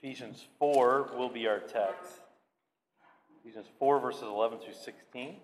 Ephesians 0.00 0.46
4 0.60 1.10
will 1.16 1.28
be 1.28 1.48
our 1.48 1.58
text. 1.58 2.20
Ephesians 3.42 3.66
4, 3.80 3.98
verses 3.98 4.22
11 4.22 4.60
through 4.60 4.74
16. 4.74 5.36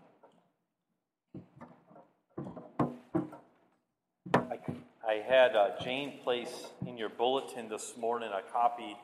I, 4.32 4.58
I 5.04 5.14
had 5.26 5.56
uh, 5.56 5.70
Jane 5.82 6.20
place 6.22 6.68
in 6.86 6.96
your 6.96 7.08
bulletin 7.08 7.68
this 7.68 7.94
morning 7.98 8.30
a 8.32 8.48
copy. 8.52 8.96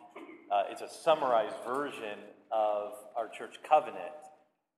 Uh, 0.52 0.62
it's 0.70 0.82
a 0.82 0.88
summarized 0.88 1.56
version 1.66 2.20
of 2.52 2.92
our 3.16 3.28
church 3.28 3.56
covenant. 3.68 4.04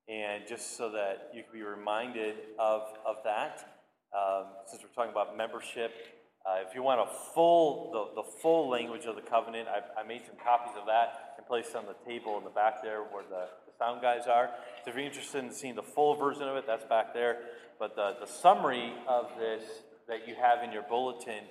And 0.08 0.44
just 0.48 0.78
so 0.78 0.90
that 0.92 1.32
you 1.34 1.42
can 1.42 1.52
be 1.52 1.62
reminded 1.62 2.36
of, 2.58 2.84
of 3.04 3.16
that, 3.24 3.76
um, 4.16 4.46
since 4.66 4.82
we're 4.82 4.88
talking 4.88 5.12
about 5.12 5.36
membership, 5.36 6.21
uh, 6.44 6.56
if 6.66 6.74
you 6.74 6.82
want 6.82 7.00
a 7.00 7.12
full, 7.34 7.92
the, 7.92 8.22
the 8.22 8.28
full 8.40 8.68
language 8.68 9.04
of 9.04 9.14
the 9.14 9.22
covenant, 9.22 9.68
I, 9.68 10.00
I 10.00 10.02
made 10.04 10.22
some 10.26 10.34
copies 10.42 10.74
of 10.78 10.86
that 10.86 11.34
and 11.36 11.46
placed 11.46 11.76
on 11.76 11.84
the 11.86 11.94
table 12.04 12.36
in 12.38 12.44
the 12.44 12.50
back 12.50 12.82
there 12.82 13.02
where 13.02 13.22
the, 13.22 13.46
the 13.66 13.72
sound 13.78 14.02
guys 14.02 14.26
are. 14.26 14.50
So 14.84 14.90
if 14.90 14.96
you're 14.96 15.04
interested 15.04 15.44
in 15.44 15.52
seeing 15.52 15.76
the 15.76 15.82
full 15.82 16.16
version 16.16 16.42
of 16.42 16.56
it, 16.56 16.64
that's 16.66 16.84
back 16.84 17.14
there. 17.14 17.38
But 17.78 17.94
the, 17.94 18.16
the 18.20 18.26
summary 18.26 18.92
of 19.08 19.26
this 19.38 19.62
that 20.08 20.26
you 20.26 20.34
have 20.34 20.64
in 20.64 20.72
your 20.72 20.82
bulletin 20.82 21.44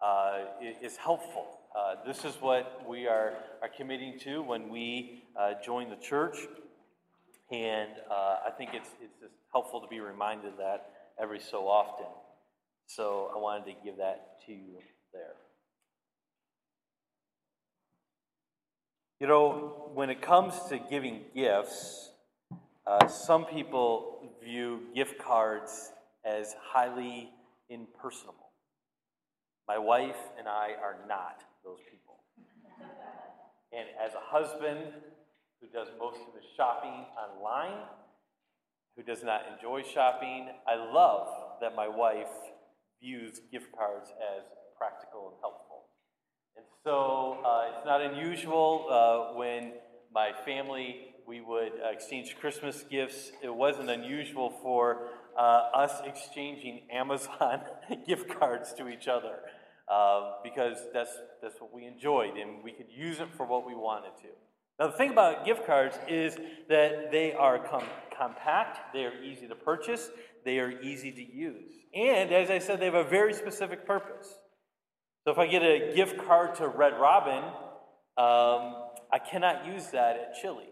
uh, 0.00 0.44
is 0.80 0.96
helpful. 0.96 1.58
Uh, 1.76 1.96
this 2.06 2.24
is 2.24 2.34
what 2.40 2.88
we 2.88 3.06
are, 3.06 3.34
are 3.62 3.68
committing 3.76 4.18
to 4.20 4.42
when 4.42 4.70
we 4.70 5.24
uh, 5.38 5.52
join 5.62 5.90
the 5.90 5.96
church. 5.96 6.38
And 7.50 7.90
uh, 8.10 8.36
I 8.46 8.50
think 8.56 8.70
it's, 8.72 8.88
it's 9.02 9.20
just 9.20 9.34
helpful 9.52 9.80
to 9.80 9.88
be 9.88 10.00
reminded 10.00 10.52
that 10.58 10.90
every 11.20 11.40
so 11.40 11.68
often. 11.68 12.06
So 12.88 13.30
I 13.34 13.38
wanted 13.38 13.66
to 13.66 13.74
give 13.84 13.98
that 13.98 14.40
to 14.46 14.52
you 14.52 14.78
there. 15.12 15.34
You 19.20 19.26
know, 19.26 19.90
when 19.92 20.08
it 20.08 20.22
comes 20.22 20.54
to 20.70 20.78
giving 20.78 21.20
gifts, 21.34 22.10
uh, 22.86 23.06
some 23.06 23.44
people 23.44 24.32
view 24.42 24.80
gift 24.94 25.18
cards 25.18 25.92
as 26.24 26.56
highly 26.62 27.28
impersonal. 27.68 28.34
My 29.66 29.76
wife 29.76 30.16
and 30.38 30.48
I 30.48 30.70
are 30.82 30.96
not 31.06 31.42
those 31.62 31.80
people. 31.90 32.16
And 33.70 33.86
as 34.02 34.14
a 34.14 34.20
husband 34.20 34.80
who 35.60 35.66
does 35.66 35.88
most 36.00 36.20
of 36.26 36.34
his 36.34 36.50
shopping 36.56 37.04
online, 37.18 37.82
who 38.96 39.02
does 39.02 39.22
not 39.22 39.42
enjoy 39.52 39.82
shopping, 39.82 40.48
I 40.66 40.76
love 40.76 41.28
that 41.60 41.76
my 41.76 41.86
wife 41.86 42.32
views 43.00 43.40
gift 43.50 43.72
cards 43.76 44.10
as 44.36 44.44
practical 44.76 45.28
and 45.28 45.36
helpful. 45.40 45.84
And 46.56 46.64
so 46.84 47.38
uh, 47.44 47.70
it's 47.70 47.86
not 47.86 48.00
unusual 48.00 48.86
uh, 48.90 49.36
when 49.36 49.72
my 50.12 50.32
family 50.44 51.14
we 51.26 51.40
would 51.42 51.72
exchange 51.84 52.36
Christmas 52.40 52.84
gifts. 52.90 53.32
It 53.42 53.54
wasn't 53.54 53.90
unusual 53.90 54.50
for 54.62 55.10
uh, 55.38 55.68
us 55.74 56.00
exchanging 56.06 56.82
Amazon 56.90 57.60
gift 58.06 58.28
cards 58.38 58.72
to 58.74 58.88
each 58.88 59.08
other 59.08 59.40
uh, 59.88 60.32
because 60.42 60.78
that's 60.92 61.12
that's 61.42 61.60
what 61.60 61.72
we 61.72 61.86
enjoyed 61.86 62.36
and 62.36 62.62
we 62.64 62.72
could 62.72 62.90
use 62.90 63.20
it 63.20 63.28
for 63.36 63.46
what 63.46 63.66
we 63.66 63.74
wanted 63.74 64.12
to. 64.22 64.28
Now 64.78 64.86
the 64.86 64.96
thing 64.96 65.10
about 65.10 65.44
gift 65.44 65.66
cards 65.66 65.98
is 66.08 66.36
that 66.68 67.10
they 67.10 67.32
are 67.32 67.58
com- 67.58 67.88
compact, 68.16 68.92
they 68.92 69.04
are 69.04 69.22
easy 69.22 69.48
to 69.48 69.54
purchase, 69.54 70.10
they 70.44 70.58
are 70.58 70.80
easy 70.82 71.12
to 71.12 71.22
use. 71.36 71.72
And 71.94 72.32
as 72.32 72.50
I 72.50 72.58
said, 72.58 72.80
they 72.80 72.84
have 72.84 72.94
a 72.94 73.04
very 73.04 73.34
specific 73.34 73.86
purpose. 73.86 74.38
So 75.24 75.32
if 75.32 75.38
I 75.38 75.46
get 75.46 75.62
a 75.62 75.92
gift 75.94 76.18
card 76.26 76.54
to 76.56 76.68
Red 76.68 76.98
Robin, 76.98 77.42
um, 78.16 78.84
I 79.12 79.18
cannot 79.18 79.66
use 79.66 79.88
that 79.88 80.16
at 80.16 80.34
Chili's. 80.40 80.66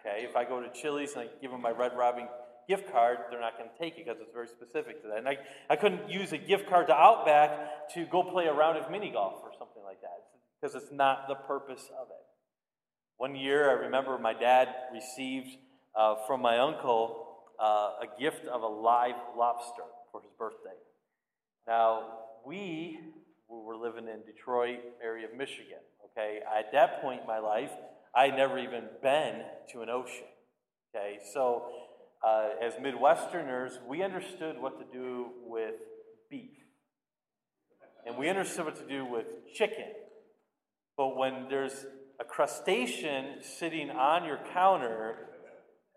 Okay, 0.00 0.24
if 0.24 0.34
I 0.34 0.44
go 0.44 0.60
to 0.60 0.70
Chili's 0.72 1.12
and 1.12 1.22
I 1.22 1.26
give 1.42 1.50
them 1.50 1.60
my 1.60 1.70
Red 1.70 1.92
Robin 1.96 2.26
gift 2.68 2.90
card, 2.90 3.18
they're 3.30 3.40
not 3.40 3.58
going 3.58 3.68
to 3.68 3.78
take 3.78 3.98
it 3.98 4.06
because 4.06 4.20
it's 4.20 4.32
very 4.32 4.48
specific 4.48 5.02
to 5.02 5.08
that. 5.08 5.18
And 5.18 5.28
I, 5.28 5.38
I 5.68 5.76
couldn't 5.76 6.08
use 6.08 6.32
a 6.32 6.38
gift 6.38 6.68
card 6.68 6.86
to 6.86 6.94
Outback 6.94 7.92
to 7.94 8.06
go 8.06 8.22
play 8.22 8.46
a 8.46 8.52
round 8.52 8.78
of 8.78 8.90
mini 8.90 9.10
golf 9.10 9.40
or 9.42 9.50
something 9.58 9.82
like 9.84 10.00
that 10.00 10.18
because 10.60 10.74
it's 10.80 10.92
not 10.92 11.28
the 11.28 11.34
purpose 11.34 11.90
of 12.00 12.08
it. 12.08 12.19
One 13.20 13.36
year, 13.36 13.68
I 13.68 13.74
remember 13.74 14.16
my 14.16 14.32
dad 14.32 14.68
received 14.94 15.58
uh, 15.94 16.14
from 16.26 16.40
my 16.40 16.56
uncle 16.56 17.26
uh, 17.62 17.90
a 18.00 18.06
gift 18.18 18.46
of 18.46 18.62
a 18.62 18.66
live 18.66 19.16
lobster 19.36 19.82
for 20.10 20.22
his 20.22 20.30
birthday. 20.38 20.78
Now, 21.68 22.04
we 22.46 22.98
were 23.46 23.76
living 23.76 24.08
in 24.08 24.22
Detroit 24.24 24.78
area 25.04 25.26
of 25.26 25.36
Michigan, 25.36 25.80
okay? 26.06 26.38
At 26.58 26.72
that 26.72 27.02
point 27.02 27.20
in 27.20 27.26
my 27.26 27.40
life, 27.40 27.68
I 28.16 28.28
had 28.28 28.36
never 28.38 28.58
even 28.58 28.84
been 29.02 29.42
to 29.72 29.82
an 29.82 29.90
ocean, 29.90 30.24
okay? 30.96 31.18
So, 31.34 31.64
uh, 32.26 32.48
as 32.62 32.72
Midwesterners, 32.76 33.86
we 33.86 34.02
understood 34.02 34.58
what 34.58 34.78
to 34.78 34.98
do 34.98 35.26
with 35.44 35.74
beef. 36.30 36.56
And 38.06 38.16
we 38.16 38.30
understood 38.30 38.64
what 38.64 38.76
to 38.76 38.88
do 38.88 39.04
with 39.04 39.26
chicken. 39.52 39.88
But 40.96 41.18
when 41.18 41.48
there's 41.50 41.84
a 42.20 42.24
crustacean 42.24 43.36
sitting 43.40 43.90
on 43.90 44.24
your 44.24 44.38
counter, 44.52 45.16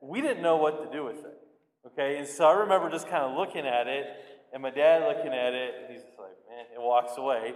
we 0.02 0.22
didn't 0.22 0.42
know 0.42 0.56
what 0.56 0.84
to 0.84 0.98
do 0.98 1.04
with 1.04 1.20
it. 1.20 1.38
Okay, 1.86 2.18
and 2.18 2.28
so 2.28 2.46
I 2.46 2.54
remember 2.54 2.90
just 2.90 3.10
kind 3.10 3.24
of 3.24 3.36
looking 3.36 3.68
at 3.68 3.88
it, 3.88 4.06
and 4.54 4.64
my 4.64 4.70
dad 4.70 5.04
looking 5.04 5.34
at 5.34 5.54
it, 5.54 5.74
and 5.82 5.94
he's 5.94 6.02
just 6.02 6.18
like, 6.18 6.32
man, 6.50 6.66
and 6.74 6.82
walks 6.82 7.18
away. 7.18 7.54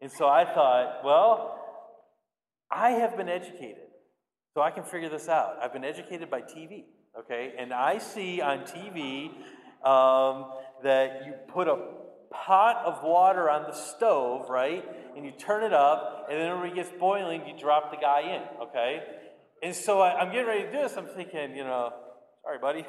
And 0.00 0.10
so 0.10 0.26
I 0.26 0.46
thought, 0.46 1.04
well, 1.04 1.58
I 2.70 2.92
have 2.92 3.18
been 3.18 3.28
educated, 3.28 3.88
so 4.54 4.62
I 4.62 4.70
can 4.70 4.84
figure 4.84 5.10
this 5.10 5.28
out. 5.28 5.56
I've 5.62 5.74
been 5.74 5.84
educated 5.84 6.30
by 6.30 6.40
TV, 6.40 6.84
okay? 7.18 7.52
And 7.58 7.74
I 7.74 7.98
see 7.98 8.40
on 8.40 8.60
TV 8.60 9.26
um, 9.86 10.52
that 10.82 11.26
you 11.26 11.34
put 11.48 11.68
a 11.68 11.76
pot 12.30 12.84
of 12.84 13.02
water 13.02 13.50
on 13.50 13.62
the 13.62 13.72
stove, 13.72 14.48
right? 14.48 14.84
And 15.16 15.24
you 15.24 15.32
turn 15.32 15.64
it 15.64 15.72
up, 15.72 16.26
and 16.30 16.40
then 16.40 16.60
when 16.60 16.70
it 16.70 16.74
gets 16.74 16.90
boiling, 16.98 17.46
you 17.46 17.58
drop 17.58 17.90
the 17.90 17.96
guy 17.96 18.20
in, 18.20 18.62
okay? 18.68 19.02
And 19.62 19.74
so 19.74 20.00
I, 20.00 20.20
I'm 20.20 20.32
getting 20.32 20.46
ready 20.46 20.64
to 20.64 20.72
do 20.72 20.78
this. 20.78 20.96
I'm 20.96 21.06
thinking, 21.06 21.56
you 21.56 21.64
know, 21.64 21.92
sorry, 22.42 22.58
buddy. 22.58 22.86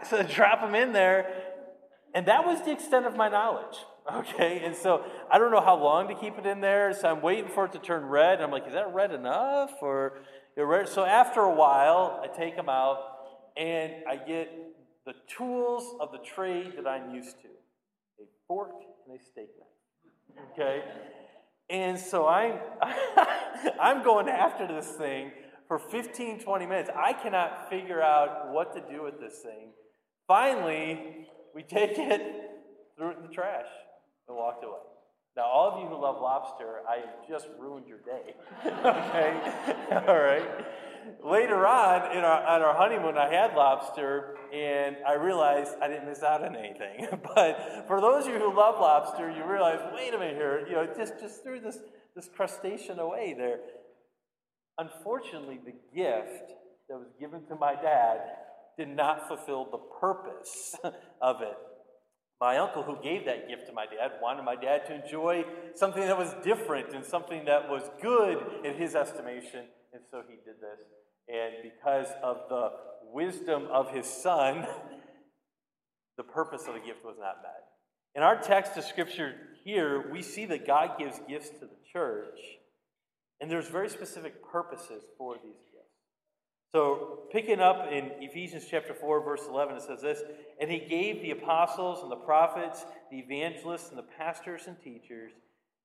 so 0.08 0.22
drop 0.22 0.60
him 0.60 0.74
in 0.74 0.92
there. 0.92 1.26
And 2.14 2.26
that 2.26 2.46
was 2.46 2.62
the 2.62 2.72
extent 2.72 3.06
of 3.06 3.14
my 3.16 3.28
knowledge. 3.28 3.76
Okay, 4.12 4.62
and 4.64 4.74
so 4.74 5.04
I 5.30 5.38
don't 5.38 5.50
know 5.50 5.60
how 5.60 5.76
long 5.76 6.08
to 6.08 6.14
keep 6.14 6.38
it 6.38 6.46
in 6.46 6.60
there. 6.60 6.94
So 6.94 7.08
I'm 7.10 7.20
waiting 7.20 7.50
for 7.50 7.66
it 7.66 7.72
to 7.72 7.78
turn 7.78 8.04
red. 8.04 8.34
And 8.34 8.44
I'm 8.44 8.50
like, 8.50 8.66
is 8.66 8.72
that 8.72 8.94
red 8.94 9.12
enough? 9.12 9.72
Or 9.82 10.20
red? 10.56 10.88
So 10.88 11.04
after 11.04 11.40
a 11.40 11.52
while, 11.52 12.20
I 12.22 12.28
take 12.28 12.54
him 12.54 12.68
out 12.68 13.00
and 13.56 13.92
I 14.08 14.16
get 14.16 14.50
the 15.04 15.14
tools 15.26 15.96
of 16.00 16.12
the 16.12 16.18
trade 16.18 16.74
that 16.76 16.86
I'm 16.86 17.14
used 17.14 17.40
to 17.42 17.48
fork 18.48 18.72
and 19.06 19.18
a 19.18 19.22
steak 19.22 19.50
knife. 19.58 20.46
Okay? 20.52 20.82
And 21.68 21.98
so 21.98 22.26
I'm, 22.26 22.58
I'm 23.80 24.04
going 24.04 24.28
after 24.28 24.66
this 24.66 24.86
thing 24.86 25.32
for 25.66 25.78
15, 25.78 26.40
20 26.40 26.66
minutes. 26.66 26.90
I 26.94 27.12
cannot 27.12 27.68
figure 27.68 28.00
out 28.00 28.52
what 28.52 28.72
to 28.74 28.82
do 28.92 29.02
with 29.02 29.20
this 29.20 29.38
thing. 29.40 29.70
Finally, 30.28 31.28
we 31.54 31.62
take 31.62 31.98
it, 31.98 32.50
threw 32.96 33.10
it 33.10 33.16
in 33.16 33.22
the 33.22 33.32
trash, 33.32 33.66
and 34.28 34.36
walked 34.36 34.64
away. 34.64 34.78
Now, 35.36 35.44
all 35.44 35.70
of 35.70 35.82
you 35.82 35.88
who 35.88 36.00
love 36.00 36.16
lobster, 36.20 36.80
I 36.88 36.96
have 36.96 37.28
just 37.28 37.46
ruined 37.58 37.86
your 37.86 37.98
day. 37.98 38.34
okay? 38.66 39.38
all 40.08 40.18
right? 40.18 40.64
Later 41.24 41.66
on, 41.66 42.16
in 42.16 42.24
our, 42.24 42.46
on 42.46 42.62
our 42.62 42.74
honeymoon, 42.74 43.16
I 43.16 43.32
had 43.32 43.54
lobster, 43.54 44.36
and 44.52 44.96
I 45.06 45.14
realized 45.14 45.72
I 45.80 45.88
didn't 45.88 46.06
miss 46.06 46.22
out 46.22 46.44
on 46.44 46.56
anything. 46.56 47.06
but 47.34 47.84
for 47.86 48.00
those 48.00 48.26
of 48.26 48.32
you 48.32 48.38
who 48.38 48.56
love 48.56 48.80
lobster, 48.80 49.30
you 49.30 49.44
realize, 49.44 49.80
wait 49.94 50.14
a 50.14 50.18
minute 50.18 50.36
here, 50.36 50.66
you 50.68 50.74
know, 50.74 50.86
just, 50.96 51.18
just 51.20 51.42
threw 51.42 51.60
this, 51.60 51.78
this 52.14 52.28
crustacean 52.34 52.98
away 52.98 53.34
there. 53.36 53.58
Unfortunately, 54.78 55.58
the 55.64 55.72
gift 55.94 56.52
that 56.88 56.98
was 56.98 57.12
given 57.18 57.44
to 57.46 57.56
my 57.56 57.74
dad 57.74 58.20
did 58.78 58.88
not 58.88 59.26
fulfill 59.26 59.68
the 59.70 59.78
purpose 60.00 60.74
of 61.22 61.40
it. 61.40 61.56
My 62.40 62.58
uncle, 62.58 62.82
who 62.82 63.02
gave 63.02 63.24
that 63.24 63.48
gift 63.48 63.66
to 63.68 63.72
my 63.72 63.86
dad, 63.86 64.12
wanted 64.20 64.42
my 64.42 64.56
dad 64.56 64.84
to 64.86 65.02
enjoy 65.02 65.44
something 65.74 66.02
that 66.02 66.18
was 66.18 66.34
different 66.44 66.92
and 66.92 67.04
something 67.04 67.46
that 67.46 67.68
was 67.68 67.82
good 68.02 68.38
in 68.62 68.74
his 68.74 68.94
estimation, 68.94 69.64
and 69.94 70.02
so 70.10 70.20
he 70.28 70.36
did 70.44 70.60
this. 70.60 71.05
And 71.28 71.54
because 71.62 72.06
of 72.22 72.48
the 72.48 72.70
wisdom 73.12 73.66
of 73.72 73.90
his 73.90 74.06
son, 74.06 74.66
the 76.16 76.22
purpose 76.22 76.62
of 76.68 76.74
the 76.74 76.80
gift 76.80 77.04
was 77.04 77.16
not 77.18 77.42
met. 77.42 77.64
In 78.14 78.22
our 78.22 78.40
text 78.40 78.76
of 78.76 78.84
scripture 78.84 79.34
here, 79.64 80.10
we 80.10 80.22
see 80.22 80.46
that 80.46 80.66
God 80.66 80.98
gives 80.98 81.20
gifts 81.28 81.50
to 81.50 81.66
the 81.66 81.76
church 81.92 82.38
and 83.40 83.50
there's 83.50 83.68
very 83.68 83.88
specific 83.88 84.42
purposes 84.44 85.02
for 85.18 85.34
these 85.34 85.58
gifts. 85.72 85.86
So, 86.72 87.20
picking 87.30 87.60
up 87.60 87.88
in 87.90 88.10
Ephesians 88.20 88.64
chapter 88.70 88.94
4, 88.94 89.24
verse 89.24 89.42
11, 89.48 89.76
it 89.76 89.82
says 89.82 90.00
this 90.00 90.22
And 90.60 90.70
he 90.70 90.80
gave 90.80 91.22
the 91.22 91.30
apostles 91.30 92.02
and 92.02 92.10
the 92.10 92.16
prophets, 92.16 92.84
the 93.10 93.18
evangelists 93.18 93.90
and 93.90 93.98
the 93.98 94.06
pastors 94.18 94.62
and 94.66 94.76
teachers 94.82 95.32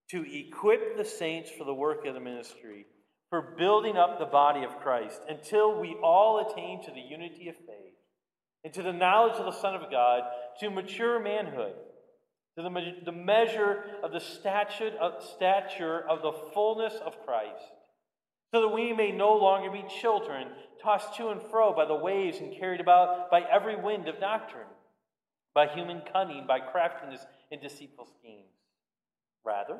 to 0.09 0.25
equip 0.33 0.97
the 0.97 1.05
saints 1.05 1.49
for 1.57 1.63
the 1.63 1.73
work 1.73 2.05
of 2.05 2.13
the 2.13 2.19
ministry, 2.19 2.85
for 3.31 3.41
building 3.57 3.95
up 3.95 4.19
the 4.19 4.25
body 4.25 4.63
of 4.63 4.77
Christ, 4.81 5.21
until 5.27 5.79
we 5.79 5.95
all 6.03 6.45
attain 6.45 6.83
to 6.83 6.91
the 6.91 6.99
unity 6.99 7.47
of 7.47 7.55
faith 7.55 7.95
and 8.63 8.73
to 8.73 8.83
the 8.83 8.91
knowledge 8.91 9.37
of 9.37 9.45
the 9.45 9.59
Son 9.59 9.73
of 9.73 9.89
God, 9.89 10.23
to 10.59 10.69
mature 10.69 11.17
manhood, 11.17 11.73
to 12.57 12.61
the, 12.61 12.69
the 13.05 13.11
measure 13.13 13.85
of 14.03 14.11
the 14.11 14.19
stature 14.19 14.91
of, 14.99 15.23
stature 15.23 16.07
of 16.07 16.21
the 16.21 16.33
fullness 16.53 16.93
of 17.05 17.25
Christ, 17.25 17.71
so 18.53 18.61
that 18.61 18.75
we 18.75 18.91
may 18.91 19.13
no 19.13 19.33
longer 19.33 19.71
be 19.71 19.85
children, 20.01 20.49
tossed 20.83 21.15
to 21.15 21.29
and 21.29 21.41
fro 21.41 21.73
by 21.73 21.85
the 21.85 21.95
waves 21.95 22.39
and 22.39 22.53
carried 22.53 22.81
about 22.81 23.31
by 23.31 23.43
every 23.49 23.77
wind 23.77 24.09
of 24.09 24.19
doctrine, 24.19 24.67
by 25.55 25.67
human 25.67 26.01
cunning, 26.11 26.45
by 26.45 26.59
craftiness 26.59 27.25
and 27.49 27.61
deceitful 27.61 28.09
schemes. 28.19 28.51
Rather, 29.45 29.79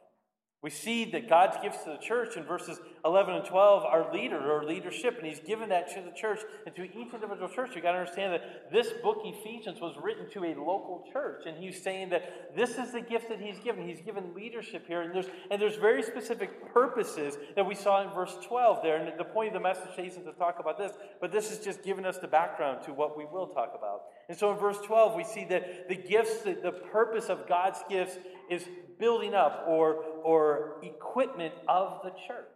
We 0.61 0.69
see 0.69 1.05
that 1.05 1.27
God's 1.27 1.57
gifts 1.59 1.83
to 1.85 1.89
the 1.89 1.97
church 1.97 2.37
in 2.37 2.43
verses 2.43 2.79
11 3.03 3.33
and 3.33 3.45
12 3.45 3.83
are 3.83 4.13
leader 4.13 4.37
or 4.37 4.63
leadership, 4.63 5.17
and 5.17 5.25
He's 5.25 5.39
given 5.39 5.69
that 5.69 5.87
to 5.95 6.03
the 6.03 6.11
church 6.11 6.41
and 6.67 6.75
to 6.75 6.83
each 6.83 7.13
individual 7.15 7.49
church. 7.49 7.71
You've 7.73 7.81
got 7.81 7.93
to 7.93 7.97
understand 7.97 8.33
that 8.33 8.71
this 8.71 8.89
book, 9.01 9.21
Ephesians, 9.23 9.81
was 9.81 9.95
written 9.99 10.29
to 10.33 10.43
a 10.43 10.53
local 10.53 11.03
church, 11.11 11.47
and 11.47 11.57
He's 11.57 11.81
saying 11.81 12.09
that 12.09 12.55
this 12.55 12.77
is 12.77 12.91
the 12.91 13.01
gift 13.01 13.29
that 13.29 13.41
He's 13.41 13.57
given. 13.57 13.87
He's 13.87 14.01
given 14.01 14.35
leadership 14.35 14.85
here, 14.85 15.01
and 15.01 15.15
there's, 15.15 15.25
and 15.49 15.59
there's 15.59 15.77
very 15.77 16.03
specific 16.03 16.71
purposes 16.71 17.37
that 17.55 17.65
we 17.65 17.73
saw 17.73 18.03
in 18.03 18.13
verse 18.13 18.37
12 18.43 18.83
there. 18.83 18.97
And 18.97 19.19
the 19.19 19.23
point 19.23 19.47
of 19.47 19.53
the 19.55 19.59
message 19.61 19.97
isn't 19.97 20.25
to 20.25 20.33
talk 20.33 20.59
about 20.59 20.77
this, 20.77 20.91
but 21.19 21.31
this 21.31 21.51
is 21.51 21.65
just 21.65 21.81
giving 21.81 22.05
us 22.05 22.19
the 22.19 22.27
background 22.27 22.83
to 22.85 22.93
what 22.93 23.17
we 23.17 23.25
will 23.25 23.47
talk 23.47 23.73
about. 23.75 24.03
And 24.29 24.37
so 24.37 24.51
in 24.51 24.59
verse 24.59 24.77
12, 24.85 25.15
we 25.15 25.23
see 25.23 25.45
that 25.45 25.89
the 25.89 25.95
gifts, 25.95 26.43
the, 26.43 26.53
the 26.53 26.71
purpose 26.71 27.29
of 27.29 27.47
God's 27.47 27.79
gifts 27.89 28.17
is 28.47 28.63
building 28.99 29.33
up 29.33 29.65
or, 29.67 30.05
or 30.23 30.75
equipment 30.83 31.53
of 31.67 32.01
the 32.03 32.11
church. 32.27 32.50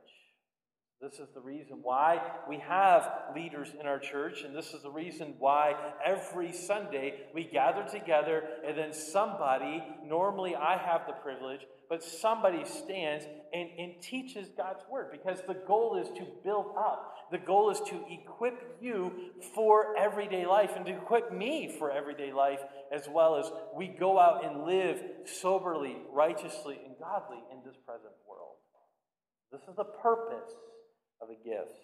This 1.01 1.19
is 1.19 1.27
the 1.33 1.41
reason 1.41 1.79
why 1.83 2.21
we 2.47 2.57
have 2.59 3.09
leaders 3.35 3.67
in 3.79 3.85
our 3.85 3.99
church, 3.99 4.43
and 4.43 4.55
this 4.55 4.73
is 4.73 4.81
the 4.81 4.89
reason 4.89 5.35
why 5.39 5.75
every 6.03 6.53
Sunday 6.53 7.15
we 7.33 7.43
gather 7.43 7.83
together, 7.83 8.43
and 8.65 8.77
then 8.77 8.93
somebody, 8.93 9.83
normally 10.05 10.55
I 10.55 10.77
have 10.77 11.01
the 11.05 11.13
privilege, 11.13 11.61
but 11.89 12.01
somebody 12.01 12.63
stands 12.63 13.25
and, 13.53 13.69
and 13.77 14.01
teaches 14.01 14.47
God's 14.57 14.83
word 14.89 15.09
because 15.11 15.41
the 15.45 15.61
goal 15.67 15.97
is 16.01 16.07
to 16.17 16.25
build 16.43 16.73
up. 16.77 17.15
The 17.29 17.37
goal 17.39 17.71
is 17.71 17.81
to 17.81 18.05
equip 18.09 18.77
you 18.81 19.11
for 19.53 19.97
everyday 19.97 20.45
life 20.45 20.71
and 20.75 20.85
to 20.85 20.93
equip 20.93 21.31
me 21.31 21.75
for 21.77 21.91
everyday 21.91 22.31
life 22.31 22.61
as 22.91 23.07
well 23.09 23.35
as 23.35 23.51
we 23.75 23.87
go 23.87 24.17
out 24.17 24.45
and 24.45 24.63
live 24.63 25.03
soberly, 25.25 25.97
righteously, 26.11 26.79
and 26.85 26.95
godly 26.99 27.43
in 27.51 27.59
this 27.65 27.77
present 27.85 28.13
world. 28.27 28.55
This 29.51 29.61
is 29.69 29.75
the 29.75 29.83
purpose 29.83 30.53
of 31.25 31.29
the 31.29 31.49
gifts. 31.49 31.79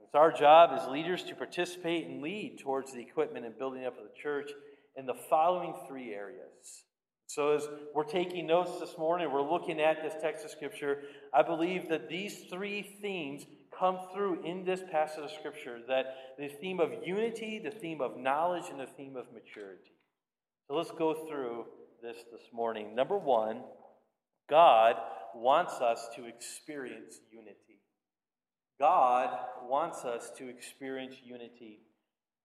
It's 0.00 0.14
our 0.14 0.32
job 0.32 0.70
as 0.72 0.88
leaders 0.88 1.22
to 1.24 1.34
participate 1.34 2.06
and 2.06 2.22
lead 2.22 2.58
towards 2.60 2.92
the 2.92 3.00
equipment 3.00 3.44
and 3.44 3.58
building 3.58 3.84
up 3.84 3.98
of 3.98 4.04
the 4.04 4.20
church 4.20 4.50
in 4.96 5.04
the 5.04 5.14
following 5.28 5.74
three 5.86 6.14
areas. 6.14 6.84
So, 7.26 7.54
as 7.54 7.68
we're 7.94 8.04
taking 8.04 8.46
notes 8.46 8.80
this 8.80 8.96
morning, 8.96 9.30
we're 9.30 9.42
looking 9.42 9.80
at 9.80 10.02
this 10.02 10.14
text 10.22 10.46
of 10.46 10.50
Scripture. 10.50 11.02
I 11.34 11.42
believe 11.42 11.90
that 11.90 12.08
these 12.08 12.44
three 12.50 12.96
themes 13.02 13.44
come 13.78 13.98
through 14.14 14.44
in 14.44 14.64
this 14.64 14.80
passage 14.90 15.24
of 15.24 15.30
Scripture 15.30 15.80
that 15.88 16.06
the 16.38 16.48
theme 16.48 16.80
of 16.80 16.90
unity, 17.04 17.60
the 17.62 17.70
theme 17.70 18.00
of 18.00 18.16
knowledge, 18.16 18.64
and 18.70 18.80
the 18.80 18.86
theme 18.86 19.14
of 19.14 19.26
maturity. 19.34 19.92
So, 20.68 20.74
let's 20.74 20.90
go 20.90 21.26
through 21.28 21.66
this 22.02 22.16
this 22.32 22.48
morning. 22.50 22.94
Number 22.94 23.18
one, 23.18 23.60
God 24.48 24.94
wants 25.34 25.74
us 25.74 26.08
to 26.16 26.26
experience 26.26 27.20
unity. 27.30 27.80
God 28.78 29.36
wants 29.62 30.04
us 30.04 30.30
to 30.38 30.48
experience 30.48 31.16
unity. 31.24 31.80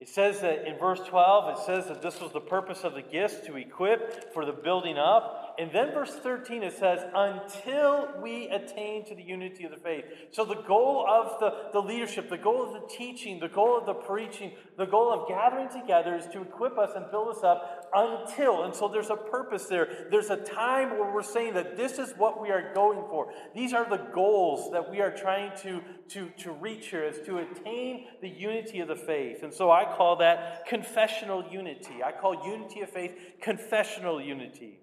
It 0.03 0.09
says 0.09 0.41
that 0.41 0.68
in 0.68 0.77
verse 0.77 1.00
12, 1.07 1.57
it 1.57 1.65
says 1.65 1.88
that 1.88 2.01
this 2.01 2.19
was 2.19 2.33
the 2.33 2.41
purpose 2.41 2.83
of 2.83 2.94
the 2.94 3.01
gifts 3.01 3.45
to 3.47 3.56
equip 3.56 4.33
for 4.33 4.44
the 4.44 4.51
building 4.51 4.97
up. 4.97 5.56
And 5.57 5.71
then 5.71 5.94
verse 5.94 6.13
13, 6.13 6.62
it 6.62 6.77
says, 6.77 7.00
until 7.15 8.09
we 8.21 8.50
attain 8.50 9.06
to 9.06 9.15
the 9.15 9.24
unity 9.24 9.63
of 9.63 9.71
the 9.71 9.77
faith. 9.77 10.03
So 10.31 10.44
the 10.44 10.62
goal 10.63 11.07
of 11.07 11.39
the, 11.39 11.71
the 11.71 11.79
leadership, 11.79 12.29
the 12.29 12.38
goal 12.38 12.65
of 12.65 12.74
the 12.74 12.88
teaching, 12.94 13.39
the 13.39 13.47
goal 13.47 13.77
of 13.77 13.86
the 13.86 13.94
preaching, 13.94 14.51
the 14.77 14.86
goal 14.88 15.13
of 15.13 15.29
gathering 15.29 15.69
together 15.69 16.15
is 16.18 16.25
to 16.33 16.41
equip 16.41 16.77
us 16.77 16.91
and 16.97 17.09
build 17.09 17.38
us 17.38 17.41
up 17.41 17.82
until. 17.95 18.63
And 18.63 18.74
so 18.74 18.88
there's 18.88 19.10
a 19.10 19.16
purpose 19.16 19.66
there. 19.66 20.07
There's 20.10 20.30
a 20.30 20.38
time 20.38 20.92
where 20.92 21.13
we're 21.13 21.24
saying 21.24 21.54
that 21.54 21.78
this 21.78 22.00
is 22.00 22.13
what 22.18 22.42
we 22.42 22.50
are 22.50 22.74
going 22.74 23.04
for. 23.10 23.31
These 23.56 23.74
are 23.74 23.90
the 23.90 24.04
goals 24.13 24.72
that 24.72 24.90
we 24.90 25.01
are 25.01 25.12
trying 25.12 25.56
to, 25.60 25.81
to, 26.10 26.30
to 26.40 26.51
reach 26.51 26.88
here, 26.88 27.04
is 27.04 27.25
to 27.25 27.40
attain 27.40 28.07
the 28.22 28.30
unity 28.30 28.80
of 28.80 28.88
the 28.88 28.95
faith. 28.95 29.44
And 29.44 29.54
so 29.54 29.72
I 29.72 29.86
call 29.86 30.18
that 30.18 30.66
confessional 30.68 31.45
unity. 31.50 32.04
I 32.04 32.12
call 32.12 32.45
unity 32.45 32.81
of 32.81 32.90
faith 32.90 33.16
confessional 33.42 34.22
unity. 34.22 34.80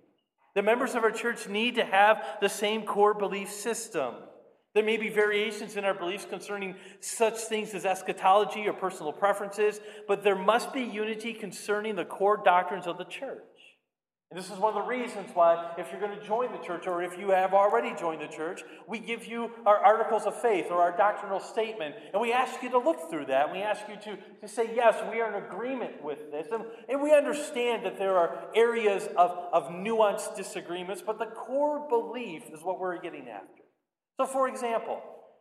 The 0.55 0.63
members 0.63 0.95
of 0.95 1.05
our 1.05 1.13
church 1.13 1.49
need 1.49 1.77
to 1.77 1.85
have 1.85 2.25
the 2.41 2.49
same 2.49 2.83
core 2.83 3.15
belief 3.15 3.51
system. 3.51 4.15
There 4.73 4.85
may 4.85 4.97
be 4.97 5.09
variations 5.09 5.77
in 5.77 5.85
our 5.85 5.95
beliefs 5.95 6.27
concerning 6.29 6.77
such 7.01 7.39
things 7.39 7.75
as 7.75 7.85
eschatology 7.85 8.69
or 8.69 8.73
personal 8.73 9.13
preferences, 9.13 9.81
but 10.07 10.23
there 10.23 10.37
must 10.37 10.73
be 10.73 10.83
unity 10.83 11.33
concerning 11.33 11.97
the 11.97 12.05
core 12.05 12.41
doctrines 12.45 12.87
of 12.87 12.97
the 12.97 13.05
church. 13.05 13.43
And 14.31 14.39
this 14.39 14.49
is 14.49 14.59
one 14.59 14.77
of 14.77 14.85
the 14.85 14.89
reasons 14.89 15.31
why, 15.35 15.73
if 15.77 15.91
you're 15.91 16.01
going 16.01 16.17
to 16.17 16.25
join 16.25 16.53
the 16.53 16.65
church, 16.65 16.87
or 16.87 17.03
if 17.03 17.19
you 17.19 17.31
have 17.31 17.53
already 17.53 17.93
joined 17.99 18.21
the 18.21 18.29
church, 18.29 18.63
we 18.87 19.01
give 19.01 19.27
you 19.27 19.51
our 19.67 19.77
articles 19.79 20.23
of 20.23 20.41
faith 20.41 20.67
or 20.71 20.81
our 20.81 20.97
doctrinal 20.97 21.41
statement, 21.41 21.97
and 22.13 22.23
we 22.23 22.33
ask 22.33 22.63
you 22.63 22.71
to 22.71 22.79
look 22.79 23.11
through 23.11 23.27
that. 23.27 23.47
And 23.47 23.59
we 23.59 23.63
ask 23.65 23.83
you 23.89 23.97
to, 23.97 24.19
to 24.41 24.47
say, 24.47 24.71
yes, 24.73 25.03
we 25.11 25.21
are 25.21 25.37
in 25.37 25.43
agreement 25.43 26.01
with 26.05 26.31
this. 26.31 26.47
And, 26.53 26.63
and 26.89 27.03
we 27.03 27.13
understand 27.13 27.85
that 27.85 27.99
there 27.99 28.17
are 28.17 28.39
areas 28.55 29.09
of, 29.17 29.37
of 29.53 29.65
nuanced 29.71 30.37
disagreements, 30.37 31.03
but 31.05 31.19
the 31.19 31.27
core 31.27 31.89
belief 31.89 32.45
is 32.53 32.63
what 32.63 32.79
we're 32.79 33.01
getting 33.01 33.29
after. 33.29 33.60
So, 34.21 34.27
for 34.27 34.49
example, 34.49 35.01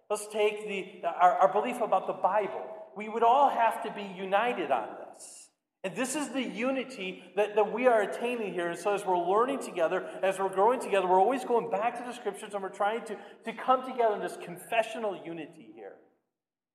let's 0.09 0.25
take 0.27 0.65
the, 0.65 1.05
our, 1.05 1.33
our 1.33 1.51
belief 1.51 1.81
about 1.81 2.07
the 2.07 2.13
Bible. 2.13 2.63
We 2.95 3.09
would 3.09 3.24
all 3.24 3.50
have 3.50 3.83
to 3.83 3.91
be 3.91 4.09
united 4.15 4.71
on 4.71 4.88
this. 4.95 5.50
And 5.83 5.93
this 5.98 6.15
is 6.15 6.29
the 6.29 6.41
unity 6.41 7.21
that, 7.36 7.55
that 7.55 7.74
we 7.74 7.88
are 7.88 8.03
attaining 8.03 8.53
here. 8.53 8.69
And 8.69 8.79
so, 8.79 8.93
as 8.93 9.05
we're 9.05 9.17
learning 9.17 9.59
together, 9.59 10.07
as 10.24 10.39
we're 10.39 10.48
growing 10.48 10.79
together, 10.79 11.07
we're 11.07 11.19
always 11.19 11.43
going 11.43 11.69
back 11.69 11.98
to 11.98 12.05
the 12.05 12.13
scriptures 12.13 12.53
and 12.53 12.63
we're 12.63 12.69
trying 12.69 13.03
to, 13.07 13.17
to 13.43 13.51
come 13.51 13.83
together 13.83 14.15
in 14.15 14.21
this 14.21 14.38
confessional 14.45 15.21
unity 15.25 15.71
here. 15.75 15.95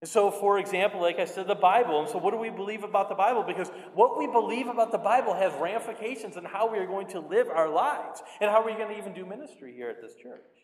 And 0.03 0.11
so, 0.11 0.31
for 0.31 0.59
example, 0.59 1.01
like 1.01 1.19
I 1.19 1.25
said, 1.25 1.49
the 1.49 1.55
Bible. 1.55 2.01
And 2.01 2.09
so, 2.11 2.19
what 2.19 2.33
do 2.33 2.37
we 2.37 2.51
believe 2.51 2.85
about 2.85 3.09
the 3.09 3.15
Bible? 3.15 3.45
Because 3.45 3.71
what 3.95 4.19
we 4.19 4.27
believe 4.27 4.67
about 4.67 4.93
the 4.93 4.99
Bible 4.99 5.33
has 5.33 5.55
ramifications 5.59 6.37
in 6.37 6.45
how 6.45 6.71
we 6.71 6.77
are 6.77 6.87
going 6.87 7.07
to 7.09 7.21
live 7.21 7.49
our 7.49 7.71
lives 7.71 8.23
and 8.43 8.51
how 8.51 8.63
we're 8.63 8.77
going 8.77 8.91
to 8.91 8.99
even 8.99 9.15
do 9.15 9.25
ministry 9.25 9.73
here 9.75 9.89
at 9.89 10.03
this 10.03 10.13
church. 10.23 10.64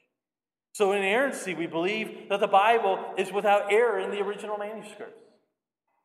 So, 0.73 0.93
in 0.93 0.99
inerrancy, 0.99 1.55
we 1.55 1.67
believe 1.67 2.29
that 2.29 2.41
the 2.41 2.47
Bible 2.47 2.99
is 3.19 3.33
without 3.33 3.73
error 3.73 3.99
in 3.99 4.11
the 4.11 4.21
original 4.21 4.57
manuscripts. 4.57 5.21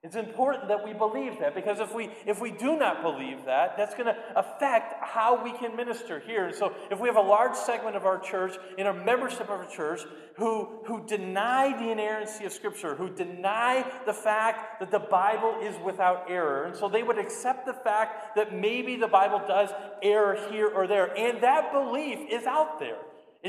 It's 0.05 0.15
important 0.15 0.67
that 0.67 0.85
we 0.85 0.93
believe 0.93 1.39
that 1.39 1.55
because 1.55 1.79
if 1.79 1.91
we 1.91 2.11
if 2.27 2.39
we 2.39 2.51
do 2.51 2.77
not 2.77 3.01
believe 3.01 3.43
that, 3.45 3.75
that's 3.75 3.95
going 3.95 4.05
to 4.05 4.15
affect 4.35 4.93
how 5.03 5.43
we 5.43 5.51
can 5.57 5.75
minister 5.75 6.19
here. 6.19 6.45
And 6.45 6.55
so 6.55 6.75
if 6.91 6.99
we 6.99 7.07
have 7.07 7.17
a 7.17 7.21
large 7.21 7.55
segment 7.55 7.95
of 7.95 8.05
our 8.05 8.19
church 8.19 8.55
in 8.77 8.85
our 8.85 8.93
membership 8.93 9.41
of 9.41 9.49
our 9.49 9.65
church 9.65 10.01
who 10.37 10.69
who 10.85 11.07
deny 11.07 11.75
the 11.75 11.89
inerrancy 11.89 12.45
of 12.45 12.53
Scripture, 12.53 12.93
who 12.93 13.09
deny 13.09 13.83
the 14.05 14.13
fact 14.13 14.79
that 14.79 14.91
the 14.91 14.99
Bible 14.99 15.55
is 15.63 15.75
without 15.83 16.29
error, 16.29 16.65
and 16.65 16.75
so 16.75 16.87
they 16.87 17.01
would 17.01 17.17
accept 17.17 17.65
the 17.65 17.73
fact 17.73 18.35
that 18.35 18.53
maybe 18.53 18.97
the 18.97 19.07
Bible 19.07 19.41
does 19.47 19.71
err 20.03 20.35
here 20.51 20.67
or 20.67 20.85
there, 20.85 21.17
and 21.17 21.41
that 21.41 21.73
belief 21.73 22.19
is 22.29 22.45
out 22.45 22.79
there. 22.79 22.99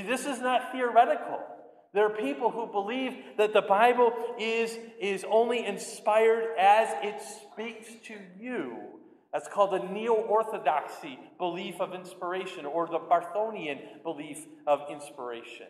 This 0.04 0.26
is 0.26 0.40
not 0.40 0.72
theoretical. 0.72 1.40
There 1.94 2.04
are 2.04 2.10
people 2.10 2.50
who 2.50 2.66
believe 2.66 3.14
that 3.38 3.54
the 3.54 3.62
Bible 3.62 4.12
is, 4.38 4.76
is 5.00 5.24
only 5.30 5.64
inspired 5.64 6.56
as 6.58 6.94
it 7.02 7.22
speaks 7.22 7.88
to 8.08 8.14
you. 8.38 8.76
That's 9.32 9.48
called 9.48 9.72
the 9.72 9.92
neo 9.92 10.14
orthodoxy 10.14 11.18
belief 11.38 11.80
of 11.80 11.94
inspiration 11.94 12.66
or 12.66 12.86
the 12.86 12.98
Barthonian 12.98 13.78
belief 14.02 14.44
of 14.66 14.82
inspiration. 14.90 15.66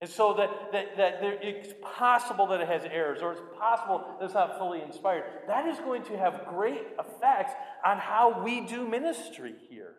And 0.00 0.10
so 0.10 0.34
that, 0.34 0.50
that, 0.72 0.96
that 0.96 1.20
there, 1.20 1.38
it's 1.40 1.72
possible 1.82 2.46
that 2.48 2.60
it 2.60 2.68
has 2.68 2.84
errors, 2.84 3.22
or 3.22 3.32
it's 3.32 3.42
possible 3.58 4.04
that 4.18 4.24
it's 4.24 4.34
not 4.34 4.58
fully 4.58 4.82
inspired. 4.82 5.24
That 5.48 5.66
is 5.66 5.78
going 5.78 6.02
to 6.04 6.18
have 6.18 6.46
great 6.46 6.82
effects 6.98 7.54
on 7.84 7.98
how 7.98 8.42
we 8.44 8.60
do 8.60 8.86
ministry 8.86 9.54
here 9.70 9.94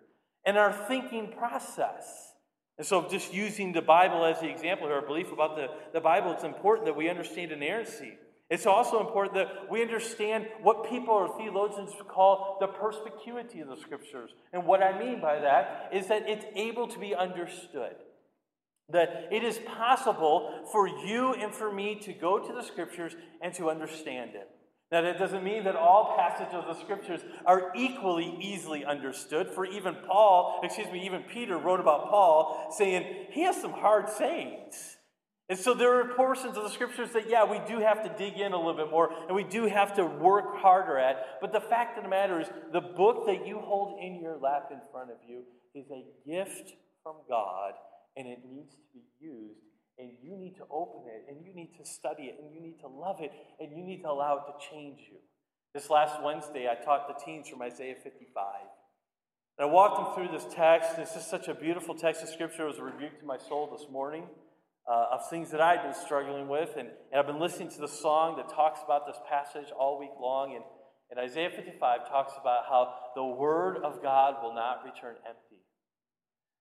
and 0.45 0.57
our 0.57 0.71
thinking 0.71 1.33
process. 1.37 2.26
And 2.77 2.85
so, 2.85 3.07
just 3.09 3.33
using 3.33 3.73
the 3.73 3.81
Bible 3.81 4.23
as 4.23 4.39
the 4.39 4.49
example 4.49 4.87
here, 4.87 4.97
our 4.97 5.05
belief 5.05 5.31
about 5.31 5.55
the, 5.55 5.67
the 5.93 5.99
Bible, 5.99 6.31
it's 6.31 6.43
important 6.43 6.85
that 6.85 6.95
we 6.95 7.09
understand 7.09 7.51
inerrancy. 7.51 8.17
It's 8.49 8.65
also 8.65 9.01
important 9.01 9.35
that 9.35 9.69
we 9.69 9.81
understand 9.81 10.47
what 10.61 10.89
people 10.89 11.13
or 11.13 11.37
theologians 11.37 11.91
call 12.07 12.57
the 12.61 12.67
perspicuity 12.67 13.59
of 13.59 13.67
the 13.67 13.75
Scriptures. 13.77 14.29
And 14.53 14.65
what 14.65 14.81
I 14.81 14.97
mean 14.97 15.19
by 15.19 15.39
that 15.39 15.89
is 15.91 16.07
that 16.07 16.29
it's 16.29 16.45
able 16.55 16.87
to 16.87 16.99
be 16.99 17.13
understood. 17.13 17.95
That 18.89 19.27
it 19.31 19.43
is 19.43 19.59
possible 19.59 20.63
for 20.71 20.87
you 20.87 21.33
and 21.33 21.53
for 21.53 21.73
me 21.73 21.95
to 21.95 22.13
go 22.13 22.39
to 22.39 22.53
the 22.53 22.63
scriptures 22.63 23.17
and 23.41 23.53
to 23.55 23.69
understand 23.69 24.31
it. 24.33 24.49
Now, 24.91 25.01
that 25.01 25.19
doesn't 25.19 25.43
mean 25.43 25.65
that 25.65 25.75
all 25.75 26.15
passages 26.17 26.53
of 26.53 26.65
the 26.65 26.81
scriptures 26.81 27.19
are 27.45 27.73
equally 27.75 28.37
easily 28.39 28.85
understood, 28.85 29.49
for 29.49 29.65
even 29.65 29.95
Paul, 30.07 30.61
excuse 30.63 30.89
me, 30.89 31.05
even 31.05 31.23
Peter 31.23 31.57
wrote 31.57 31.81
about 31.81 32.09
Paul 32.09 32.73
saying 32.77 33.27
he 33.31 33.43
has 33.43 33.59
some 33.59 33.73
hard 33.73 34.09
sayings. 34.09 34.97
And 35.49 35.57
so 35.57 35.73
there 35.73 35.99
are 35.99 36.15
portions 36.15 36.57
of 36.57 36.63
the 36.63 36.69
scriptures 36.69 37.11
that, 37.13 37.29
yeah, 37.29 37.49
we 37.49 37.59
do 37.67 37.79
have 37.81 38.03
to 38.03 38.09
dig 38.17 38.39
in 38.39 38.51
a 38.51 38.57
little 38.57 38.75
bit 38.75 38.89
more 38.89 39.09
and 39.27 39.35
we 39.35 39.43
do 39.43 39.65
have 39.65 39.93
to 39.95 40.05
work 40.05 40.57
harder 40.57 40.97
at. 40.97 41.39
But 41.39 41.53
the 41.53 41.61
fact 41.61 41.97
of 41.97 42.03
the 42.03 42.09
matter 42.09 42.41
is, 42.41 42.47
the 42.73 42.81
book 42.81 43.25
that 43.27 43.47
you 43.47 43.59
hold 43.59 43.99
in 44.01 44.19
your 44.21 44.37
lap 44.37 44.69
in 44.71 44.79
front 44.91 45.09
of 45.11 45.17
you 45.25 45.43
is 45.73 45.85
a 45.89 46.03
gift 46.29 46.73
from 47.01 47.15
God 47.29 47.73
and 48.17 48.27
it 48.27 48.39
needs 48.49 48.75
to 48.75 48.81
be 48.93 49.03
used. 49.19 49.66
And 49.99 50.11
you 50.21 50.37
need 50.37 50.55
to 50.57 50.63
open 50.69 51.09
it, 51.09 51.25
and 51.27 51.43
you 51.43 51.53
need 51.55 51.75
to 51.77 51.85
study 51.85 52.23
it, 52.23 52.35
and 52.39 52.53
you 52.53 52.61
need 52.61 52.79
to 52.81 52.87
love 52.87 53.17
it, 53.19 53.31
and 53.59 53.75
you 53.75 53.83
need 53.83 54.01
to 54.03 54.09
allow 54.09 54.37
it 54.37 54.51
to 54.51 54.69
change 54.69 54.99
you. 55.09 55.17
This 55.73 55.89
last 55.89 56.21
Wednesday, 56.23 56.67
I 56.69 56.83
taught 56.83 57.07
the 57.07 57.23
teens 57.25 57.49
from 57.49 57.61
Isaiah 57.61 57.95
55. 57.95 58.45
And 59.57 59.69
I 59.69 59.71
walked 59.71 59.97
them 59.97 60.13
through 60.13 60.37
this 60.37 60.45
text. 60.53 60.95
This 60.97 61.15
is 61.15 61.25
such 61.25 61.47
a 61.47 61.53
beautiful 61.55 61.95
text 61.95 62.21
of 62.21 62.29
Scripture. 62.29 62.63
It 62.65 62.67
was 62.67 62.77
a 62.77 62.83
rebuke 62.83 63.19
to 63.19 63.25
my 63.25 63.37
soul 63.37 63.75
this 63.75 63.87
morning 63.91 64.25
uh, 64.87 65.05
of 65.13 65.29
things 65.29 65.49
that 65.51 65.61
I'd 65.61 65.81
been 65.81 65.95
struggling 65.95 66.47
with. 66.47 66.75
And, 66.77 66.89
and 67.11 67.19
I've 67.19 67.27
been 67.27 67.39
listening 67.39 67.69
to 67.71 67.79
the 67.79 67.87
song 67.87 68.37
that 68.37 68.49
talks 68.49 68.81
about 68.83 69.07
this 69.07 69.17
passage 69.27 69.71
all 69.77 69.99
week 69.99 70.11
long. 70.21 70.55
And, 70.55 70.63
and 71.09 71.19
Isaiah 71.19 71.49
55 71.49 72.07
talks 72.07 72.33
about 72.39 72.65
how 72.69 72.93
the 73.15 73.25
Word 73.25 73.77
of 73.83 74.01
God 74.01 74.35
will 74.43 74.53
not 74.53 74.83
return 74.85 75.15
empty. 75.25 75.46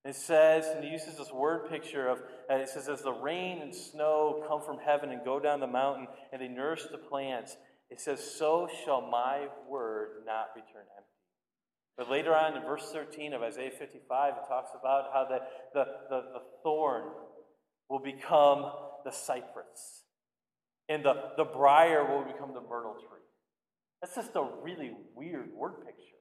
It 0.07 0.15
says, 0.15 0.67
and 0.67 0.85
he 0.85 0.91
uses 0.91 1.17
this 1.17 1.33
word 1.33 1.69
picture 1.69 2.07
of, 2.09 2.23
uh, 2.51 2.55
it 2.55 2.69
says, 2.69 2.89
as 2.89 3.03
the 3.03 3.13
rain 3.13 3.61
and 3.61 3.75
snow 3.75 4.45
come 4.47 4.63
from 4.63 4.79
heaven 4.79 5.11
and 5.11 5.25
go 5.25 5.41
down 5.41 5.59
the 5.59 5.67
mountain 5.67 6.07
and 6.33 6.41
they 6.41 6.47
nourish 6.47 6.85
the 6.91 6.99
plants, 6.99 7.57
it 7.91 8.01
says, 8.01 8.21
so 8.21 8.69
shall 8.85 9.01
my 9.01 9.49
word 9.69 10.23
not 10.25 10.51
return 10.55 10.85
empty. 10.97 11.11
But 11.97 12.11
later 12.11 12.35
on 12.37 12.57
in 12.57 12.63
verse 12.63 12.89
13 12.93 13.33
of 13.33 13.43
Isaiah 13.43 13.71
55, 13.71 14.35
it 14.35 14.49
talks 14.49 14.71
about 14.79 15.07
how 15.13 15.27
the, 15.29 15.39
the, 15.73 15.85
the, 16.09 16.21
the 16.35 16.43
thorn 16.63 17.05
will 17.89 18.01
become 18.01 18.71
the 19.05 19.13
cypress, 19.13 20.05
and 20.89 21.05
the, 21.05 21.15
the 21.37 21.45
briar 21.45 22.05
will 22.05 22.25
become 22.25 22.53
the 22.53 22.61
myrtle 22.61 22.95
tree. 22.95 23.25
That's 24.03 24.15
just 24.15 24.37
a 24.37 24.47
really 24.63 24.93
weird 25.15 25.53
word 25.55 25.85
picture. 25.85 26.16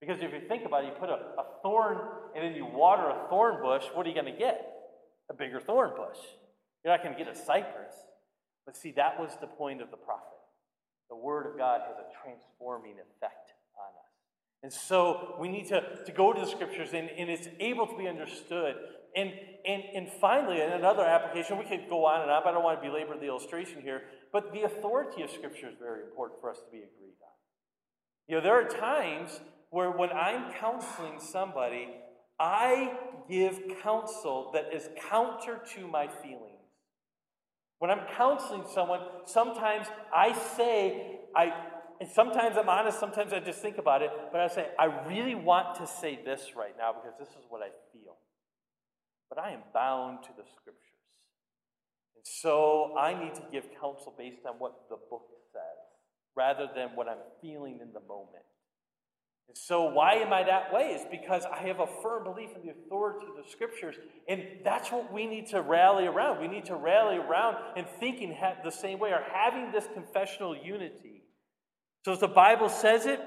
Because 0.00 0.22
if 0.22 0.32
you 0.32 0.40
think 0.48 0.64
about 0.64 0.84
it, 0.84 0.86
you 0.88 0.92
put 0.98 1.10
a, 1.10 1.20
a 1.38 1.44
thorn 1.62 1.98
and 2.34 2.44
then 2.44 2.54
you 2.54 2.64
water 2.64 3.08
a 3.08 3.28
thorn 3.28 3.62
bush, 3.62 3.84
what 3.92 4.06
are 4.06 4.08
you 4.08 4.14
going 4.14 4.32
to 4.32 4.38
get? 4.38 4.66
A 5.28 5.34
bigger 5.34 5.60
thorn 5.60 5.90
bush. 5.96 6.18
You're 6.84 6.94
not 6.94 7.02
going 7.02 7.16
to 7.16 7.22
get 7.22 7.32
a 7.32 7.36
cypress. 7.36 7.94
But 8.64 8.76
see, 8.76 8.92
that 8.92 9.20
was 9.20 9.36
the 9.40 9.46
point 9.46 9.82
of 9.82 9.90
the 9.90 9.96
prophet. 9.96 10.24
The 11.10 11.16
Word 11.16 11.46
of 11.46 11.58
God 11.58 11.80
has 11.86 11.96
a 11.98 12.06
transforming 12.22 12.92
effect 12.92 13.52
on 13.76 13.88
us. 13.98 14.10
And 14.62 14.72
so 14.72 15.36
we 15.40 15.48
need 15.48 15.68
to, 15.68 15.82
to 16.04 16.12
go 16.12 16.32
to 16.32 16.40
the 16.40 16.46
Scriptures, 16.46 16.90
and, 16.94 17.10
and 17.10 17.28
it's 17.28 17.48
able 17.58 17.86
to 17.86 17.96
be 17.96 18.06
understood. 18.06 18.76
And, 19.16 19.32
and, 19.66 19.82
and 19.94 20.08
finally, 20.20 20.60
in 20.60 20.70
another 20.70 21.04
application, 21.04 21.58
we 21.58 21.64
could 21.64 21.88
go 21.88 22.04
on 22.06 22.22
and 22.22 22.30
on, 22.30 22.42
but 22.44 22.50
I 22.50 22.52
don't 22.52 22.62
want 22.62 22.80
to 22.80 22.88
belabor 22.88 23.18
the 23.18 23.26
illustration 23.26 23.82
here, 23.82 24.02
but 24.32 24.52
the 24.52 24.62
authority 24.62 25.22
of 25.22 25.30
Scripture 25.30 25.68
is 25.68 25.74
very 25.78 26.02
important 26.02 26.40
for 26.40 26.48
us 26.48 26.58
to 26.58 26.70
be 26.70 26.78
agreed 26.78 27.18
on. 27.22 27.34
You 28.28 28.36
know, 28.36 28.42
there 28.42 28.54
are 28.54 28.68
times 28.68 29.40
where 29.70 29.90
when 29.90 30.10
I'm 30.10 30.52
counseling 30.52 31.20
somebody, 31.20 31.88
I 32.38 32.94
give 33.28 33.60
counsel 33.82 34.50
that 34.52 34.74
is 34.74 34.88
counter 35.08 35.60
to 35.74 35.86
my 35.86 36.08
feelings. 36.08 36.46
When 37.78 37.90
I'm 37.90 38.06
counseling 38.16 38.64
someone, 38.74 39.00
sometimes 39.24 39.86
I 40.14 40.32
say, 40.56 41.20
I, 41.34 41.52
and 42.00 42.08
sometimes 42.10 42.56
I'm 42.56 42.68
honest, 42.68 42.98
sometimes 42.98 43.32
I 43.32 43.40
just 43.40 43.60
think 43.60 43.78
about 43.78 44.02
it, 44.02 44.10
but 44.32 44.40
I 44.40 44.48
say, 44.48 44.66
I 44.78 44.86
really 45.06 45.34
want 45.34 45.76
to 45.76 45.86
say 45.86 46.18
this 46.24 46.50
right 46.56 46.74
now 46.76 46.92
because 46.92 47.18
this 47.18 47.28
is 47.28 47.44
what 47.48 47.62
I 47.62 47.70
feel. 47.92 48.16
But 49.28 49.38
I 49.38 49.52
am 49.52 49.60
bound 49.72 50.24
to 50.24 50.30
the 50.36 50.42
scriptures. 50.56 50.80
And 52.16 52.24
so 52.26 52.96
I 52.98 53.14
need 53.14 53.34
to 53.36 53.42
give 53.52 53.64
counsel 53.80 54.14
based 54.18 54.44
on 54.46 54.54
what 54.58 54.88
the 54.90 54.96
book 55.08 55.28
says 55.52 55.62
rather 56.36 56.68
than 56.74 56.88
what 56.94 57.08
I'm 57.08 57.22
feeling 57.40 57.78
in 57.80 57.92
the 57.92 58.00
moment. 58.00 58.44
And 59.50 59.58
so, 59.58 59.82
why 59.82 60.12
am 60.12 60.32
I 60.32 60.44
that 60.44 60.72
way? 60.72 60.90
Is 60.90 61.04
because 61.10 61.44
I 61.44 61.58
have 61.66 61.80
a 61.80 61.86
firm 62.04 62.22
belief 62.22 62.50
in 62.54 62.64
the 62.64 62.70
authority 62.70 63.26
of 63.26 63.34
the 63.34 63.50
scriptures. 63.50 63.96
And 64.28 64.44
that's 64.64 64.92
what 64.92 65.12
we 65.12 65.26
need 65.26 65.48
to 65.48 65.60
rally 65.60 66.06
around. 66.06 66.40
We 66.40 66.46
need 66.46 66.66
to 66.66 66.76
rally 66.76 67.16
around 67.16 67.56
and 67.76 67.84
thinking 67.98 68.38
the 68.62 68.70
same 68.70 69.00
way, 69.00 69.10
or 69.10 69.24
having 69.32 69.72
this 69.72 69.88
confessional 69.92 70.56
unity. 70.56 71.24
So, 72.04 72.12
as 72.12 72.20
the 72.20 72.28
Bible 72.28 72.68
says 72.68 73.06
it, 73.06 73.20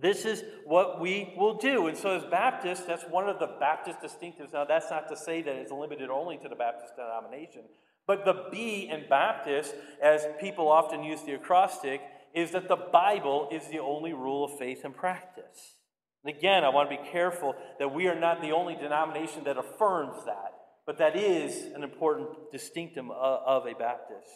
this 0.00 0.24
is 0.24 0.44
what 0.64 0.98
we 0.98 1.34
will 1.36 1.58
do. 1.58 1.88
And 1.88 1.98
so, 1.98 2.16
as 2.16 2.24
Baptists, 2.24 2.86
that's 2.86 3.04
one 3.04 3.28
of 3.28 3.38
the 3.38 3.54
Baptist 3.60 4.00
distinctives. 4.00 4.54
Now, 4.54 4.64
that's 4.64 4.90
not 4.90 5.08
to 5.08 5.16
say 5.16 5.42
that 5.42 5.56
it's 5.56 5.70
limited 5.70 6.08
only 6.08 6.38
to 6.38 6.48
the 6.48 6.56
Baptist 6.56 6.94
denomination, 6.96 7.64
but 8.06 8.24
the 8.24 8.46
B 8.50 8.88
in 8.90 9.04
Baptist, 9.10 9.74
as 10.02 10.26
people 10.40 10.72
often 10.72 11.04
use 11.04 11.20
the 11.20 11.34
acrostic, 11.34 12.00
is 12.34 12.50
that 12.50 12.68
the 12.68 12.76
Bible 12.76 13.48
is 13.52 13.68
the 13.68 13.78
only 13.78 14.12
rule 14.12 14.44
of 14.44 14.58
faith 14.58 14.84
and 14.84 14.94
practice. 14.94 15.76
And 16.24 16.34
again, 16.36 16.64
I 16.64 16.70
want 16.70 16.90
to 16.90 16.96
be 16.96 17.10
careful 17.10 17.54
that 17.78 17.94
we 17.94 18.08
are 18.08 18.18
not 18.18 18.40
the 18.40 18.52
only 18.52 18.74
denomination 18.74 19.44
that 19.44 19.56
affirms 19.56 20.24
that, 20.24 20.52
but 20.86 20.98
that 20.98 21.16
is 21.16 21.72
an 21.74 21.82
important 21.82 22.28
distinctum 22.50 23.10
of 23.10 23.66
a 23.66 23.74
Baptist. 23.74 24.30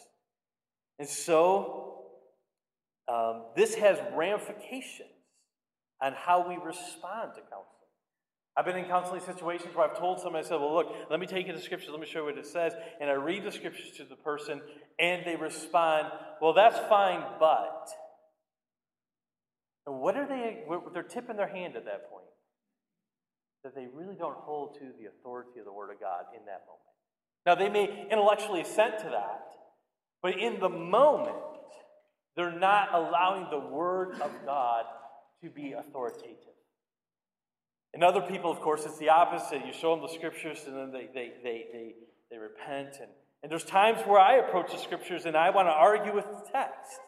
And 0.97 1.07
so, 1.07 2.05
um, 3.07 3.45
this 3.55 3.75
has 3.75 3.97
ramifications 4.13 5.09
on 6.01 6.13
how 6.13 6.47
we 6.47 6.55
respond 6.55 7.31
to 7.35 7.41
counseling. 7.41 7.78
I've 8.59 8.65
been 8.65 8.75
in 8.75 8.83
counseling 8.83 9.21
situations 9.21 9.73
where 9.73 9.89
I've 9.89 9.97
told 9.97 10.19
somebody, 10.19 10.45
I 10.45 10.49
said, 10.49 10.59
Well, 10.59 10.73
look, 10.73 10.93
let 11.09 11.17
me 11.21 11.25
take 11.25 11.47
you 11.47 11.53
to 11.53 11.61
scripture, 11.61 11.91
let 11.91 12.01
me 12.01 12.05
show 12.05 12.19
you 12.19 12.25
what 12.25 12.37
it 12.37 12.45
says. 12.45 12.73
And 12.99 13.09
I 13.09 13.13
read 13.13 13.45
the 13.45 13.53
scriptures 13.53 13.91
to 13.95 14.03
the 14.03 14.17
person, 14.17 14.59
and 14.99 15.25
they 15.25 15.37
respond, 15.37 16.07
Well, 16.41 16.51
that's 16.51 16.77
fine, 16.89 17.23
but. 17.39 17.87
And 19.87 20.01
what 20.01 20.17
are 20.17 20.27
they? 20.27 20.65
They're 20.93 21.03
tipping 21.03 21.37
their 21.37 21.47
hand 21.47 21.77
at 21.77 21.85
that 21.85 22.11
point. 22.11 22.25
That 23.63 23.75
they 23.75 23.87
really 23.93 24.15
don't 24.15 24.35
hold 24.35 24.73
to 24.79 24.91
the 24.99 25.07
authority 25.07 25.59
of 25.59 25.65
the 25.65 25.71
Word 25.71 25.91
of 25.91 26.01
God 26.01 26.25
in 26.37 26.43
that 26.43 26.65
moment. 26.67 26.89
Now, 27.45 27.55
they 27.55 27.69
may 27.69 28.09
intellectually 28.11 28.59
assent 28.59 28.99
to 28.99 29.05
that, 29.05 29.51
but 30.21 30.37
in 30.37 30.59
the 30.59 30.67
moment, 30.67 31.37
they're 32.35 32.51
not 32.51 32.93
allowing 32.93 33.47
the 33.49 33.73
Word 33.73 34.19
of 34.19 34.31
God 34.45 34.83
to 35.45 35.49
be 35.49 35.71
authoritative. 35.71 36.48
And 37.93 38.03
other 38.03 38.21
people, 38.21 38.51
of 38.51 38.59
course, 38.59 38.85
it's 38.85 38.99
the 38.99 39.09
opposite. 39.09 39.65
You 39.65 39.73
show 39.73 39.95
them 39.95 40.01
the 40.01 40.13
scriptures 40.13 40.59
and 40.67 40.75
then 40.75 40.91
they, 40.91 41.09
they, 41.13 41.31
they, 41.43 41.65
they, 41.73 41.95
they 42.31 42.37
repent. 42.37 42.97
And, 43.01 43.09
and 43.41 43.51
there's 43.51 43.63
times 43.63 43.99
where 44.05 44.19
I 44.19 44.35
approach 44.37 44.71
the 44.71 44.77
scriptures 44.77 45.25
and 45.25 45.35
I 45.35 45.49
want 45.49 45.67
to 45.67 45.71
argue 45.71 46.13
with 46.13 46.25
the 46.25 46.51
text. 46.51 46.99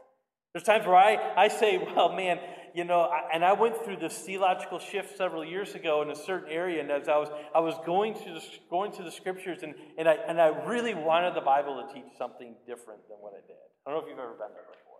There's 0.53 0.63
times 0.63 0.85
where 0.85 0.97
I, 0.97 1.33
I 1.37 1.47
say, 1.47 1.77
well, 1.77 2.13
man, 2.13 2.39
you 2.73 2.83
know, 2.83 3.09
and 3.33 3.43
I 3.43 3.53
went 3.53 3.83
through 3.83 3.97
this 3.97 4.17
theological 4.17 4.79
shift 4.79 5.17
several 5.17 5.45
years 5.45 5.75
ago 5.75 6.01
in 6.01 6.09
a 6.09 6.15
certain 6.15 6.51
area, 6.51 6.81
and 6.81 6.91
as 6.91 7.07
I 7.07 7.17
was, 7.17 7.29
I 7.55 7.59
was 7.59 7.75
going 7.85 8.13
to 8.13 8.33
the, 8.33 8.41
going 8.69 8.91
to 8.93 9.03
the 9.03 9.11
scriptures, 9.11 9.59
and, 9.63 9.75
and, 9.97 10.07
I, 10.07 10.15
and 10.27 10.41
I 10.41 10.47
really 10.65 10.93
wanted 10.93 11.35
the 11.35 11.41
Bible 11.41 11.81
to 11.81 11.93
teach 11.93 12.11
something 12.17 12.55
different 12.67 13.07
than 13.07 13.17
what 13.19 13.33
it 13.33 13.47
did. 13.47 13.55
I 13.85 13.91
don't 13.91 13.99
know 13.99 14.05
if 14.05 14.09
you've 14.09 14.19
ever 14.19 14.33
been 14.33 14.51
there 14.53 14.67
before. 14.71 14.99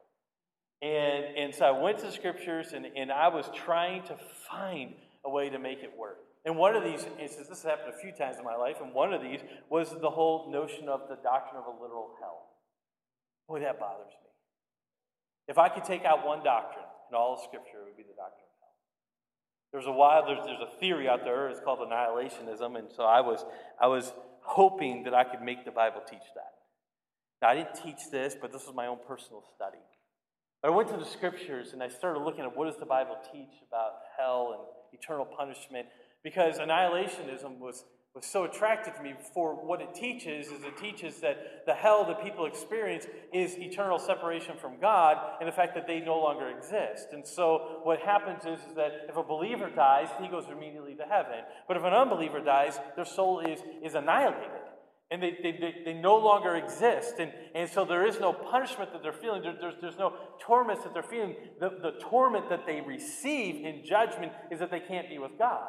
And, 0.82 1.38
and 1.38 1.56
so 1.56 1.66
I 1.66 1.72
went 1.72 2.00
to 2.00 2.06
the 2.06 2.12
scriptures, 2.12 2.74
and, 2.74 2.86
and 2.86 3.12
I 3.12 3.28
was 3.28 3.50
trying 3.54 4.04
to 4.04 4.18
find 4.50 4.94
a 5.26 5.30
way 5.30 5.50
to 5.50 5.60
make 5.60 5.80
it 5.84 5.92
work. 5.98 6.18
And 6.46 6.58
one 6.58 6.76
of 6.76 6.84
these 6.84 7.06
instances, 7.20 7.48
this 7.48 7.62
has 7.62 7.64
happened 7.64 7.94
a 7.94 8.02
few 8.02 8.12
times 8.12 8.38
in 8.38 8.44
my 8.44 8.56
life, 8.56 8.78
and 8.82 8.94
one 8.94 9.14
of 9.14 9.22
these 9.22 9.40
was 9.70 9.90
the 10.02 10.10
whole 10.10 10.52
notion 10.52 10.90
of 10.90 11.02
the 11.08 11.18
doctrine 11.22 11.62
of 11.62 11.68
a 11.68 11.82
literal 11.82 12.16
hell. 12.20 12.50
Boy, 13.48 13.60
that 13.60 13.80
bothers 13.80 14.14
me. 14.24 14.30
If 15.48 15.58
I 15.58 15.70
could 15.70 15.84
take 15.84 16.04
out 16.04 16.26
one 16.26 16.44
doctrine 16.44 16.86
in 17.10 17.16
all 17.16 17.34
of 17.34 17.42
Scripture, 17.44 17.82
it 17.82 17.86
would 17.86 17.98
be 17.98 18.04
the 18.04 18.18
doctrine 18.18 18.50
of 18.50 18.58
hell. 18.58 18.76
There's 19.72 19.86
a 19.86 19.92
while, 19.92 20.26
there's, 20.26 20.44
there's 20.46 20.62
a 20.62 20.80
theory 20.80 21.08
out 21.08 21.24
there, 21.24 21.50
it's 21.50 21.60
called 21.60 21.80
annihilationism, 21.80 22.78
and 22.78 22.90
so 22.90 23.04
I 23.04 23.22
was, 23.22 23.46
I 23.80 23.88
was 23.88 24.12
hoping 24.42 25.04
that 25.04 25.14
I 25.14 25.24
could 25.24 25.42
make 25.42 25.64
the 25.66 25.72
Bible 25.72 26.02
teach 26.10 26.26
that. 26.34 26.54
Now, 27.42 27.50
I 27.50 27.56
didn't 27.56 27.76
teach 27.76 28.10
this, 28.12 28.36
but 28.40 28.52
this 28.52 28.66
was 28.66 28.76
my 28.76 28.88
own 28.88 28.98
personal 29.08 29.44
study. 29.56 29.82
But 30.62 30.72
I 30.72 30.76
went 30.76 30.90
to 30.90 30.98
the 30.98 31.06
scriptures 31.06 31.74
and 31.74 31.82
I 31.82 31.90
started 31.90 32.20
looking 32.20 32.46
at 32.46 32.56
what 32.56 32.66
does 32.66 32.78
the 32.78 32.86
Bible 32.86 33.18
teach 33.32 33.62
about 33.68 33.94
hell 34.18 34.54
and 34.54 34.62
eternal 34.94 35.26
punishment, 35.26 35.88
because 36.24 36.58
annihilationism 36.58 37.60
was 37.60 37.84
was 38.14 38.26
so 38.26 38.44
attractive 38.44 38.94
to 38.96 39.02
me 39.02 39.14
for 39.34 39.56
what 39.56 39.80
it 39.80 39.96
teaches 39.96 40.48
is 40.48 40.64
it 40.66 40.78
teaches 40.78 41.22
that 41.22 41.66
the 41.66 41.74
hell 41.74 42.04
that 42.06 42.22
people 42.22 42.46
experience 42.46 43.06
is 43.34 43.58
eternal 43.58 43.98
separation 43.98 44.58
from 44.58 44.74
God 44.82 45.18
and 45.40 45.48
the 45.48 45.54
fact 45.54 45.74
that 45.76 45.88
they 45.88 46.02
no 46.02 46.20
longer 46.20 46.50
exist. 46.50 47.08
And 47.14 47.26
so 47.26 47.80
what 47.84 48.00
happens 48.02 48.44
is, 48.44 48.60
is 48.68 48.76
that 48.76 49.06
if 49.08 49.16
a 49.16 49.24
believer 49.24 49.70
dies, 49.70 50.10
he 50.22 50.28
goes 50.28 50.44
immediately 50.52 50.94
to 50.96 51.04
heaven. 51.04 51.40
But 51.70 51.78
if 51.78 51.84
an 51.84 51.94
unbeliever 51.94 52.42
dies, 52.42 52.78
their 52.98 53.06
soul 53.06 53.40
is, 53.40 53.62
is 53.82 53.96
annihilated. 53.96 54.61
And 55.12 55.22
they, 55.22 55.38
they, 55.44 55.52
they, 55.52 55.76
they 55.86 55.94
no 55.94 56.18
longer 56.18 56.56
exist. 56.56 57.16
And, 57.20 57.32
and 57.54 57.70
so 57.70 57.84
there 57.84 58.08
is 58.08 58.20
no 58.20 58.32
punishment 58.32 58.94
that 58.94 59.04
they're 59.04 59.12
feeling. 59.12 59.42
There, 59.42 59.56
there's, 59.60 59.76
there's 59.82 59.98
no 59.98 60.14
torment 60.40 60.84
that 60.84 60.94
they're 60.94 61.04
feeling. 61.04 61.36
The, 61.60 61.70
the 61.70 62.00
torment 62.00 62.50
that 62.50 62.66
they 62.66 62.80
receive 62.80 63.66
in 63.66 63.84
judgment 63.86 64.32
is 64.50 64.60
that 64.60 64.72
they 64.72 64.80
can't 64.80 65.10
be 65.10 65.18
with 65.18 65.38
God. 65.38 65.68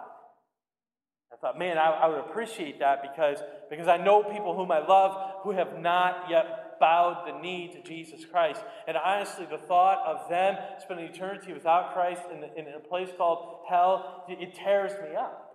I 1.33 1.37
thought, 1.41 1.59
man, 1.59 1.77
I, 1.79 1.91
I, 1.91 2.07
would 2.09 2.19
appreciate 2.19 2.79
that 2.81 3.03
because, 3.03 3.39
because 3.71 3.89
I 3.89 3.97
know 3.97 4.23
people 4.23 4.55
whom 4.55 4.71
I 4.71 4.87
love 4.87 5.41
who 5.43 5.53
have 5.53 5.79
not 5.79 6.27
yet 6.31 6.79
bowed 6.79 7.25
the 7.27 7.41
knee 7.41 7.73
to 7.73 7.83
Jesus 7.83 8.27
Christ. 8.27 8.61
And 8.87 8.97
honestly, 8.97 9.47
the 9.51 9.59
thought 9.59 10.05
of 10.07 10.29
them 10.29 10.57
spending 10.83 11.07
eternity 11.07 11.53
without 11.53 11.95
Christ 11.95 12.23
in, 12.33 12.41
the, 12.41 12.55
in 12.57 12.67
a 12.75 12.81
place 12.81 13.09
called 13.17 13.61
hell, 13.69 14.25
it 14.29 14.55
tears 14.55 14.93
me 15.03 15.17
up. 15.17 15.49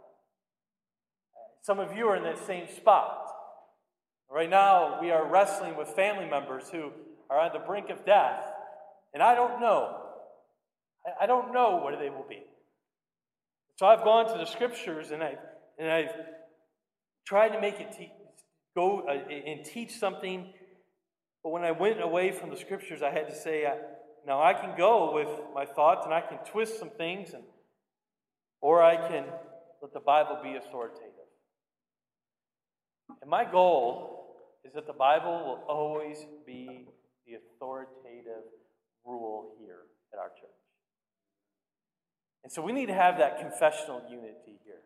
Some 1.62 1.79
of 1.79 1.96
you 1.96 2.08
are 2.08 2.15
in 2.15 2.24
that 2.24 2.39
same 2.48 2.67
spot. 2.67 3.26
Right 4.31 4.50
now, 4.50 5.00
we 5.01 5.12
are 5.12 5.25
wrestling 5.25 5.77
with 5.77 5.88
family 5.89 6.29
members 6.29 6.69
who 6.69 6.91
are 7.29 7.39
on 7.39 7.51
the 7.53 7.60
brink 7.60 7.89
of 7.89 8.05
death, 8.05 8.43
and 9.13 9.24
I 9.24 9.36
don't 9.36 9.62
know. 9.62 10.01
I, 11.19 11.25
don't 11.25 11.53
know 11.53 11.77
what 11.77 11.98
they 12.00 12.10
will 12.10 12.25
be. 12.27 12.43
So 13.77 13.86
I've 13.86 14.03
gone 14.03 14.27
to 14.31 14.38
the 14.38 14.46
scriptures 14.46 15.12
and 15.12 15.24
I've 15.24 15.38
and 15.79 15.89
I've 15.89 16.12
tried 17.25 17.50
to 17.50 17.62
make 17.62 17.79
it 17.79 17.91
te- 17.98 18.12
go 18.75 19.07
uh, 19.07 19.12
and 19.12 19.63
teach 19.63 19.98
something. 19.98 20.51
But 21.43 21.51
when 21.51 21.63
I 21.63 21.72
went 21.72 22.01
away 22.01 22.31
from 22.31 22.50
the 22.50 22.57
scriptures, 22.57 23.01
I 23.01 23.12
had 23.12 23.29
to 23.29 23.36
say, 23.36 23.65
uh, 23.65 23.75
now 24.25 24.41
I 24.41 24.53
can 24.53 24.75
go 24.75 25.13
with 25.13 25.29
my 25.53 25.65
thoughts 25.65 26.05
and 26.05 26.13
I 26.13 26.22
can 26.22 26.39
twist 26.39 26.79
some 26.79 26.89
things, 26.89 27.34
and, 27.34 27.43
or 28.60 28.84
I 28.84 28.96
can 29.07 29.25
let 29.81 29.93
the 29.93 30.00
Bible 30.00 30.39
be 30.43 30.55
authoritative. 30.55 31.13
And 33.22 33.29
my 33.29 33.50
goal 33.50 34.16
is 34.67 34.74
that 34.74 34.86
the 34.86 34.93
Bible 34.93 35.31
will 35.31 35.63
always 35.67 36.25
be 36.45 36.86
the 37.25 37.36
authoritative 37.36 38.43
rule 39.05 39.53
here 39.59 39.83
at 40.12 40.19
our 40.19 40.29
church. 40.29 40.50
And 42.43 42.51
so 42.51 42.62
we 42.62 42.74
need 42.74 42.88
to 42.88 42.93
have 42.93 43.17
that 43.17 43.39
confessional 43.39 44.01
unity 44.09 44.59
here. 44.65 44.81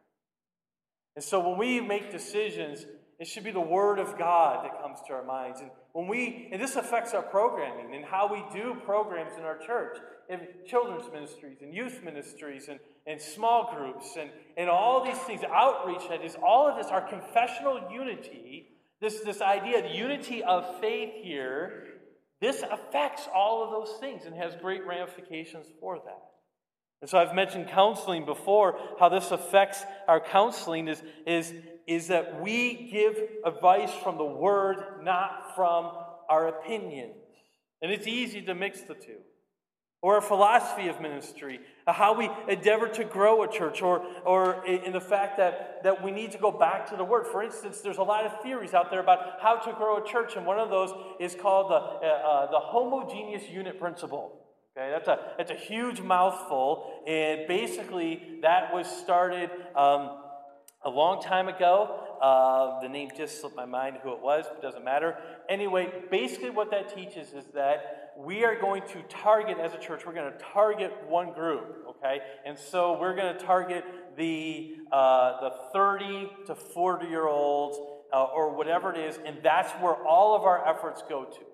And 1.15 1.23
so 1.23 1.47
when 1.47 1.57
we 1.57 1.81
make 1.81 2.11
decisions, 2.11 2.85
it 3.19 3.27
should 3.27 3.43
be 3.43 3.51
the 3.51 3.59
Word 3.59 4.00
of 4.00 4.17
God 4.17 4.65
that 4.65 4.81
comes 4.81 5.00
to 5.07 5.13
our 5.13 5.23
minds. 5.23 5.59
And 5.59 5.69
when 5.93 6.07
we, 6.07 6.50
and 6.51 6.61
this 6.61 6.75
affects 6.75 7.13
our 7.13 7.21
programming 7.21 7.95
and 7.95 8.05
how 8.05 8.31
we 8.31 8.43
do 8.53 8.75
programs 8.85 9.38
in 9.38 9.43
our 9.43 9.57
church, 9.57 9.97
in 10.29 10.39
children's 10.65 11.11
ministries 11.11 11.57
and 11.61 11.73
youth 11.73 12.01
ministries 12.03 12.67
and, 12.67 12.79
and 13.05 13.19
small 13.19 13.75
groups 13.75 14.15
and, 14.17 14.29
and 14.57 14.69
all 14.69 15.03
these 15.03 15.17
things, 15.19 15.41
outreach 15.43 16.07
that 16.09 16.23
is 16.23 16.35
all 16.43 16.67
of 16.67 16.77
this, 16.77 16.88
our 16.88 17.07
confessional 17.07 17.89
unity, 17.91 18.69
this, 19.01 19.20
this 19.22 19.41
idea, 19.41 19.81
the 19.81 19.96
unity 19.96 20.43
of 20.43 20.79
faith 20.79 21.13
here, 21.24 21.88
this 22.39 22.63
affects 22.70 23.27
all 23.34 23.63
of 23.63 23.72
those 23.72 24.00
things 24.00 24.25
and 24.25 24.36
has 24.36 24.55
great 24.55 24.86
ramifications 24.86 25.67
for 25.79 25.98
that. 25.98 26.22
And 27.01 27.10
so 27.10 27.17
I've 27.17 27.34
mentioned 27.34 27.67
counseling 27.67 28.25
before, 28.25 28.77
how 29.00 29.10
this 29.10 29.31
affects 29.31 29.84
our 30.08 30.20
counseling 30.20 30.88
is, 30.88 31.01
is, 31.25 31.51
is 31.88 32.08
that 32.10 32.40
we 32.42 32.90
give 32.92 33.18
advice 33.44 33.92
from 34.03 34.18
the 34.18 34.25
Word, 34.25 34.77
not 35.03 35.55
from 35.55 35.92
our 36.29 36.48
opinions. 36.48 37.16
And 37.81 37.92
it's 37.92 38.05
easy 38.05 38.44
to 38.44 38.53
mix 38.53 38.81
the 38.81 38.94
two. 38.94 39.18
Or 40.01 40.18
a 40.18 40.22
philosophy 40.22 40.87
of 40.87 41.00
ministry, 41.00 41.59
how 41.85 42.18
we 42.18 42.27
endeavor 42.51 42.87
to 42.87 43.03
grow 43.03 43.44
a 43.44 43.48
church, 43.48 43.83
or, 43.83 44.03
or 44.25 44.66
in 44.66 44.94
the 44.94 45.00
fact 45.00 45.37
that, 45.37 45.83
that 45.83 46.03
we 46.03 46.09
need 46.09 46.31
to 46.31 46.40
go 46.40 46.51
back 46.51 46.90
to 46.90 46.96
the 46.96 47.03
Word. 47.03 47.27
For 47.27 47.44
instance, 47.44 47.81
there's 47.81 48.00
a 48.00 48.03
lot 48.03 48.25
of 48.25 48.42
theories 48.42 48.74
out 48.74 48.90
there 48.90 49.00
about 49.00 49.40
how 49.42 49.57
to 49.57 49.72
grow 49.74 50.03
a 50.03 50.07
church, 50.07 50.35
and 50.35 50.44
one 50.44 50.57
of 50.57 50.72
those 50.72 50.92
is 51.20 51.35
called 51.35 51.70
the, 51.70 51.75
uh, 51.75 52.07
uh, 52.07 52.51
the 52.51 52.59
homogeneous 52.59 53.48
unit 53.48 53.79
principle. 53.79 54.40
Okay, 54.75 54.90
that's 54.90 55.07
a, 55.07 55.20
that's 55.37 55.51
a 55.51 55.55
huge 55.55 56.01
mouthful, 56.01 57.03
and 57.05 57.48
basically 57.48 58.40
that 58.42 58.74
was 58.74 58.87
started 58.87 59.51
um, 59.75 60.18
a 60.83 60.90
long 60.90 61.22
time 61.22 61.48
ago. 61.48 62.07
Uh, 62.22 62.79
the 62.81 62.87
name 62.87 63.09
just 63.16 63.42
slipped 63.42 63.55
my 63.55 63.66
mind 63.66 63.98
who 64.01 64.14
it 64.14 64.22
was, 64.22 64.46
but 64.48 64.61
doesn't 64.61 64.85
matter. 64.85 65.18
Anyway, 65.50 65.92
basically 66.09 66.50
what 66.50 66.72
that 66.72 66.96
teaches 66.96 67.33
is 67.33 67.46
that 67.53 68.00
we 68.17 68.43
are 68.43 68.59
going 68.59 68.83
to 68.89 69.01
target, 69.03 69.57
as 69.57 69.74
a 69.74 69.77
church, 69.77 70.05
we're 70.05 70.13
going 70.13 70.31
to 70.31 70.37
target 70.53 70.91
one 71.07 71.33
group, 71.33 71.85
okay? 71.89 72.19
And 72.45 72.57
so 72.57 72.97
we're 73.00 73.15
going 73.15 73.33
to 73.35 73.39
target 73.39 73.83
the, 74.17 74.75
uh, 74.91 75.41
the 75.41 75.51
30 75.74 76.29
to 76.47 76.55
40 76.55 77.07
year 77.07 77.27
olds 77.27 77.77
uh, 78.13 78.24
or 78.24 78.55
whatever 78.55 78.93
it 78.93 79.00
is, 79.00 79.19
and 79.25 79.37
that's 79.43 79.71
where 79.81 79.95
all 79.95 80.35
of 80.35 80.43
our 80.43 80.67
efforts 80.67 81.03
go 81.07 81.25
to. 81.25 81.50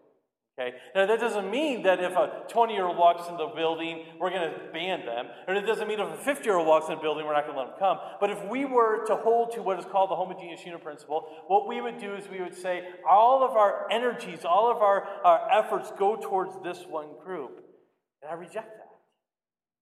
Okay? 0.60 0.76
Now, 0.96 1.06
that 1.06 1.20
doesn't 1.20 1.52
mean 1.52 1.84
that 1.84 2.00
if 2.00 2.14
a 2.14 2.44
20 2.50 2.74
year 2.74 2.86
old 2.86 2.98
walks 2.98 3.30
in 3.30 3.38
the 3.38 3.46
building, 3.56 4.06
we're 4.20 4.32
going 4.32 4.50
to 4.50 4.60
ban 4.74 5.06
them. 5.06 5.28
And 5.48 5.56
it 5.56 5.68
doesn't 5.68 5.88
mean 5.88 6.00
if 6.00 6.08
a 6.08 6.18
50 6.18 6.44
year 6.44 6.58
old 6.58 6.68
walks 6.68 6.90
in 6.90 6.96
the 6.96 7.02
building, 7.02 7.26
we're 7.26 7.34
not 7.34 7.46
going 7.46 7.56
to 7.56 7.62
let 7.62 7.70
them 7.70 7.80
come. 7.80 8.00
But 8.20 8.32
if 8.32 8.44
we 8.50 8.66
were 8.66 9.06
to 9.06 9.16
hold 9.16 9.52
to 9.54 9.62
what 9.62 9.78
is 9.78 9.86
called 9.86 10.10
the 10.10 10.16
homogeneous 10.16 10.66
unit 10.66 10.84
principle, 10.84 11.28
what 11.48 11.68
we 11.68 11.80
would 11.80 12.00
do 12.00 12.16
is 12.16 12.28
we 12.28 12.42
would 12.42 12.56
say 12.56 12.88
all 13.08 13.44
of 13.44 13.52
our 13.52 13.88
energies, 13.92 14.46
all 14.46 14.72
of 14.72 14.78
our, 14.78 15.04
our 15.24 15.52
efforts 15.52 15.92
go 15.98 16.16
towards 16.16 16.54
this 16.64 16.86
one 16.90 17.10
group. 17.24 17.64
And 18.24 18.32
I 18.32 18.34
reject 18.34 18.78
that. 18.78 18.88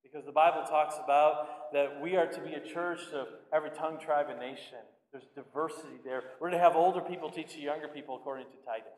Because 0.03 0.25
the 0.25 0.33
Bible 0.33 0.63
talks 0.67 0.95
about 1.01 1.71
that 1.71 2.01
we 2.01 2.17
are 2.17 2.27
to 2.27 2.41
be 2.41 2.53
a 2.53 2.59
church 2.59 2.99
of 3.13 3.27
every 3.53 3.69
tongue, 3.69 3.97
tribe, 3.97 4.27
and 4.29 4.39
nation. 4.39 4.83
There's 5.13 5.27
diversity 5.35 6.03
there. 6.03 6.23
We're 6.41 6.49
going 6.49 6.59
to 6.59 6.65
have 6.65 6.75
older 6.75 6.99
people 6.99 7.29
teach 7.29 7.53
the 7.53 7.61
younger 7.61 7.87
people 7.87 8.17
according 8.17 8.47
to 8.47 8.57
Titus. 8.65 8.91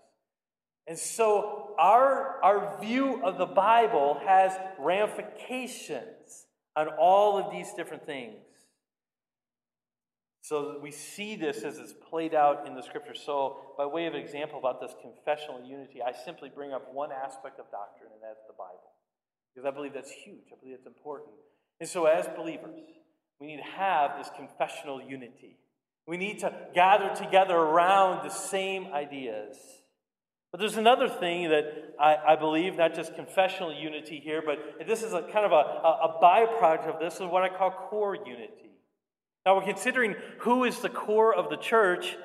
And 0.88 0.97
so 0.97 1.76
our, 1.78 2.41
our 2.41 2.80
view 2.80 3.21
of 3.23 3.38
the 3.38 3.45
Bible 3.45 4.19
has 4.26 4.54
ramifications 4.80 6.45
on 6.76 6.88
all 7.00 7.38
of 7.38 7.52
these 7.52 7.73
different 7.73 8.06
things. 8.06 8.36
So 10.41 10.80
we 10.82 10.91
see 10.91 11.36
this 11.36 11.63
as 11.63 11.78
it's 11.78 11.93
played 12.10 12.34
out 12.34 12.67
in 12.67 12.73
the 12.73 12.82
scripture. 12.82 13.15
So, 13.15 13.58
by 13.78 13.86
way 13.86 14.06
of 14.06 14.15
example 14.15 14.58
about 14.58 14.80
this 14.80 14.95
confessional 15.02 15.62
unity, 15.67 16.02
I 16.02 16.13
simply 16.13 16.50
bring 16.54 16.71
up 16.71 16.93
one 16.93 17.10
aspect 17.12 17.60
of 17.60 17.69
doctrine, 17.69 18.12
and 18.13 18.23
that's 18.23 18.39
the 18.47 18.54
Bible. 18.58 18.93
Because 19.54 19.67
I 19.67 19.71
believe 19.71 19.93
that's 19.93 20.12
huge. 20.12 20.45
I 20.54 20.56
believe 20.58 20.76
it's 20.76 20.88
important. 20.88 21.32
And 21.82 21.89
so, 21.89 22.06
as 22.06 22.30
believers, 22.38 22.80
we 23.41 23.47
need 23.47 23.58
to 23.58 23.78
have 23.78 24.17
this 24.17 24.30
confessional 24.38 25.02
unity. 25.02 25.58
We 26.08 26.15
need 26.15 26.39
to 26.39 26.54
gather 26.73 27.13
together 27.13 27.56
around 27.56 28.23
the 28.23 28.34
same 28.34 28.93
ideas. 28.93 29.58
But 30.51 30.62
there's 30.62 30.77
another 30.77 31.10
thing 31.10 31.49
that 31.49 31.95
I, 31.99 32.15
I, 32.29 32.36
believe, 32.36 32.77
not 32.77 32.95
just 32.95 33.15
confessional 33.15 33.73
unity 33.73 34.19
here, 34.23 34.41
but 34.45 34.88
this 34.88 35.03
is 35.03 35.13
a 35.13 35.21
kind 35.23 35.45
of 35.45 35.51
a, 35.51 35.55
a, 35.55 35.99
a 36.05 36.19
byproduct 36.21 36.88
of 36.88 36.99
this, 36.99 37.15
is 37.15 37.21
what 37.21 37.43
I 37.43 37.49
call 37.49 37.71
core 37.71 38.15
unity. 38.15 38.71
Now, 39.45 39.55
we're 39.55 39.65
considering 39.65 40.15
who 40.39 40.63
is 40.63 40.79
the 40.79 40.89
core 40.89 41.33
of 41.33 41.49
the 41.49 41.57
church. 41.57 42.17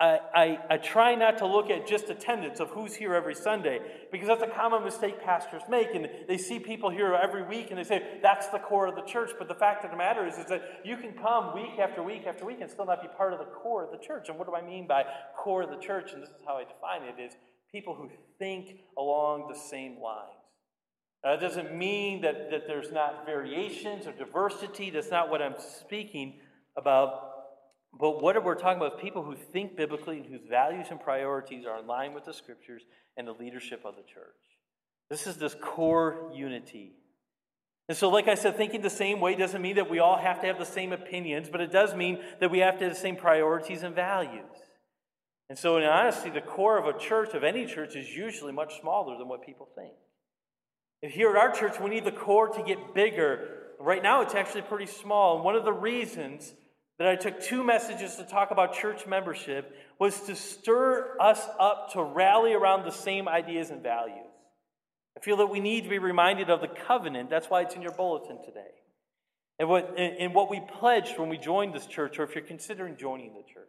I, 0.00 0.18
I, 0.32 0.58
I, 0.70 0.76
try 0.76 1.16
not 1.16 1.38
to 1.38 1.46
look 1.46 1.70
at 1.70 1.86
just 1.86 2.08
attendance 2.08 2.60
of 2.60 2.70
who's 2.70 2.94
here 2.94 3.14
every 3.14 3.34
Sunday 3.34 3.80
because 4.12 4.28
that's 4.28 4.42
a 4.42 4.48
common 4.48 4.84
mistake 4.84 5.20
pastors 5.20 5.62
make. 5.68 5.88
And 5.92 6.08
they 6.28 6.38
see 6.38 6.60
people 6.60 6.88
here 6.88 7.14
every 7.14 7.42
week 7.42 7.70
and 7.70 7.78
they 7.78 7.84
say, 7.84 8.18
that's 8.22 8.46
the 8.48 8.60
core 8.60 8.86
of 8.86 8.94
the 8.94 9.02
church. 9.02 9.32
But 9.36 9.48
the 9.48 9.56
fact 9.56 9.84
of 9.84 9.90
the 9.90 9.96
matter 9.96 10.24
is, 10.24 10.38
is 10.38 10.46
that 10.46 10.62
you 10.84 10.96
can 10.96 11.14
come 11.14 11.52
week 11.52 11.80
after 11.80 12.00
week 12.00 12.26
after 12.28 12.44
week 12.44 12.58
and 12.60 12.70
still 12.70 12.86
not 12.86 13.02
be 13.02 13.08
part 13.16 13.32
of 13.32 13.40
the 13.40 13.46
core 13.46 13.84
of 13.84 13.90
the 13.90 13.98
church. 13.98 14.28
And 14.28 14.38
what 14.38 14.46
do 14.46 14.54
I 14.54 14.62
mean 14.62 14.86
by 14.86 15.04
core 15.36 15.62
of 15.62 15.70
the 15.70 15.84
church? 15.84 16.12
And 16.12 16.22
this 16.22 16.30
is 16.30 16.42
how 16.46 16.58
I 16.58 16.64
define 16.64 17.02
it 17.02 17.20
is 17.20 17.34
people 17.70 17.94
who 17.94 18.08
think 18.38 18.80
along 18.96 19.48
the 19.48 19.58
same 19.58 20.00
lines. 20.00 20.32
Now, 21.24 21.32
that 21.32 21.40
doesn't 21.40 21.74
mean 21.74 22.22
that, 22.22 22.50
that 22.50 22.66
there's 22.66 22.92
not 22.92 23.26
variations 23.26 24.06
or 24.06 24.12
diversity. 24.12 24.90
That's 24.90 25.10
not 25.10 25.30
what 25.30 25.42
I'm 25.42 25.56
speaking 25.58 26.34
about. 26.76 27.28
But 27.98 28.22
what 28.22 28.42
we're 28.44 28.54
talking 28.54 28.76
about 28.80 28.94
is 28.94 29.00
people 29.02 29.22
who 29.22 29.34
think 29.34 29.76
biblically 29.76 30.18
and 30.18 30.26
whose 30.26 30.46
values 30.48 30.86
and 30.90 31.00
priorities 31.00 31.64
are 31.66 31.80
in 31.80 31.86
line 31.86 32.14
with 32.14 32.24
the 32.24 32.34
scriptures 32.34 32.82
and 33.16 33.26
the 33.26 33.32
leadership 33.32 33.82
of 33.84 33.96
the 33.96 34.02
church. 34.02 34.36
This 35.10 35.26
is 35.26 35.36
this 35.38 35.56
core 35.60 36.30
unity. 36.34 36.92
And 37.88 37.96
so, 37.96 38.10
like 38.10 38.28
I 38.28 38.34
said, 38.34 38.56
thinking 38.56 38.82
the 38.82 38.90
same 38.90 39.18
way 39.20 39.34
doesn't 39.34 39.62
mean 39.62 39.76
that 39.76 39.90
we 39.90 39.98
all 39.98 40.18
have 40.18 40.40
to 40.42 40.46
have 40.46 40.58
the 40.58 40.66
same 40.66 40.92
opinions, 40.92 41.48
but 41.50 41.62
it 41.62 41.72
does 41.72 41.94
mean 41.94 42.18
that 42.38 42.50
we 42.50 42.58
have 42.58 42.78
to 42.78 42.84
have 42.84 42.92
the 42.92 43.00
same 43.00 43.16
priorities 43.16 43.82
and 43.82 43.94
values. 43.94 44.44
And 45.48 45.58
so, 45.58 45.78
in 45.78 45.84
honesty, 45.84 46.30
the 46.30 46.42
core 46.42 46.78
of 46.78 46.94
a 46.94 46.98
church, 46.98 47.32
of 47.34 47.42
any 47.42 47.66
church, 47.66 47.96
is 47.96 48.08
usually 48.14 48.52
much 48.52 48.80
smaller 48.80 49.16
than 49.16 49.28
what 49.28 49.46
people 49.46 49.68
think. 49.74 49.94
And 51.02 51.10
here 51.10 51.30
at 51.30 51.36
our 51.36 51.52
church, 51.52 51.80
we 51.80 51.90
need 51.90 52.04
the 52.04 52.12
core 52.12 52.48
to 52.48 52.62
get 52.62 52.94
bigger. 52.94 53.48
Right 53.80 54.02
now, 54.02 54.22
it's 54.22 54.34
actually 54.34 54.62
pretty 54.62 54.86
small. 54.86 55.36
And 55.36 55.44
one 55.44 55.54
of 55.54 55.64
the 55.64 55.72
reasons 55.72 56.52
that 56.98 57.06
I 57.06 57.16
took 57.16 57.40
two 57.40 57.62
messages 57.62 58.16
to 58.16 58.24
talk 58.24 58.50
about 58.50 58.74
church 58.74 59.06
membership 59.06 59.74
was 59.98 60.20
to 60.22 60.34
stir 60.34 61.16
us 61.20 61.40
up 61.58 61.92
to 61.92 62.02
rally 62.02 62.52
around 62.52 62.84
the 62.84 62.90
same 62.90 63.28
ideas 63.28 63.70
and 63.70 63.82
values. 63.82 64.26
I 65.16 65.20
feel 65.20 65.38
that 65.38 65.46
we 65.46 65.60
need 65.60 65.84
to 65.84 65.90
be 65.90 65.98
reminded 65.98 66.50
of 66.50 66.60
the 66.60 66.68
covenant. 66.68 67.30
That's 67.30 67.46
why 67.46 67.62
it's 67.62 67.74
in 67.74 67.82
your 67.82 67.92
bulletin 67.92 68.38
today. 68.44 68.70
And 69.58 69.68
what, 69.68 69.94
and 69.96 70.34
what 70.34 70.50
we 70.50 70.60
pledged 70.60 71.18
when 71.18 71.28
we 71.28 71.38
joined 71.38 71.74
this 71.74 71.86
church, 71.86 72.18
or 72.18 72.24
if 72.24 72.34
you're 72.34 72.44
considering 72.44 72.96
joining 72.96 73.34
the 73.34 73.42
church. 73.42 73.68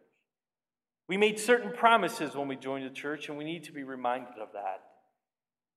We 1.10 1.18
made 1.18 1.40
certain 1.40 1.72
promises 1.72 2.36
when 2.36 2.48
we 2.48 2.56
joined 2.56 2.86
the 2.86 2.94
church, 2.94 3.30
and 3.30 3.38
we 3.38 3.44
need 3.44 3.64
to 3.64 3.72
be 3.72 3.84
reminded 3.84 4.38
of 4.40 4.50
that. 4.54 4.84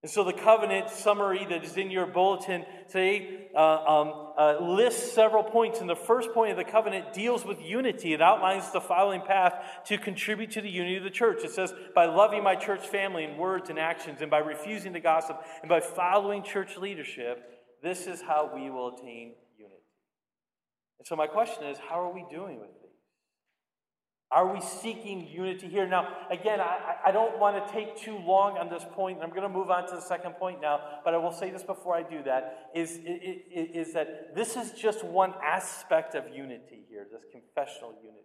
And 0.03 0.11
so 0.11 0.25
the 0.25 0.33
covenant 0.33 0.91
summary 0.91 1.47
that 1.49 1.65
is 1.65 1.77
in 1.77 1.91
your 1.91 2.07
bulletin 2.07 2.67
today 2.89 3.47
uh, 3.55 3.59
um, 3.59 4.33
uh, 4.37 4.59
lists 4.61 5.13
several 5.13 5.43
points. 5.43 5.81
And 5.81 5.89
the 5.89 5.97
first 5.97 6.33
point 6.35 6.51
of 6.51 6.59
the 6.59 6.71
covenant 6.71 7.15
deals 7.15 7.47
with 7.47 7.63
unity. 7.63 8.13
It 8.13 8.21
outlines 8.21 8.71
the 8.73 8.81
following 8.81 9.23
path 9.23 9.55
to 9.87 9.97
contribute 9.97 10.51
to 10.51 10.61
the 10.61 10.69
unity 10.69 10.97
of 10.97 11.05
the 11.05 11.11
church. 11.11 11.45
It 11.45 11.53
says, 11.53 11.73
by 11.95 12.07
loving 12.07 12.43
my 12.43 12.57
church 12.57 12.87
family 12.87 13.25
in 13.25 13.39
words 13.39 13.71
and 13.71 13.79
actions, 13.79 14.21
and 14.21 14.31
by 14.31 14.41
refusing 14.41 14.93
to 14.93 15.01
gossip, 15.01 15.41
and 15.63 15.69
by 15.69 15.81
following 15.81 16.43
church 16.43 16.77
leadership, 16.77 17.63
this 17.83 18.07
is 18.07 18.21
how 18.21 18.51
we 18.53 18.69
will 18.69 18.97
attain 18.97 19.35
unity. 19.57 19.87
And 20.99 21.07
so 21.07 21.17
my 21.17 21.29
question 21.29 21.65
is, 21.65 21.79
how 21.79 22.03
are 22.03 22.13
we 22.13 22.27
doing 22.29 22.61
with 22.61 22.82
are 24.33 24.51
we 24.51 24.63
seeking 24.63 25.29
unity 25.29 25.69
here? 25.69 25.87
Now, 25.87 26.09
again, 26.31 26.59
I, 26.59 26.97
I 27.07 27.13
don't 27.13 27.39
want 27.39 27.67
to 27.67 27.73
take 27.73 27.99
too 27.99 28.17
long 28.17 28.57
on 28.57 28.71
this 28.71 28.83
point, 28.93 29.19
and 29.19 29.25
I'm 29.25 29.31
going 29.31 29.43
to 29.43 29.49
move 29.49 29.71
on 29.71 29.87
to 29.89 29.95
the 29.95 30.01
second 30.01 30.33
point 30.33 30.63
now, 30.63 30.81
but 31.05 31.13
I 31.13 31.19
will 31.19 31.33
say 31.33 31.51
this 31.51 31.63
before 31.63 31.95
I 31.95 32.03
do 32.03 32.23
that, 32.23 32.71
is, 32.75 32.93
is, 32.93 33.89
is 33.89 33.93
that 33.93 34.35
this 34.35 34.57
is 34.57 34.73
just 34.73 35.05
one 35.05 35.35
aspect 35.45 36.15
of 36.15 36.25
unity 36.35 36.87
here, 36.89 37.07
this 37.13 37.25
confessional 37.31 37.95
unity. 38.03 38.25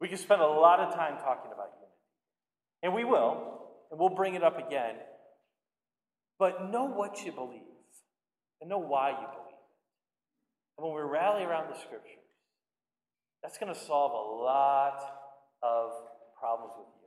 We 0.00 0.06
can 0.06 0.18
spend 0.18 0.40
a 0.40 0.46
lot 0.46 0.78
of 0.78 0.94
time 0.94 1.18
talking 1.18 1.50
about 1.52 1.70
unity. 1.74 1.92
And 2.84 2.94
we 2.94 3.04
will, 3.04 3.66
and 3.90 3.98
we'll 3.98 4.10
bring 4.14 4.34
it 4.34 4.44
up 4.44 4.64
again. 4.64 4.94
But 6.38 6.70
know 6.70 6.84
what 6.84 7.24
you 7.24 7.32
believe, 7.32 7.62
and 8.60 8.70
know 8.70 8.78
why 8.78 9.10
you 9.10 9.16
believe. 9.16 9.58
And 10.78 10.86
when 10.86 10.94
we 10.94 11.02
rally 11.02 11.42
around 11.42 11.68
the 11.68 11.78
scriptures, 11.80 12.18
that's 13.42 13.58
going 13.58 13.74
to 13.74 13.80
solve 13.80 14.12
a 14.12 14.42
lot 14.44 15.21
of 15.62 15.90
problems 16.38 16.72
with 16.78 16.86
unity. 16.88 17.02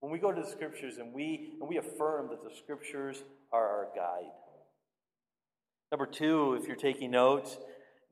When 0.00 0.12
we 0.12 0.18
go 0.18 0.32
to 0.32 0.40
the 0.40 0.48
scriptures 0.48 0.98
and 0.98 1.12
we 1.12 1.54
and 1.60 1.68
we 1.68 1.78
affirm 1.78 2.28
that 2.28 2.42
the 2.42 2.54
scriptures 2.54 3.22
are 3.52 3.66
our 3.66 3.88
guide. 3.94 4.32
Number 5.90 6.06
two, 6.06 6.58
if 6.60 6.66
you're 6.66 6.76
taking 6.76 7.10
notes, 7.10 7.56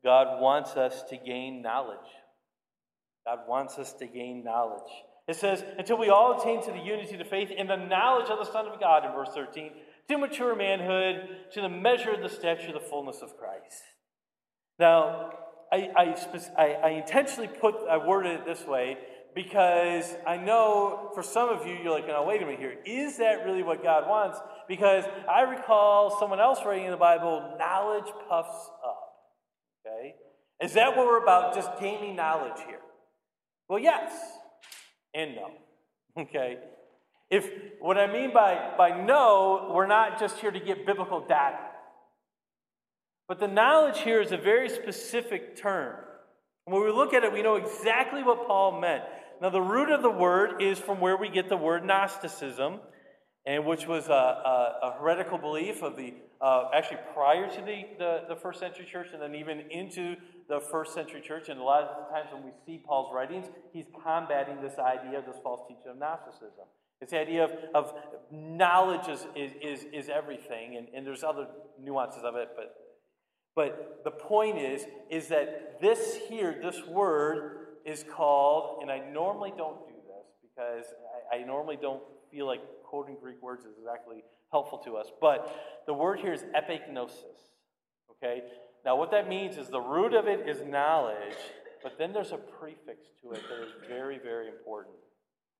God 0.03 0.40
wants 0.40 0.77
us 0.77 1.03
to 1.11 1.16
gain 1.16 1.62
knowledge. 1.62 1.99
God 3.27 3.40
wants 3.49 3.79
us 3.79 3.92
to 3.94 4.07
gain 4.07 4.44
knowledge. 4.44 4.90
It 5.29 5.35
says, 5.35 5.64
until 5.77 5.99
we 5.99 6.09
all 6.09 6.40
attain 6.40 6.62
to 6.62 6.70
the 6.70 6.79
unity 6.79 7.14
of 7.14 7.18
the 7.18 7.25
faith 7.25 7.51
and 7.57 7.68
the 7.68 7.77
knowledge 7.77 8.31
of 8.31 8.38
the 8.38 8.51
Son 8.51 8.66
of 8.66 8.79
God 8.79 9.05
in 9.05 9.12
verse 9.12 9.31
13, 9.35 9.72
to 10.09 10.18
mature 10.18 10.55
manhood, 10.55 11.29
to 11.53 11.61
the 11.61 11.68
measure 11.68 12.12
of 12.12 12.22
the 12.22 12.29
stature 12.29 12.68
of 12.68 12.75
the 12.75 12.88
fullness 12.88 13.22
of 13.22 13.37
Christ. 13.37 13.83
Now, 14.79 15.33
I, 15.72 15.90
I, 15.96 16.27
I, 16.57 16.66
I 16.85 16.88
intentionally 16.90 17.49
put, 17.49 17.75
I 17.90 17.96
worded 17.96 18.40
it 18.40 18.46
this 18.46 18.64
way 18.64 18.99
because 19.37 20.16
I 20.27 20.38
know 20.38 21.11
for 21.14 21.22
some 21.22 21.51
of 21.51 21.66
you, 21.66 21.75
you're 21.75 21.92
like, 21.92 22.07
"Now 22.07 22.25
wait 22.25 22.42
a 22.42 22.46
minute 22.46 22.59
here. 22.59 22.79
Is 22.87 23.18
that 23.18 23.44
really 23.44 23.62
what 23.62 23.83
God 23.83 24.09
wants? 24.09 24.40
Because 24.66 25.05
I 25.29 25.42
recall 25.42 26.18
someone 26.18 26.40
else 26.40 26.61
writing 26.64 26.87
in 26.87 26.90
the 26.90 26.96
Bible, 26.96 27.55
knowledge 27.59 28.11
puffs 28.29 28.70
up. 28.85 29.12
Okay? 29.87 30.14
Is 30.62 30.72
that 30.72 30.96
what 30.96 31.07
we're 31.07 31.22
about, 31.22 31.55
just 31.55 31.68
gaining 31.79 32.16
knowledge 32.16 32.59
here? 32.66 32.81
Well, 33.68 33.79
yes 33.79 34.12
and 35.14 35.37
no. 35.37 35.51
Okay? 36.18 36.57
If 37.29 37.51
what 37.79 37.99
I 37.99 38.11
mean 38.11 38.33
by, 38.33 38.72
by 38.79 39.05
no, 39.05 39.70
we're 39.75 39.87
not 39.87 40.18
just 40.18 40.38
here 40.38 40.51
to 40.51 40.59
get 40.59 40.87
biblical 40.87 41.20
data. 41.20 41.59
But 43.29 43.38
the 43.38 43.49
knowledge 43.49 43.99
here 43.99 44.22
is 44.22 44.33
a 44.33 44.38
very 44.38 44.70
specific 44.70 45.57
term. 45.57 45.96
When 46.64 46.83
we 46.83 46.90
look 46.90 47.12
at 47.12 47.22
it, 47.22 47.33
we 47.33 47.42
know 47.42 47.57
exactly 47.57 48.22
what 48.22 48.46
Paul 48.46 48.81
meant. 48.81 49.05
Now, 49.40 49.51
the 49.51 49.61
root 49.61 49.90
of 49.90 50.03
the 50.03 50.11
word 50.11 50.62
is 50.62 50.79
from 50.79 51.01
where 51.01 51.16
we 51.16 51.29
get 51.29 51.49
the 51.49 51.57
word 51.57 51.85
Gnosticism, 51.85 52.81
and 53.44 53.64
which 53.64 53.87
was 53.87 54.09
a, 54.09 54.12
a, 54.12 54.79
a 54.83 54.96
heretical 54.99 55.38
belief 55.38 55.83
of 55.83 55.96
the 55.96 56.14
uh, 56.40 56.68
actually 56.75 56.99
prior 57.14 57.49
to 57.49 57.61
the, 57.62 57.85
the, 57.99 58.22
the, 58.29 58.37
first 58.37 58.61
century 58.61 58.85
church 58.85 59.09
and 59.14 59.22
then 59.22 59.35
even 59.35 59.61
into 59.70 60.16
the 60.49 60.61
first 60.61 60.92
century 60.92 61.20
church. 61.20 61.49
And 61.49 61.59
a 61.59 61.62
lot 61.62 61.85
of 61.85 62.11
times 62.11 62.29
when 62.33 62.44
we 62.44 62.51
see 62.66 62.83
Paul's 62.85 63.11
writings, 63.14 63.46
he's 63.72 63.87
combating 64.05 64.61
this 64.61 64.79
idea 64.79 65.18
of 65.18 65.25
this 65.27 65.37
false 65.42 65.62
teaching 65.66 65.92
of 65.92 65.99
Gnosticism. 65.99 66.66
It's 67.01 67.12
the 67.12 67.20
idea 67.20 67.44
of, 67.44 67.51
of 67.75 67.94
knowledge 68.31 69.09
is, 69.09 69.27
is, 69.35 69.53
is, 69.62 69.87
is 69.92 70.09
everything, 70.09 70.77
and, 70.77 70.88
and 70.94 71.07
there's 71.07 71.22
other 71.22 71.46
nuances 71.83 72.22
of 72.25 72.37
it, 72.37 72.51
but, 72.57 72.75
but 73.55 74.01
the 74.05 74.11
point 74.11 74.59
is, 74.59 74.87
is 75.11 75.29
that 75.29 75.81
this 75.81 76.18
here, 76.29 76.59
this 76.62 76.87
word, 76.87 77.65
is 77.87 78.05
called, 78.05 78.83
and 78.83 78.90
I 78.90 78.99
normally 78.99 79.53
don't 79.57 79.79
do 79.87 79.94
this 79.94 80.27
because 80.42 80.85
I, 81.33 81.37
I 81.37 81.44
normally 81.44 81.79
don't 81.81 82.03
feel 82.31 82.46
like 82.46 82.61
quoting 82.85 83.16
Greek 83.22 83.40
words 83.40 83.64
is 83.64 83.75
exactly 83.79 84.25
helpful 84.51 84.79
to 84.79 84.96
us, 84.96 85.07
but 85.20 85.83
the 85.87 85.94
word 85.94 86.18
here 86.20 86.33
is 86.33 86.44
epignosis. 86.55 87.53
Okay? 88.11 88.42
Now, 88.85 88.96
what 88.96 89.11
that 89.12 89.29
means 89.29 89.57
is 89.57 89.68
the 89.68 89.81
root 89.81 90.14
of 90.14 90.27
it 90.27 90.49
is 90.49 90.62
knowledge, 90.64 91.37
but 91.83 91.99
then 91.99 92.12
there's 92.12 92.33
a 92.33 92.37
prefix 92.37 93.07
to 93.22 93.33
it 93.33 93.42
that 93.49 93.66
is 93.66 93.72
very, 93.88 94.18
very 94.18 94.49
important. 94.49 94.96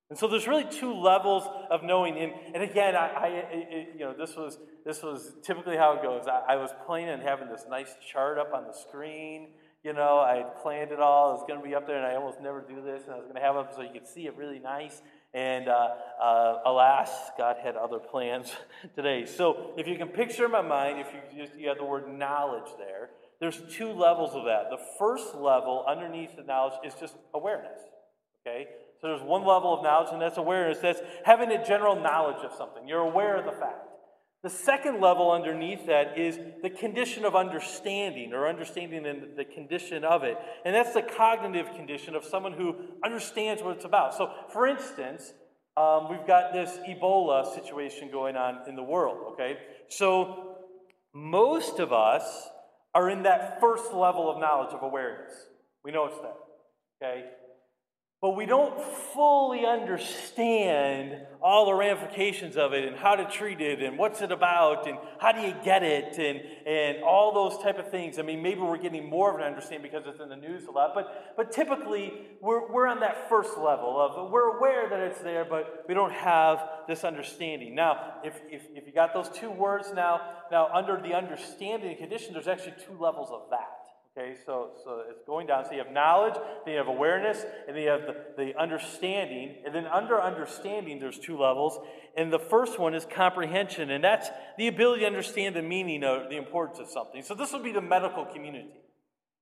And 0.09 0.19
so 0.19 0.29
there's 0.29 0.47
really 0.47 0.65
two 0.65 0.95
levels 0.95 1.45
of 1.69 1.83
knowing. 1.83 2.17
And, 2.17 2.33
and 2.55 2.63
again, 2.63 2.95
I, 2.95 3.07
I 3.09 3.27
it, 3.51 3.89
you 3.95 4.01
know, 4.01 4.15
this 4.17 4.37
was 4.37 4.57
this 4.85 5.03
was 5.03 5.33
typically 5.43 5.77
how 5.77 5.95
it 5.95 6.03
goes. 6.03 6.29
I, 6.29 6.53
I 6.55 6.57
was 6.57 6.71
planning 6.87 7.11
on 7.11 7.21
having 7.21 7.49
this 7.49 7.65
nice 7.69 7.93
chart 8.13 8.39
up 8.39 8.55
on 8.55 8.69
the 8.69 8.73
screen 8.73 9.49
you 9.87 9.93
know, 9.93 10.19
I 10.19 10.39
had 10.39 10.57
planned 10.57 10.91
it 10.91 10.99
all. 10.99 11.31
It 11.31 11.35
was 11.35 11.45
going 11.47 11.61
to 11.61 11.65
be 11.65 11.77
up 11.77 11.87
there, 11.87 11.97
and 11.97 12.05
I 12.05 12.17
almost 12.17 12.41
never 12.41 12.61
do 12.61 12.83
this. 12.83 13.05
And 13.05 13.13
I 13.13 13.17
was 13.19 13.23
going 13.23 13.37
to 13.37 13.41
have 13.41 13.55
it 13.55 13.67
so 13.77 13.83
you 13.83 13.93
could 13.93 14.09
see 14.09 14.27
it 14.27 14.37
really 14.37 14.59
nice. 14.59 15.01
And 15.33 15.69
uh, 15.69 15.91
uh, 16.21 16.59
alas, 16.67 17.11
God 17.39 17.59
had 17.63 17.77
other 17.77 18.01
plans 18.01 18.51
today. 18.97 19.27
So 19.27 19.75
if 19.77 19.87
you 19.87 19.97
can 19.97 20.09
picture 20.09 20.47
in 20.47 20.51
my 20.51 20.61
mind, 20.61 20.99
if 20.99 21.07
you 21.15 21.45
just 21.45 21.57
you 21.57 21.69
have 21.69 21.79
the 21.79 21.85
word 21.85 22.13
knowledge 22.13 22.69
there, 22.79 23.11
there's 23.39 23.63
two 23.71 23.93
levels 23.93 24.35
of 24.35 24.47
that. 24.47 24.71
The 24.71 24.85
first 24.99 25.37
level 25.37 25.85
underneath 25.89 26.35
the 26.35 26.43
knowledge 26.43 26.75
is 26.85 26.93
just 26.95 27.15
awareness. 27.33 27.79
Okay? 28.45 28.67
So 29.01 29.07
there's 29.07 29.23
one 29.23 29.45
level 29.45 29.73
of 29.73 29.85
knowledge, 29.85 30.09
and 30.11 30.21
that's 30.21 30.37
awareness. 30.37 30.79
That's 30.79 31.01
having 31.25 31.53
a 31.53 31.65
general 31.65 31.95
knowledge 31.95 32.45
of 32.45 32.53
something. 32.59 32.89
You're 32.89 33.03
aware 33.03 33.37
of 33.37 33.45
the 33.45 33.53
fact. 33.53 33.87
The 34.47 34.51
second 34.51 35.01
level 35.01 35.33
underneath 35.33 35.87
that 35.87 36.17
is 36.17 36.39
the 36.63 36.71
condition 36.71 37.25
of 37.25 37.35
understanding, 37.35 38.33
or 38.33 38.47
understanding 38.47 39.05
in 39.05 39.31
the 39.37 39.45
condition 39.45 40.05
of 40.05 40.23
it. 40.23 40.39
And 40.65 40.73
that's 40.73 40.95
the 40.95 41.03
cognitive 41.03 41.75
condition 41.75 42.15
of 42.15 42.25
someone 42.25 42.53
who 42.53 42.77
understands 43.05 43.61
what 43.61 43.75
it's 43.75 43.85
about. 43.85 44.15
So, 44.15 44.31
for 44.53 44.69
instance, 44.69 45.33
um, 45.77 46.09
we've 46.09 46.29
got 46.29 46.53
this 46.53 46.79
Ebola 46.89 47.57
situation 47.57 48.09
going 48.09 48.37
on 48.37 48.69
in 48.69 48.77
the 48.77 48.85
world, 48.85 49.33
okay? 49.33 49.59
So, 49.89 50.59
most 51.13 51.81
of 51.81 51.93
us 51.93 52.49
are 52.95 53.11
in 53.11 53.25
that 53.25 53.59
first 53.61 53.93
level 53.93 54.31
of 54.31 54.39
knowledge 54.39 54.73
of 54.73 54.85
awareness. 54.85 55.33
We 55.85 55.91
know 55.91 56.05
it's 56.05 56.19
that, 56.19 56.37
okay? 57.03 57.25
But 58.23 58.35
we 58.35 58.47
don't 58.47 58.81
fully 59.15 59.67
understand 59.67 61.21
all 61.43 61.67
the 61.67 61.75
ramifications 61.75 62.57
of 62.57 62.73
it 62.73 62.85
and 62.85 62.97
how 62.97 63.15
to 63.15 63.27
treat 63.27 63.61
it 63.61 63.83
and 63.83 63.99
what's 63.99 64.23
it 64.23 64.33
about 64.33 64.89
and 64.89 64.97
how 65.21 65.33
do 65.33 65.43
you 65.43 65.55
get 65.63 65.83
it 65.83 66.19
and, 66.19 66.41
and 66.67 67.05
all 67.05 67.35
those 67.35 67.63
type 67.63 67.79
of 67.79 67.91
things. 67.91 68.19
I 68.19 68.23
mean, 68.23 68.43
maybe 68.43 68.61
we're 68.61 68.79
getting 68.79 69.09
more 69.09 69.31
of 69.31 69.37
an 69.37 69.43
understanding 69.43 69.91
because 69.91 70.07
it's 70.07 70.19
in 70.19 70.31
the 70.31 70.37
news 70.37 70.65
a 70.65 70.71
lot, 70.71 70.93
but, 70.95 71.35
but 71.37 71.53
typically 71.53 72.15
we're, 72.41 72.73
we're 72.73 72.87
on 72.87 73.01
that 73.01 73.29
first 73.29 73.59
level 73.59 74.01
of 74.01 74.33
we're 74.33 74.57
aware 74.57 74.89
that 74.89 75.01
it's 75.01 75.21
there, 75.21 75.45
but 75.45 75.85
we 75.87 75.93
don't 75.93 76.13
have 76.13 76.67
this 76.89 77.05
understanding. 77.05 77.75
Now, 77.75 78.15
if, 78.25 78.41
if, 78.51 78.63
if 78.75 78.87
you 78.87 78.95
got 78.95 79.13
those 79.13 79.29
two 79.29 79.51
words 79.51 79.93
now, 79.95 80.23
now 80.51 80.69
under 80.73 80.99
the 81.01 81.13
understing 81.13 81.97
condition, 81.99 82.33
there's 82.33 82.49
actually 82.49 82.75
two 82.87 82.97
levels 82.99 83.29
of 83.31 83.51
that. 83.51 83.86
Okay, 84.19 84.35
so, 84.47 84.71
so 84.83 85.03
it's 85.11 85.23
going 85.27 85.47
down. 85.47 85.67
So 85.67 85.73
you 85.73 85.79
have 85.79 85.93
knowledge, 85.93 86.35
then 86.65 86.73
you 86.73 86.79
have 86.79 86.89
awareness, 86.89 87.45
and 87.67 87.77
then 87.77 87.83
you 87.83 87.91
have 87.91 88.03
the, 88.03 88.45
the 88.45 88.59
understanding. 88.59 89.57
And 89.67 89.75
then 89.75 89.87
under 89.87 90.21
understanding, 90.21 91.01
there's 91.01 91.19
two 91.19 91.37
levels. 91.37 91.79
And 92.17 92.33
the 92.33 92.39
first 92.39 92.79
one 92.79 92.95
is 92.95 93.05
comprehension, 93.05 93.91
and 93.91 94.03
that's 94.03 94.31
the 94.57 94.69
ability 94.69 95.01
to 95.01 95.07
understand 95.07 95.55
the 95.55 95.61
meaning 95.61 96.03
of 96.03 96.31
the 96.31 96.37
importance 96.37 96.79
of 96.79 96.89
something. 96.89 97.23
So 97.23 97.35
this 97.35 97.53
would 97.53 97.63
be 97.63 97.73
the 97.73 97.83
medical 97.83 98.25
community. 98.25 98.71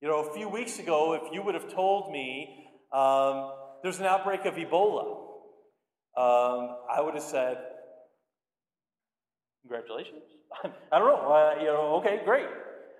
You 0.00 0.08
know, 0.08 0.28
a 0.28 0.34
few 0.34 0.48
weeks 0.48 0.80
ago, 0.80 1.14
if 1.22 1.32
you 1.32 1.40
would 1.42 1.54
have 1.54 1.72
told 1.72 2.10
me 2.10 2.66
um, 2.92 3.52
there's 3.84 4.00
an 4.00 4.06
outbreak 4.06 4.44
of 4.44 4.54
Ebola, 4.54 5.18
um, 6.16 6.76
I 6.90 7.00
would 7.00 7.14
have 7.14 7.22
said, 7.22 7.58
Congratulations. 9.62 10.22
I 10.92 10.98
don't 10.98 11.08
know. 11.08 11.32
Uh, 11.32 11.60
you 11.60 11.66
know, 11.66 12.02
okay, 12.02 12.20
great. 12.24 12.44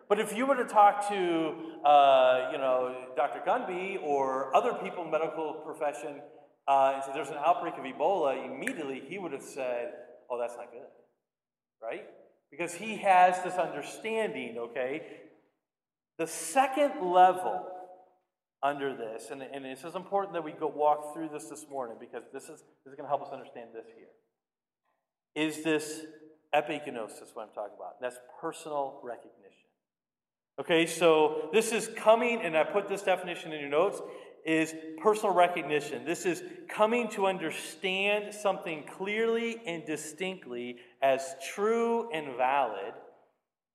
But 0.09 0.21
if 0.21 0.37
you 0.37 0.47
were 0.47 0.57
to 0.57 0.65
talk 0.65 1.09
to, 1.09 1.55
uh, 1.85 2.51
you 2.53 2.59
know, 2.59 2.95
Dr. 3.17 3.41
Gunby 3.47 4.03
or 4.03 4.55
other 4.55 4.75
people 4.75 5.05
in 5.05 5.11
medical 5.11 5.55
profession 5.65 6.21
uh, 6.69 6.93
and 6.95 7.05
said 7.05 7.15
there's 7.15 7.31
an 7.31 7.39
outbreak 7.45 7.75
of 7.79 7.85
Ebola, 7.85 8.45
immediately 8.45 9.03
he 9.09 9.19
would 9.19 9.33
have 9.33 9.43
said, 9.43 9.93
oh, 10.31 10.39
that's 10.39 10.57
not 10.57 10.71
good. 10.71 10.83
Right? 11.83 12.05
Because 12.51 12.75
he 12.75 12.97
has 12.97 13.43
this 13.43 13.55
understanding, 13.55 14.57
okay? 14.59 15.03
The 16.19 16.27
second 16.27 17.01
level 17.03 17.67
under 18.63 18.97
this, 18.97 19.31
and, 19.31 19.43
and 19.43 19.65
this 19.65 19.85
is 19.85 19.95
important 19.95 20.33
that 20.35 20.45
we 20.45 20.53
go 20.53 20.69
walk 20.69 21.13
through 21.13 21.29
this 21.29 21.47
this 21.47 21.67
morning 21.69 21.97
because 22.01 22.23
this 22.33 22.45
is, 22.45 22.63
this 22.85 22.93
is 22.93 22.95
going 22.95 23.05
to 23.05 23.09
help 23.09 23.23
us 23.23 23.29
understand 23.33 23.71
this 23.75 23.87
here, 23.95 24.09
is 25.35 25.63
this 25.65 26.03
epignosis, 26.55 27.35
what 27.35 27.49
I'm 27.49 27.55
talking 27.55 27.77
about. 27.77 28.01
That's 28.01 28.19
personal 28.41 29.01
recognition. 29.03 29.44
Okay, 30.61 30.87
so 30.87 31.49
this 31.53 31.73
is 31.73 31.89
coming, 31.97 32.41
and 32.41 32.57
I 32.57 32.63
put 32.63 32.89
this 32.89 33.03
definition 33.03 33.53
in 33.53 33.61
your 33.61 33.71
notes, 33.71 34.01
is 34.47 34.75
personal 35.03 35.35
recognition. 35.35 36.05
This 36.05 36.27
is 36.27 36.43
coming 36.69 37.09
to 37.11 37.27
understand 37.27 38.33
something 38.33 38.85
clearly 38.85 39.61
and 39.67 39.85
distinctly 39.85 40.77
as 41.03 41.35
true 41.55 42.11
and 42.13 42.37
valid, 42.37 42.95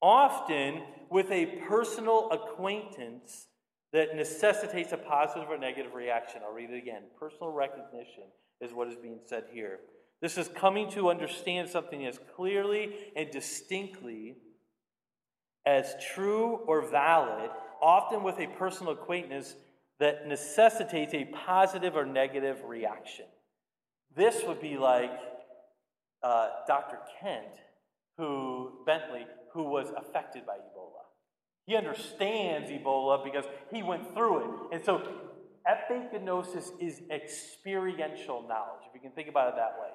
often 0.02 0.84
with 1.10 1.30
a 1.32 1.58
personal 1.68 2.30
acquaintance 2.32 3.48
that 3.92 4.16
necessitates 4.16 4.94
a 4.94 4.98
positive 4.98 5.50
or 5.50 5.58
negative 5.58 5.94
reaction. 5.94 6.42
I'll 6.46 6.54
read 6.54 6.70
it 6.70 6.78
again. 6.78 7.04
Personal 7.20 7.52
recognition 7.52 8.24
is 8.62 8.72
what 8.72 8.88
is 8.88 8.96
being 8.96 9.20
said 9.26 9.46
here. 9.52 9.80
This 10.22 10.38
is 10.38 10.48
coming 10.50 10.90
to 10.92 11.10
understand 11.10 11.70
something 11.70 12.06
as 12.06 12.20
clearly 12.36 12.94
and 13.16 13.32
distinctly 13.32 14.36
as 15.70 15.94
true 16.14 16.62
or 16.66 16.82
valid, 16.82 17.52
often 17.80 18.24
with 18.24 18.40
a 18.40 18.48
personal 18.58 18.94
acquaintance 18.94 19.54
that 20.00 20.28
necessitates 20.28 21.14
a 21.14 21.26
positive 21.26 21.96
or 21.96 22.06
negative 22.06 22.58
reaction. 22.66 23.26
This 24.16 24.44
would 24.48 24.60
be 24.60 24.78
like 24.78 25.12
uh, 26.24 26.50
Dr. 26.68 26.98
Kent, 27.22 27.46
who 28.18 28.80
Brantly, 28.88 29.26
who 29.54 29.64
was 29.64 29.90
affected 29.96 30.44
by 30.46 30.54
Ebola. 30.54 31.04
He 31.68 31.76
understands 31.76 32.72
Ebola 32.72 33.24
because 33.24 33.46
he 33.72 33.84
went 33.84 34.12
through 34.16 34.40
it. 34.40 34.74
And 34.74 34.84
so 34.84 35.08
epignosis 35.70 36.72
is 36.82 37.04
experiential 37.12 38.42
knowledge, 38.48 38.82
if 38.88 38.96
you 38.96 39.02
can 39.02 39.12
think 39.12 39.30
about 39.30 39.50
it 39.50 39.56
that 39.58 39.76
way. 39.80 39.90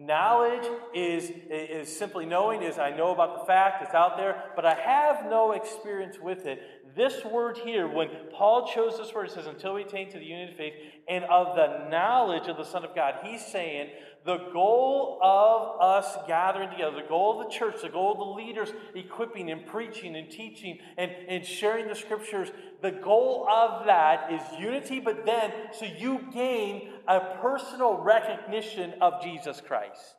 Knowledge 0.00 0.66
is, 0.94 1.30
is 1.50 1.94
simply 1.94 2.24
knowing, 2.24 2.62
is 2.62 2.78
I 2.78 2.96
know 2.96 3.12
about 3.12 3.38
the 3.38 3.44
fact, 3.44 3.82
it's 3.82 3.94
out 3.94 4.16
there, 4.16 4.44
but 4.56 4.64
I 4.64 4.72
have 4.72 5.26
no 5.26 5.52
experience 5.52 6.16
with 6.18 6.46
it. 6.46 6.62
This 6.96 7.24
word 7.24 7.58
here, 7.58 7.86
when 7.86 8.08
Paul 8.32 8.70
chose 8.72 8.98
this 8.98 9.14
word, 9.14 9.26
it 9.26 9.32
says, 9.32 9.46
until 9.46 9.74
we 9.74 9.82
attain 9.82 10.10
to 10.10 10.18
the 10.18 10.24
unity 10.24 10.52
of 10.52 10.56
faith 10.58 10.74
and 11.08 11.24
of 11.24 11.56
the 11.56 11.88
knowledge 11.88 12.48
of 12.48 12.56
the 12.56 12.64
Son 12.64 12.84
of 12.84 12.94
God, 12.94 13.16
he's 13.22 13.44
saying 13.44 13.90
the 14.24 14.38
goal 14.52 15.18
of 15.22 15.80
us 15.80 16.16
gathering 16.26 16.70
together, 16.70 17.00
the 17.02 17.08
goal 17.08 17.40
of 17.40 17.46
the 17.46 17.52
church, 17.52 17.82
the 17.82 17.88
goal 17.88 18.12
of 18.12 18.18
the 18.18 18.24
leaders 18.24 18.70
equipping 18.94 19.50
and 19.50 19.66
preaching 19.66 20.16
and 20.16 20.30
teaching 20.30 20.78
and, 20.98 21.10
and 21.28 21.44
sharing 21.44 21.88
the 21.88 21.94
scriptures, 21.94 22.48
the 22.82 22.90
goal 22.90 23.46
of 23.48 23.86
that 23.86 24.32
is 24.32 24.42
unity, 24.58 25.00
but 25.00 25.24
then 25.24 25.52
so 25.72 25.84
you 25.84 26.20
gain 26.32 26.90
a 27.08 27.20
personal 27.40 27.98
recognition 27.98 28.94
of 29.00 29.22
Jesus 29.22 29.60
Christ. 29.60 30.16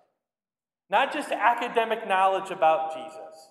Not 0.90 1.14
just 1.14 1.32
academic 1.32 2.08
knowledge 2.08 2.52
about 2.52 2.96
Jesus. 2.96 3.51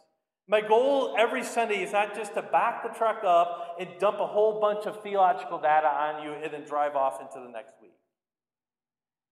My 0.51 0.61
goal 0.61 1.15
every 1.17 1.45
Sunday 1.45 1.81
is 1.85 1.93
not 1.93 2.17
just 2.17 2.35
to 2.35 2.43
back 2.43 2.83
the 2.83 2.89
truck 2.99 3.23
up 3.23 3.77
and 3.79 3.89
dump 4.01 4.19
a 4.19 4.27
whole 4.27 4.61
bunch 4.61 4.85
of 4.85 5.01
theological 5.01 5.59
data 5.61 5.87
on 5.87 6.25
you 6.25 6.33
and 6.33 6.53
then 6.53 6.65
drive 6.65 6.97
off 6.97 7.21
into 7.21 7.39
the 7.39 7.53
next 7.53 7.75
week. 7.81 7.93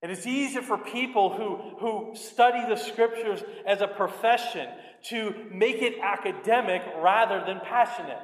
And 0.00 0.12
it's 0.12 0.28
easy 0.28 0.60
for 0.60 0.78
people 0.78 1.30
who, 1.36 1.56
who 1.80 2.14
study 2.14 2.64
the 2.68 2.76
scriptures 2.76 3.42
as 3.66 3.80
a 3.80 3.88
profession 3.88 4.68
to 5.08 5.34
make 5.52 5.82
it 5.82 5.94
academic 6.00 6.82
rather 6.98 7.42
than 7.44 7.58
passionate. 7.64 8.22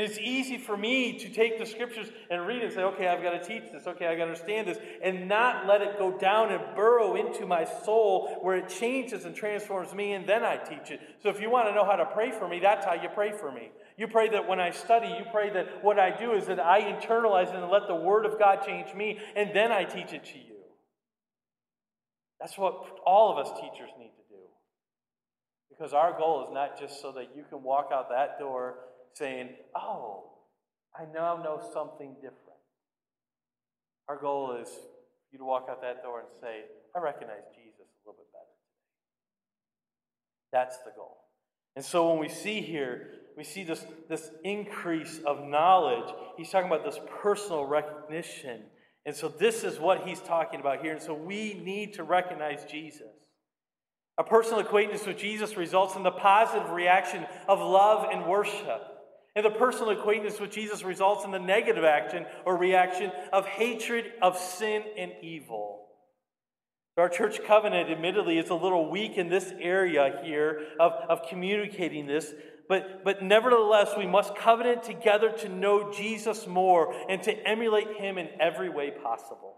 It's 0.00 0.18
easy 0.18 0.56
for 0.56 0.76
me 0.76 1.18
to 1.18 1.28
take 1.28 1.58
the 1.58 1.66
scriptures 1.66 2.08
and 2.30 2.46
read 2.46 2.58
it 2.58 2.64
and 2.64 2.72
say, 2.72 2.82
okay, 2.82 3.08
I've 3.08 3.22
got 3.22 3.32
to 3.32 3.44
teach 3.44 3.70
this, 3.72 3.86
okay, 3.86 4.06
I've 4.06 4.18
got 4.18 4.24
to 4.24 4.30
understand 4.30 4.68
this, 4.68 4.78
and 5.02 5.28
not 5.28 5.66
let 5.66 5.82
it 5.82 5.98
go 5.98 6.16
down 6.16 6.52
and 6.52 6.62
burrow 6.74 7.16
into 7.16 7.44
my 7.46 7.64
soul 7.84 8.38
where 8.42 8.56
it 8.56 8.68
changes 8.68 9.24
and 9.24 9.34
transforms 9.34 9.92
me, 9.92 10.12
and 10.12 10.28
then 10.28 10.44
I 10.44 10.56
teach 10.56 10.90
it. 10.90 11.00
So 11.22 11.28
if 11.28 11.40
you 11.40 11.50
want 11.50 11.68
to 11.68 11.74
know 11.74 11.84
how 11.84 11.96
to 11.96 12.06
pray 12.06 12.30
for 12.30 12.48
me, 12.48 12.60
that's 12.60 12.84
how 12.84 12.94
you 12.94 13.08
pray 13.08 13.32
for 13.32 13.50
me. 13.50 13.70
You 13.96 14.06
pray 14.08 14.28
that 14.30 14.48
when 14.48 14.60
I 14.60 14.70
study, 14.70 15.08
you 15.08 15.24
pray 15.30 15.50
that 15.50 15.84
what 15.84 15.98
I 15.98 16.16
do 16.16 16.32
is 16.32 16.46
that 16.46 16.60
I 16.60 16.80
internalize 16.82 17.54
and 17.54 17.70
let 17.70 17.88
the 17.88 17.94
Word 17.94 18.26
of 18.26 18.38
God 18.38 18.64
change 18.64 18.94
me, 18.94 19.18
and 19.36 19.50
then 19.54 19.72
I 19.72 19.84
teach 19.84 20.12
it 20.12 20.24
to 20.24 20.38
you. 20.38 20.56
That's 22.40 22.56
what 22.56 23.00
all 23.04 23.32
of 23.32 23.44
us 23.44 23.52
teachers 23.60 23.90
need 23.98 24.12
to 24.16 24.34
do. 24.34 24.40
Because 25.68 25.92
our 25.92 26.16
goal 26.16 26.46
is 26.46 26.54
not 26.54 26.78
just 26.80 27.02
so 27.02 27.12
that 27.12 27.36
you 27.36 27.44
can 27.50 27.62
walk 27.62 27.90
out 27.92 28.08
that 28.10 28.38
door 28.38 28.76
saying, 29.14 29.50
Oh, 29.76 30.30
I 30.94 31.04
now 31.12 31.36
know 31.36 31.60
something 31.72 32.14
different. 32.14 32.38
Our 34.08 34.16
goal 34.16 34.58
is 34.60 34.68
you 35.32 35.38
to 35.38 35.44
walk 35.44 35.66
out 35.70 35.80
that 35.82 36.02
door 36.02 36.20
and 36.20 36.28
say, 36.40 36.62
I 36.96 37.00
recognize 37.00 37.44
Jesus 37.54 37.78
a 37.78 38.08
little 38.08 38.18
bit 38.18 38.32
better 38.32 38.50
today. 38.50 38.80
That's 40.52 40.78
the 40.78 40.90
goal. 40.96 41.18
And 41.76 41.84
so 41.84 42.10
when 42.10 42.18
we 42.18 42.28
see 42.28 42.60
here, 42.60 43.10
we 43.36 43.44
see 43.44 43.62
this, 43.62 43.84
this 44.08 44.30
increase 44.42 45.20
of 45.24 45.44
knowledge. 45.46 46.12
He's 46.36 46.50
talking 46.50 46.66
about 46.66 46.84
this 46.84 46.98
personal 47.22 47.64
recognition. 47.64 48.62
And 49.06 49.14
so 49.14 49.28
this 49.28 49.62
is 49.62 49.78
what 49.78 50.06
he's 50.06 50.20
talking 50.20 50.60
about 50.60 50.82
here. 50.82 50.92
And 50.92 51.00
so 51.00 51.14
we 51.14 51.54
need 51.64 51.94
to 51.94 52.02
recognize 52.02 52.64
Jesus. 52.64 53.06
A 54.18 54.24
personal 54.24 54.60
acquaintance 54.60 55.06
with 55.06 55.16
Jesus 55.16 55.56
results 55.56 55.96
in 55.96 56.02
the 56.02 56.10
positive 56.10 56.70
reaction 56.70 57.24
of 57.48 57.60
love 57.60 58.08
and 58.12 58.26
worship. 58.26 58.82
And 59.36 59.44
the 59.44 59.50
personal 59.50 59.90
acquaintance 59.90 60.40
with 60.40 60.50
Jesus 60.50 60.82
results 60.82 61.24
in 61.24 61.30
the 61.30 61.38
negative 61.38 61.84
action 61.84 62.26
or 62.44 62.56
reaction 62.56 63.12
of 63.32 63.46
hatred 63.46 64.12
of 64.20 64.36
sin 64.36 64.82
and 64.98 65.12
evil. 65.22 65.86
Our 66.96 67.08
church 67.08 67.42
covenant, 67.44 67.88
admittedly, 67.88 68.38
is 68.38 68.50
a 68.50 68.54
little 68.54 68.90
weak 68.90 69.16
in 69.16 69.28
this 69.28 69.52
area 69.58 70.20
here 70.22 70.66
of, 70.78 70.92
of 71.08 71.28
communicating 71.28 72.06
this, 72.06 72.34
but, 72.68 73.04
but 73.04 73.22
nevertheless, 73.22 73.92
we 73.96 74.06
must 74.06 74.36
covenant 74.36 74.82
together 74.82 75.32
to 75.38 75.48
know 75.48 75.90
Jesus 75.92 76.46
more 76.46 76.94
and 77.08 77.22
to 77.22 77.32
emulate 77.48 77.96
him 77.96 78.18
in 78.18 78.28
every 78.38 78.68
way 78.68 78.90
possible. 78.90 79.56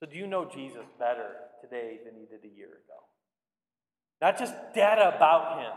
So, 0.00 0.06
do 0.10 0.16
you 0.16 0.26
know 0.26 0.46
Jesus 0.46 0.86
better 0.98 1.28
today 1.60 1.98
than 2.04 2.18
you 2.18 2.26
did 2.26 2.50
a 2.50 2.56
year 2.56 2.68
ago? 2.68 3.00
Not 4.22 4.38
just 4.38 4.54
data 4.74 5.14
about 5.14 5.60
him, 5.60 5.72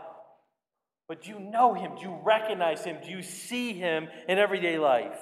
but 1.08 1.22
do 1.22 1.30
you 1.30 1.38
know 1.38 1.74
him? 1.74 1.92
Do 1.96 2.02
you 2.02 2.18
recognize 2.22 2.84
him? 2.84 2.96
Do 3.04 3.10
you 3.10 3.22
see 3.22 3.72
him 3.72 4.08
in 4.28 4.38
everyday 4.38 4.78
life? 4.78 5.20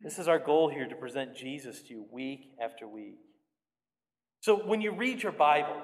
This 0.00 0.18
is 0.18 0.28
our 0.28 0.38
goal 0.38 0.68
here 0.68 0.86
to 0.86 0.94
present 0.94 1.34
Jesus 1.34 1.82
to 1.82 1.88
you 1.94 2.06
week 2.12 2.50
after 2.62 2.86
week. 2.86 3.16
So 4.40 4.56
when 4.56 4.80
you 4.80 4.92
read 4.92 5.22
your 5.22 5.32
Bible, 5.32 5.80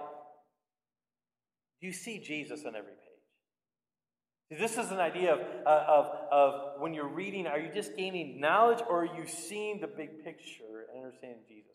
do 1.81 1.87
you 1.87 1.93
see 1.93 2.19
Jesus 2.19 2.61
on 2.67 2.77
every 2.77 2.93
page? 2.93 4.59
This 4.61 4.77
is 4.77 4.91
an 4.91 4.99
idea 4.99 5.33
of, 5.33 5.41
of, 5.67 6.07
of 6.31 6.81
when 6.81 6.93
you're 6.93 7.09
reading, 7.09 7.47
are 7.47 7.59
you 7.59 7.71
just 7.73 7.97
gaining 7.97 8.39
knowledge 8.39 8.81
or 8.87 9.05
are 9.05 9.17
you 9.17 9.27
seeing 9.27 9.81
the 9.81 9.87
big 9.87 10.23
picture 10.23 10.87
and 10.93 11.05
understanding 11.05 11.41
Jesus? 11.49 11.73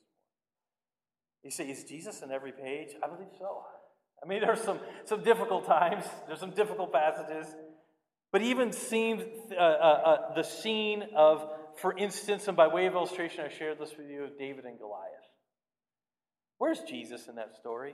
You 1.43 1.49
say, 1.51 1.69
is 1.69 1.83
Jesus 1.85 2.21
on 2.21 2.31
every 2.31 2.51
page? 2.51 2.89
I 3.03 3.07
believe 3.07 3.29
so. 3.39 3.63
I 4.23 4.27
mean, 4.27 4.41
there's 4.41 4.61
some, 4.61 4.79
some 5.05 5.23
difficult 5.23 5.65
times, 5.65 6.05
there's 6.27 6.39
some 6.39 6.51
difficult 6.51 6.91
passages. 6.91 7.47
But 8.31 8.41
even 8.41 8.71
seems 8.71 9.23
uh, 9.51 9.55
uh, 9.55 9.61
uh, 9.61 10.33
the 10.35 10.43
scene 10.43 11.03
of, 11.15 11.47
for 11.77 11.97
instance, 11.97 12.47
and 12.47 12.57
by 12.57 12.67
way 12.67 12.85
of 12.85 12.93
illustration, 12.93 13.45
I 13.45 13.49
shared 13.49 13.79
this 13.79 13.91
with 13.97 14.09
you 14.09 14.23
of 14.25 14.37
David 14.37 14.65
and 14.65 14.77
Goliath. 14.77 15.13
Where's 16.57 16.79
Jesus 16.81 17.27
in 17.27 17.35
that 17.35 17.55
story? 17.55 17.93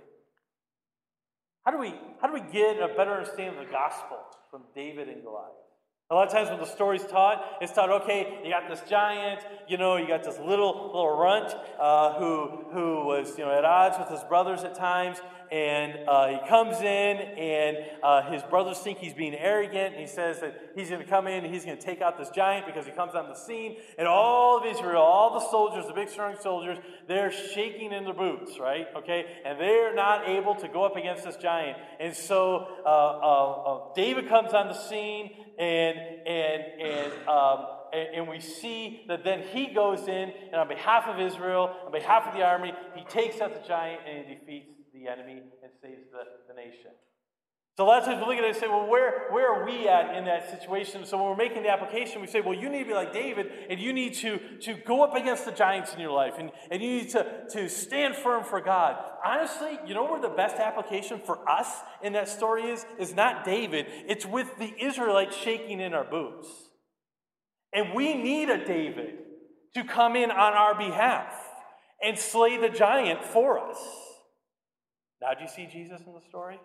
How 1.65 1.71
do 1.71 1.77
we, 1.77 1.93
how 2.19 2.27
do 2.27 2.33
we 2.33 2.51
get 2.51 2.77
a 2.81 2.89
better 2.95 3.13
understanding 3.13 3.59
of 3.59 3.65
the 3.65 3.71
gospel 3.71 4.17
from 4.49 4.63
David 4.75 5.07
and 5.07 5.21
Goliath? 5.23 5.51
A 6.09 6.15
lot 6.15 6.27
of 6.27 6.33
times 6.33 6.49
when 6.49 6.59
the 6.59 6.65
story's 6.65 7.05
taught, 7.05 7.57
it's 7.61 7.71
taught, 7.71 7.89
okay, 8.03 8.39
you 8.43 8.51
got 8.51 8.69
this 8.69 8.81
giant, 8.89 9.41
you 9.67 9.77
know, 9.77 9.95
you 9.95 10.07
got 10.07 10.23
this 10.23 10.37
little 10.37 10.87
little 10.87 11.17
runt 11.17 11.55
uh, 11.79 12.19
who 12.19 12.65
who 12.71 13.05
was 13.05 13.37
you 13.37 13.45
know 13.45 13.51
at 13.51 13.63
odds 13.63 13.97
with 13.97 14.09
his 14.09 14.23
brothers 14.25 14.63
at 14.63 14.75
times, 14.75 15.19
and 15.53 16.09
uh, 16.09 16.27
he 16.29 16.49
comes 16.49 16.77
in, 16.79 16.85
and 16.87 17.77
uh, 18.01 18.23
his 18.31 18.41
brothers 18.41 18.79
think 18.79 18.97
he's 18.97 19.13
being 19.13 19.35
arrogant, 19.35 19.93
and 19.93 20.01
he 20.01 20.07
says 20.07 20.39
that 20.39 20.71
he's 20.73 20.89
going 20.89 20.99
to 20.99 21.07
come 21.07 21.27
in 21.27 21.45
and 21.45 21.53
he's 21.53 21.63
going 21.63 21.77
to 21.77 21.83
take 21.83 22.01
out 22.01 22.17
this 22.17 22.29
giant 22.31 22.65
because 22.65 22.87
he 22.87 22.91
comes 22.91 23.13
on 23.13 23.29
the 23.29 23.35
scene, 23.35 23.77
and 23.99 24.07
all 24.07 24.57
of 24.57 24.65
Israel, 24.65 25.03
all 25.03 25.39
the 25.39 25.47
soldiers, 25.51 25.85
the 25.85 25.93
big 25.93 26.09
strong 26.09 26.35
soldiers, 26.41 26.79
they're 27.07 27.31
shaking 27.31 27.91
in 27.91 28.03
their 28.03 28.15
boots, 28.15 28.57
right? 28.59 28.87
Okay, 28.95 29.27
and 29.45 29.59
they're 29.59 29.93
not 29.93 30.27
able 30.27 30.55
to 30.55 30.67
go 30.67 30.83
up 30.85 30.95
against 30.95 31.23
this 31.23 31.35
giant, 31.35 31.77
and 31.99 32.15
so 32.15 32.67
uh, 32.83 32.89
uh, 32.89 33.51
uh, 33.75 33.93
David 33.95 34.27
comes 34.27 34.53
on 34.53 34.67
the 34.67 34.73
scene, 34.73 35.29
and 35.59 35.97
and 36.25 36.63
and. 36.81 37.27
Um, 37.27 37.65
and 37.93 38.27
we 38.27 38.39
see 38.39 39.05
that 39.07 39.23
then 39.23 39.43
he 39.53 39.67
goes 39.67 40.07
in, 40.07 40.33
and 40.51 40.55
on 40.55 40.67
behalf 40.67 41.05
of 41.05 41.19
Israel, 41.19 41.75
on 41.85 41.91
behalf 41.91 42.25
of 42.25 42.33
the 42.33 42.41
army, 42.41 42.73
he 42.95 43.03
takes 43.03 43.39
out 43.39 43.53
the 43.53 43.67
giant 43.67 44.01
and 44.07 44.25
he 44.25 44.33
defeats 44.33 44.72
the 44.93 45.07
enemy 45.07 45.41
and 45.63 45.71
saves 45.81 46.05
the, 46.11 46.23
the 46.47 46.53
nation. 46.53 46.91
So 47.75 47.89
of 47.89 48.05
times 48.05 48.21
we 48.21 48.27
look 48.27 48.37
at 48.37 48.43
it 48.43 48.49
and 48.49 48.55
say, 48.55 48.67
well, 48.67 48.87
where, 48.87 49.31
where 49.31 49.51
are 49.51 49.65
we 49.65 49.87
at 49.87 50.15
in 50.15 50.25
that 50.25 50.47
situation? 50.51 51.07
So 51.07 51.17
when 51.17 51.25
we're 51.25 51.35
making 51.35 51.63
the 51.63 51.69
application, 51.69 52.21
we 52.21 52.27
say, 52.27 52.39
well, 52.39 52.53
you 52.53 52.69
need 52.69 52.83
to 52.83 52.89
be 52.89 52.93
like 52.93 53.11
David, 53.11 53.47
and 53.67 53.79
you 53.79 53.93
need 53.93 54.13
to, 54.15 54.39
to 54.59 54.75
go 54.75 55.03
up 55.03 55.15
against 55.15 55.45
the 55.45 55.51
giants 55.51 55.91
in 55.91 55.99
your 55.99 56.11
life, 56.11 56.35
and, 56.37 56.51
and 56.69 56.83
you 56.83 56.89
need 56.89 57.09
to, 57.09 57.25
to 57.49 57.67
stand 57.67 58.15
firm 58.15 58.43
for 58.43 58.61
God. 58.61 59.03
Honestly, 59.25 59.79
you 59.87 59.95
know 59.95 60.03
where 60.03 60.21
the 60.21 60.29
best 60.29 60.57
application 60.57 61.19
for 61.25 61.49
us 61.49 61.67
in 62.03 62.13
that 62.13 62.29
story 62.29 62.65
is? 62.65 62.85
Is 62.99 63.15
not 63.15 63.43
David, 63.43 63.87
it's 64.07 64.25
with 64.25 64.55
the 64.59 64.71
Israelites 64.79 65.35
shaking 65.35 65.79
in 65.79 65.95
our 65.95 66.05
boots. 66.05 66.47
And 67.73 67.95
we 67.95 68.13
need 68.13 68.49
a 68.49 68.63
David 68.63 69.15
to 69.73 69.83
come 69.83 70.15
in 70.15 70.29
on 70.29 70.53
our 70.53 70.77
behalf 70.77 71.33
and 72.03 72.19
slay 72.19 72.57
the 72.57 72.69
giant 72.69 73.25
for 73.25 73.57
us. 73.57 73.79
Now, 75.23 75.33
do 75.33 75.43
you 75.43 75.49
see 75.49 75.67
Jesus 75.71 76.01
in 76.05 76.13
the 76.13 76.19
story? 76.19 76.59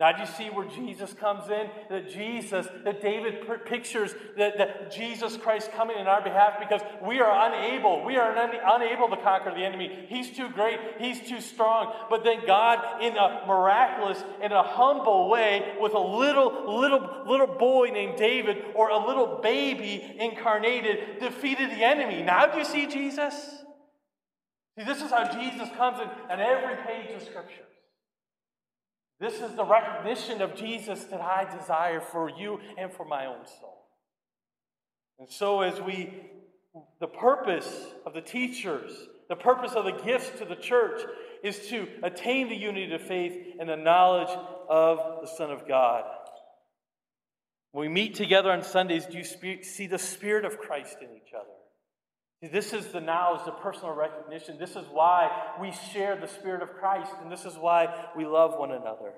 Now, 0.00 0.10
do 0.10 0.22
you 0.22 0.26
see 0.26 0.50
where 0.50 0.66
Jesus 0.66 1.12
comes 1.12 1.48
in? 1.48 1.68
That 1.88 2.10
Jesus, 2.10 2.66
that 2.82 3.00
David 3.00 3.46
pictures 3.64 4.12
that, 4.36 4.58
that 4.58 4.90
Jesus 4.90 5.36
Christ 5.36 5.70
coming 5.70 5.96
in 6.00 6.08
our 6.08 6.20
behalf 6.20 6.58
because 6.58 6.80
we 7.06 7.20
are 7.20 7.46
unable, 7.46 8.04
we 8.04 8.16
are 8.16 8.36
un- 8.36 8.58
unable 8.64 9.08
to 9.10 9.16
conquer 9.22 9.52
the 9.54 9.64
enemy. 9.64 10.06
He's 10.08 10.36
too 10.36 10.48
great, 10.48 10.80
he's 10.98 11.20
too 11.20 11.40
strong. 11.40 11.94
But 12.10 12.24
then 12.24 12.44
God, 12.44 13.00
in 13.00 13.16
a 13.16 13.44
miraculous, 13.46 14.24
in 14.42 14.50
a 14.50 14.64
humble 14.64 15.28
way, 15.30 15.76
with 15.80 15.94
a 15.94 16.00
little, 16.00 16.80
little, 16.80 17.22
little 17.24 17.46
boy 17.46 17.90
named 17.92 18.18
David 18.18 18.64
or 18.74 18.88
a 18.88 19.06
little 19.06 19.38
baby 19.40 20.16
incarnated, 20.18 21.20
defeated 21.20 21.70
the 21.70 21.84
enemy. 21.84 22.24
Now, 22.24 22.46
do 22.46 22.58
you 22.58 22.64
see 22.64 22.88
Jesus? 22.88 23.61
See, 24.78 24.84
this 24.84 25.02
is 25.02 25.10
how 25.10 25.30
Jesus 25.32 25.68
comes 25.76 25.98
in 26.00 26.08
on 26.30 26.40
every 26.40 26.76
page 26.84 27.14
of 27.14 27.22
Scripture. 27.22 27.64
This 29.20 29.40
is 29.40 29.54
the 29.54 29.64
recognition 29.64 30.42
of 30.42 30.56
Jesus 30.56 31.04
that 31.04 31.20
I 31.20 31.46
desire 31.56 32.00
for 32.00 32.30
you 32.30 32.58
and 32.78 32.92
for 32.92 33.04
my 33.04 33.26
own 33.26 33.46
soul. 33.46 33.86
And 35.18 35.30
so, 35.30 35.60
as 35.60 35.80
we, 35.80 36.12
the 37.00 37.06
purpose 37.06 37.86
of 38.04 38.14
the 38.14 38.20
teachers, 38.20 38.92
the 39.28 39.36
purpose 39.36 39.72
of 39.72 39.84
the 39.84 39.92
gifts 39.92 40.30
to 40.38 40.44
the 40.44 40.56
church 40.56 41.02
is 41.44 41.68
to 41.68 41.86
attain 42.02 42.48
the 42.48 42.56
unity 42.56 42.92
of 42.92 43.02
faith 43.02 43.56
and 43.60 43.68
the 43.68 43.76
knowledge 43.76 44.36
of 44.68 45.20
the 45.20 45.28
Son 45.28 45.50
of 45.50 45.68
God. 45.68 46.04
When 47.72 47.88
we 47.88 47.92
meet 47.92 48.14
together 48.14 48.50
on 48.50 48.62
Sundays, 48.62 49.06
do 49.06 49.18
you 49.18 49.62
see 49.62 49.86
the 49.86 49.98
Spirit 49.98 50.44
of 50.44 50.58
Christ 50.58 50.96
in 51.00 51.08
each 51.16 51.32
other? 51.34 51.61
This 52.50 52.72
is 52.72 52.88
the 52.88 53.00
knowledge, 53.00 53.44
the 53.44 53.52
personal 53.52 53.94
recognition. 53.94 54.58
This 54.58 54.74
is 54.74 54.84
why 54.90 55.30
we 55.60 55.72
share 55.92 56.16
the 56.16 56.26
Spirit 56.26 56.62
of 56.62 56.72
Christ, 56.72 57.12
and 57.22 57.30
this 57.30 57.44
is 57.44 57.54
why 57.54 58.06
we 58.16 58.26
love 58.26 58.58
one 58.58 58.72
another. 58.72 59.12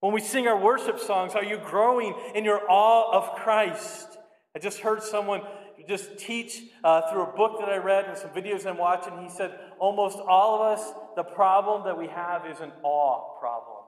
When 0.00 0.12
we 0.12 0.20
sing 0.20 0.46
our 0.46 0.60
worship 0.60 1.00
songs, 1.00 1.34
are 1.34 1.44
you 1.44 1.58
growing 1.58 2.14
in 2.34 2.44
your 2.44 2.60
awe 2.68 3.10
of 3.12 3.36
Christ? 3.36 4.18
I 4.54 4.58
just 4.58 4.80
heard 4.80 5.02
someone 5.02 5.42
just 5.88 6.18
teach 6.18 6.60
uh, 6.84 7.10
through 7.10 7.22
a 7.22 7.36
book 7.36 7.58
that 7.60 7.70
I 7.70 7.78
read 7.78 8.04
and 8.04 8.18
some 8.18 8.30
videos 8.30 8.66
I'm 8.66 8.76
watching. 8.76 9.18
He 9.22 9.30
said, 9.30 9.58
almost 9.78 10.18
all 10.18 10.56
of 10.56 10.78
us, 10.78 10.92
the 11.16 11.22
problem 11.22 11.84
that 11.84 11.96
we 11.96 12.08
have 12.08 12.44
is 12.46 12.60
an 12.60 12.72
awe 12.82 13.38
problem, 13.40 13.84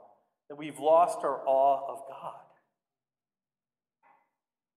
that 0.48 0.56
we've 0.56 0.78
lost 0.78 1.18
our 1.22 1.46
awe 1.46 1.92
of 1.92 1.98
God. 2.08 2.49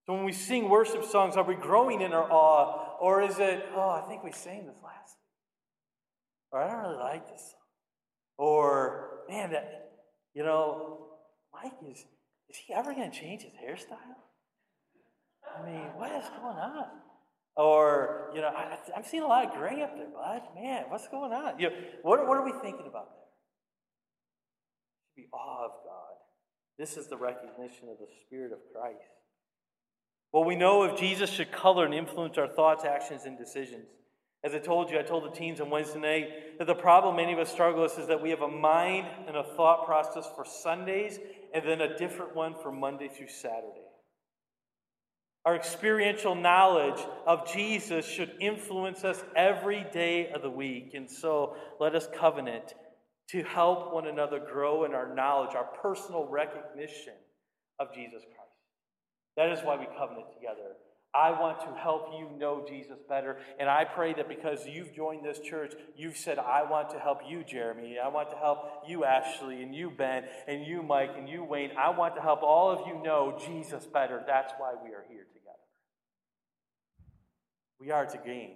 So 0.06 0.14
when 0.14 0.26
we 0.26 0.34
sing 0.34 0.70
worship 0.70 1.06
songs, 1.06 1.38
are 1.38 1.44
we 1.44 1.56
growing 1.56 2.02
in 2.02 2.12
our 2.12 2.30
awe? 2.30 2.98
Or 3.00 3.22
is 3.22 3.40
it, 3.40 3.66
oh, 3.76 3.90
I 3.90 4.02
think 4.08 4.24
we 4.24 4.32
sang 4.32 4.66
this 4.66 4.76
last 4.84 5.16
week. 5.18 6.52
Or 6.52 6.62
I 6.62 6.68
don't 6.70 6.82
really 6.82 6.98
like 6.98 7.30
this 7.30 7.42
song. 7.42 7.60
Or, 8.38 9.22
man, 9.30 9.52
that, 9.52 9.92
you 10.34 10.44
know, 10.44 11.08
Mike 11.54 11.74
is, 11.90 12.00
is 12.50 12.58
he 12.68 12.74
ever 12.74 12.94
going 12.94 13.12
to 13.12 13.18
change 13.18 13.44
his 13.44 13.54
hairstyle? 13.54 14.20
I 15.58 15.66
mean, 15.66 15.86
what 15.96 16.12
is 16.12 16.28
going 16.30 16.58
on? 16.58 16.88
Or, 17.56 18.32
you 18.34 18.42
know, 18.42 18.48
I, 18.48 18.78
am 18.96 19.04
seeing 19.04 19.24
a 19.24 19.28
lot 19.28 19.46
of 19.46 19.54
gray 19.54 19.82
up 19.84 19.96
there, 19.96 20.08
bud. 20.08 20.42
Man, 20.56 20.86
what's 20.90 21.08
going 21.08 21.32
on? 21.32 21.60
You 21.60 21.70
know, 21.70 21.76
what, 22.02 22.28
what 22.28 22.38
are 22.38 22.46
we 22.46 22.52
thinking 22.52 22.88
about 22.88 23.10
there? 23.14 23.30
Be 25.16 25.28
awe 25.32 25.66
of 25.66 25.72
God. 25.86 26.18
This 26.80 26.98
is 26.98 27.08
the 27.08 27.18
recognition 27.18 27.90
of 27.90 28.00
the 28.00 28.08
Spirit 28.26 28.52
of 28.52 28.60
Christ. 28.74 29.23
What 30.34 30.48
we 30.48 30.56
know 30.56 30.82
of 30.82 30.98
Jesus 30.98 31.30
should 31.30 31.52
color 31.52 31.86
and 31.86 31.94
influence 31.94 32.40
our 32.40 32.48
thoughts, 32.48 32.86
actions, 32.86 33.26
and 33.26 33.38
decisions. 33.38 33.86
As 34.44 34.56
I 34.56 34.58
told 34.58 34.90
you, 34.90 34.98
I 34.98 35.04
told 35.04 35.26
the 35.26 35.30
teens 35.30 35.62
on 35.62 35.70
Wednesday 35.70 36.00
night 36.00 36.58
that 36.58 36.66
the 36.66 36.74
problem 36.74 37.18
many 37.18 37.34
of 37.34 37.38
us 37.38 37.52
struggle 37.52 37.84
with 37.84 38.00
is 38.00 38.08
that 38.08 38.20
we 38.20 38.32
have 38.32 38.42
a 38.42 38.48
mind 38.48 39.06
and 39.28 39.38
a 39.38 39.44
thought 39.44 39.86
process 39.86 40.26
for 40.36 40.44
Sundays 40.44 41.20
and 41.54 41.64
then 41.64 41.82
a 41.82 41.96
different 42.00 42.36
one 42.36 42.56
for 42.56 42.72
Monday 42.72 43.10
through 43.10 43.28
Saturday. 43.28 43.86
Our 45.46 45.56
experiential 45.56 46.34
knowledge 46.34 47.00
of 47.28 47.54
Jesus 47.54 48.04
should 48.04 48.32
influence 48.42 49.04
us 49.04 49.24
every 49.36 49.86
day 49.94 50.32
of 50.32 50.42
the 50.42 50.50
week. 50.50 50.96
And 50.96 51.08
so 51.08 51.56
let 51.80 51.94
us 51.94 52.08
covenant 52.12 52.74
to 53.30 53.44
help 53.44 53.94
one 53.94 54.08
another 54.08 54.40
grow 54.40 54.84
in 54.86 54.96
our 54.96 55.14
knowledge, 55.14 55.54
our 55.54 55.70
personal 55.80 56.26
recognition 56.26 57.14
of 57.80 57.94
Jesus 57.94 58.24
Christ. 58.24 58.43
That 59.38 59.52
is 59.52 59.60
why 59.64 59.78
we 59.78 59.88
covenant 59.98 60.28
together. 60.34 60.76
I 61.16 61.30
want 61.40 61.60
to 61.62 61.74
help 61.80 62.08
you 62.18 62.28
know 62.40 62.66
Jesus 62.68 62.98
better. 63.08 63.38
And 63.60 63.70
I 63.70 63.86
pray 63.86 64.14
that 64.14 64.28
because 64.28 64.66
you've 64.66 64.96
joined 64.96 65.24
this 65.24 65.40
church, 65.40 65.74
you've 65.96 66.18
said, 66.18 66.40
I 66.40 66.64
want 66.64 66.90
to 66.92 67.00
help 67.00 67.20
you, 67.28 67.44
Jeremy. 67.44 67.98
I 68.04 68.08
want 68.08 68.32
to 68.32 68.36
help 68.36 68.84
you, 68.88 69.06
Ashley, 69.06 69.62
and 69.62 69.76
you, 69.76 69.92
Ben, 69.92 70.24
and 70.48 70.66
you, 70.66 70.82
Mike, 70.82 71.12
and 71.16 71.30
you, 71.30 71.44
Wayne. 71.44 71.70
I 71.78 71.92
want 71.92 72.16
to 72.16 72.22
help 72.22 72.42
all 72.42 72.72
of 72.72 72.88
you 72.88 73.02
know 73.04 73.38
Jesus 73.46 73.86
better. 73.86 74.24
That's 74.26 74.54
why 74.58 74.74
we 74.84 74.90
are 74.90 75.06
here 75.08 75.26
together. 75.32 75.58
We 77.80 77.92
are 77.92 78.08
to 78.08 78.18
gain 78.18 78.56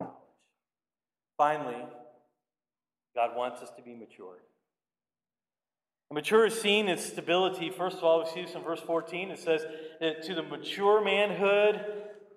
knowledge. 0.00 0.14
Finally, 1.36 1.84
God 3.16 3.36
wants 3.36 3.60
us 3.60 3.70
to 3.76 3.82
be 3.82 3.94
mature. 3.94 4.36
Mature 6.12 6.46
is 6.46 6.60
seen 6.60 6.88
as 6.88 7.04
stability. 7.04 7.70
First 7.70 7.98
of 7.98 8.04
all, 8.04 8.22
we 8.22 8.30
see 8.30 8.42
this 8.44 8.54
in 8.54 8.62
verse 8.62 8.80
14. 8.80 9.30
It 9.30 9.38
says, 9.38 9.62
To 10.26 10.34
the 10.34 10.42
mature 10.42 11.02
manhood, 11.02 11.80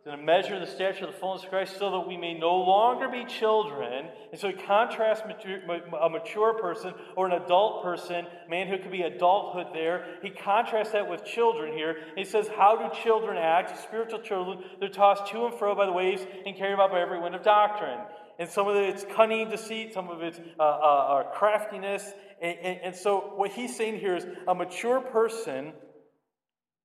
to 0.06 0.12
the 0.12 0.18
measure 0.18 0.56
of 0.56 0.62
the 0.62 0.68
stature 0.68 1.06
of 1.06 1.12
the 1.12 1.20
fullness 1.20 1.44
of 1.44 1.50
Christ, 1.50 1.78
so 1.78 1.92
that 1.92 2.08
we 2.08 2.16
may 2.16 2.34
no 2.34 2.56
longer 2.56 3.10
be 3.10 3.26
children. 3.26 4.06
And 4.32 4.40
so 4.40 4.48
he 4.48 4.54
contrasts 4.54 5.24
a 5.26 6.10
mature 6.10 6.54
person 6.54 6.94
or 7.18 7.26
an 7.26 7.34
adult 7.44 7.84
person. 7.84 8.26
Manhood 8.50 8.84
could 8.84 8.92
be 8.92 9.02
adulthood 9.02 9.68
there. 9.74 10.06
He 10.22 10.30
contrasts 10.30 10.94
that 10.94 11.10
with 11.10 11.26
children 11.26 11.74
here. 11.74 11.98
He 12.16 12.24
says, 12.24 12.48
How 12.56 12.78
do 12.78 12.96
children 13.04 13.38
act? 13.38 13.78
Spiritual 13.84 14.20
children, 14.20 14.64
they're 14.80 14.88
tossed 14.88 15.28
to 15.32 15.46
and 15.46 15.54
fro 15.54 15.76
by 15.76 15.86
the 15.86 15.92
waves 15.92 16.26
and 16.46 16.56
carried 16.56 16.76
about 16.76 16.92
by 16.92 17.02
every 17.02 17.20
wind 17.20 17.36
of 17.36 17.44
doctrine 17.44 18.00
and 18.38 18.50
some 18.50 18.68
of 18.68 18.76
it's 18.76 19.06
cunning 19.16 19.50
deceit, 19.50 19.94
some 19.94 20.10
of 20.10 20.22
it's 20.22 20.40
uh, 20.60 20.64
uh, 20.64 21.24
craftiness. 21.32 22.14
And, 22.42 22.58
and, 22.60 22.80
and 22.84 22.96
so, 22.96 23.34
what 23.36 23.52
he's 23.52 23.76
saying 23.76 24.00
here 24.00 24.16
is 24.16 24.26
a 24.48 24.54
mature 24.54 25.00
person 25.00 25.74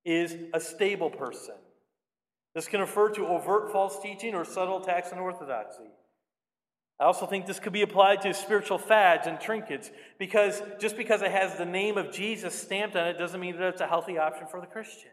is 0.05 0.35
a 0.53 0.59
stable 0.59 1.09
person. 1.09 1.55
This 2.55 2.67
can 2.67 2.81
refer 2.81 3.09
to 3.09 3.27
overt 3.27 3.71
false 3.71 3.99
teaching 4.01 4.35
or 4.35 4.43
subtle 4.43 4.81
attacks 4.81 5.11
on 5.11 5.19
orthodoxy. 5.19 5.89
I 6.99 7.05
also 7.05 7.25
think 7.25 7.47
this 7.47 7.59
could 7.59 7.73
be 7.73 7.81
applied 7.81 8.21
to 8.21 8.33
spiritual 8.33 8.77
fads 8.77 9.25
and 9.25 9.39
trinkets 9.39 9.89
because 10.19 10.61
just 10.79 10.95
because 10.95 11.21
it 11.23 11.31
has 11.31 11.57
the 11.57 11.65
name 11.65 11.97
of 11.97 12.11
Jesus 12.11 12.53
stamped 12.53 12.95
on 12.95 13.07
it 13.07 13.17
doesn't 13.17 13.39
mean 13.39 13.57
that 13.57 13.69
it's 13.69 13.81
a 13.81 13.87
healthy 13.87 14.19
option 14.19 14.45
for 14.45 14.61
the 14.61 14.67
Christian. 14.67 15.09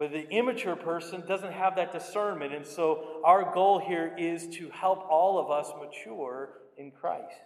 But 0.00 0.12
the 0.12 0.26
immature 0.30 0.76
person 0.76 1.22
doesn't 1.28 1.52
have 1.52 1.76
that 1.76 1.92
discernment. 1.92 2.54
And 2.54 2.66
so 2.66 3.20
our 3.22 3.52
goal 3.52 3.78
here 3.78 4.14
is 4.18 4.48
to 4.56 4.70
help 4.70 5.06
all 5.10 5.38
of 5.38 5.50
us 5.50 5.70
mature 5.78 6.54
in 6.78 6.90
Christ. 6.90 7.36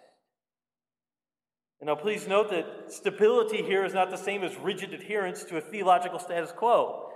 And 1.80 1.88
now, 1.88 1.96
please 1.96 2.28
note 2.28 2.50
that 2.50 2.92
stability 2.92 3.62
here 3.62 3.84
is 3.84 3.92
not 3.92 4.08
the 4.08 4.16
same 4.16 4.44
as 4.44 4.56
rigid 4.56 4.94
adherence 4.94 5.42
to 5.44 5.56
a 5.56 5.60
theological 5.60 6.20
status 6.20 6.52
quo. 6.52 7.10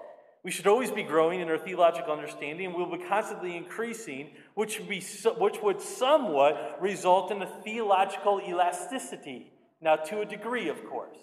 We 0.45 0.51
should 0.51 0.67
always 0.67 0.91
be 0.91 1.05
growing 1.05 1.41
in 1.41 1.49
our 1.49 1.59
theological 1.59 2.13
understanding, 2.13 2.75
we'll 2.75 2.91
be 2.91 3.05
constantly 3.05 3.57
increasing, 3.57 4.31
which 4.55 4.81
would, 4.81 4.89
be, 4.89 5.01
which 5.39 5.63
would 5.63 5.81
somewhat 5.81 6.79
result 6.81 7.31
in 7.31 7.41
a 7.43 7.63
theological 7.63 8.41
elasticity. 8.47 9.53
Now, 9.81 9.97
to 9.97 10.21
a 10.21 10.27
degree, 10.27 10.69
of 10.69 10.85
course. 10.85 11.19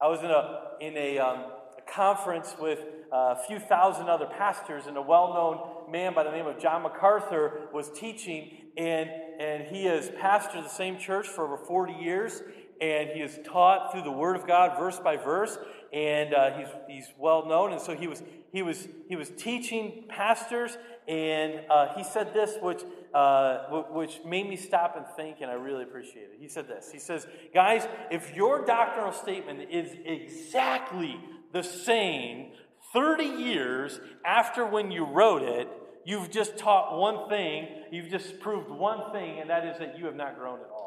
I 0.00 0.08
was 0.08 0.20
in 0.20 0.30
a, 0.30 0.60
in 0.80 0.96
a, 0.96 1.18
um, 1.18 1.44
a 1.78 1.90
conference 1.90 2.54
with 2.60 2.80
a 3.12 3.36
few 3.46 3.58
thousand 3.58 4.08
other 4.08 4.26
pastors, 4.26 4.86
and 4.86 4.96
a 4.96 5.02
well 5.02 5.32
known 5.34 5.90
man 5.92 6.14
by 6.14 6.24
the 6.24 6.30
name 6.30 6.46
of 6.46 6.58
John 6.58 6.82
MacArthur 6.82 7.68
was 7.72 7.90
teaching, 7.90 8.50
and, 8.76 9.08
and 9.38 9.64
he 9.64 9.84
has 9.86 10.10
pastored 10.10 10.62
the 10.62 10.68
same 10.68 10.98
church 10.98 11.26
for 11.26 11.44
over 11.44 11.56
40 11.56 11.94
years, 11.94 12.42
and 12.80 13.10
he 13.10 13.20
has 13.20 13.38
taught 13.44 13.92
through 13.92 14.02
the 14.02 14.12
Word 14.12 14.36
of 14.36 14.46
God, 14.46 14.78
verse 14.78 14.98
by 14.98 15.16
verse, 15.16 15.58
and 15.92 16.34
uh, 16.34 16.58
he's, 16.58 16.68
he's 16.88 17.06
well 17.18 17.46
known. 17.46 17.72
And 17.72 17.80
so 17.80 17.94
he 17.94 18.06
was, 18.06 18.22
he 18.52 18.62
was, 18.62 18.88
he 19.08 19.16
was 19.16 19.30
teaching 19.30 20.04
pastors, 20.08 20.76
and 21.08 21.60
uh, 21.70 21.94
he 21.96 22.04
said 22.04 22.34
this, 22.34 22.56
which, 22.60 22.82
uh, 23.14 23.82
which 23.90 24.20
made 24.26 24.48
me 24.48 24.56
stop 24.56 24.96
and 24.96 25.06
think, 25.16 25.40
and 25.40 25.50
I 25.50 25.54
really 25.54 25.84
appreciate 25.84 26.24
it. 26.24 26.38
He 26.38 26.48
said 26.48 26.68
this 26.68 26.90
He 26.90 26.98
says, 26.98 27.26
Guys, 27.54 27.86
if 28.10 28.34
your 28.34 28.64
doctrinal 28.64 29.12
statement 29.12 29.70
is 29.70 29.96
exactly 30.04 31.18
the 31.52 31.62
same 31.62 32.52
30 32.96 33.24
years 33.24 34.00
after 34.24 34.64
when 34.64 34.90
you 34.90 35.04
wrote 35.04 35.42
it, 35.42 35.68
you've 36.06 36.30
just 36.30 36.56
taught 36.56 36.98
one 36.98 37.28
thing, 37.28 37.68
you've 37.92 38.08
just 38.08 38.40
proved 38.40 38.70
one 38.70 39.12
thing, 39.12 39.38
and 39.38 39.50
that 39.50 39.66
is 39.66 39.78
that 39.78 39.98
you 39.98 40.06
have 40.06 40.16
not 40.16 40.38
grown 40.38 40.60
at 40.60 40.70
all. 40.70 40.86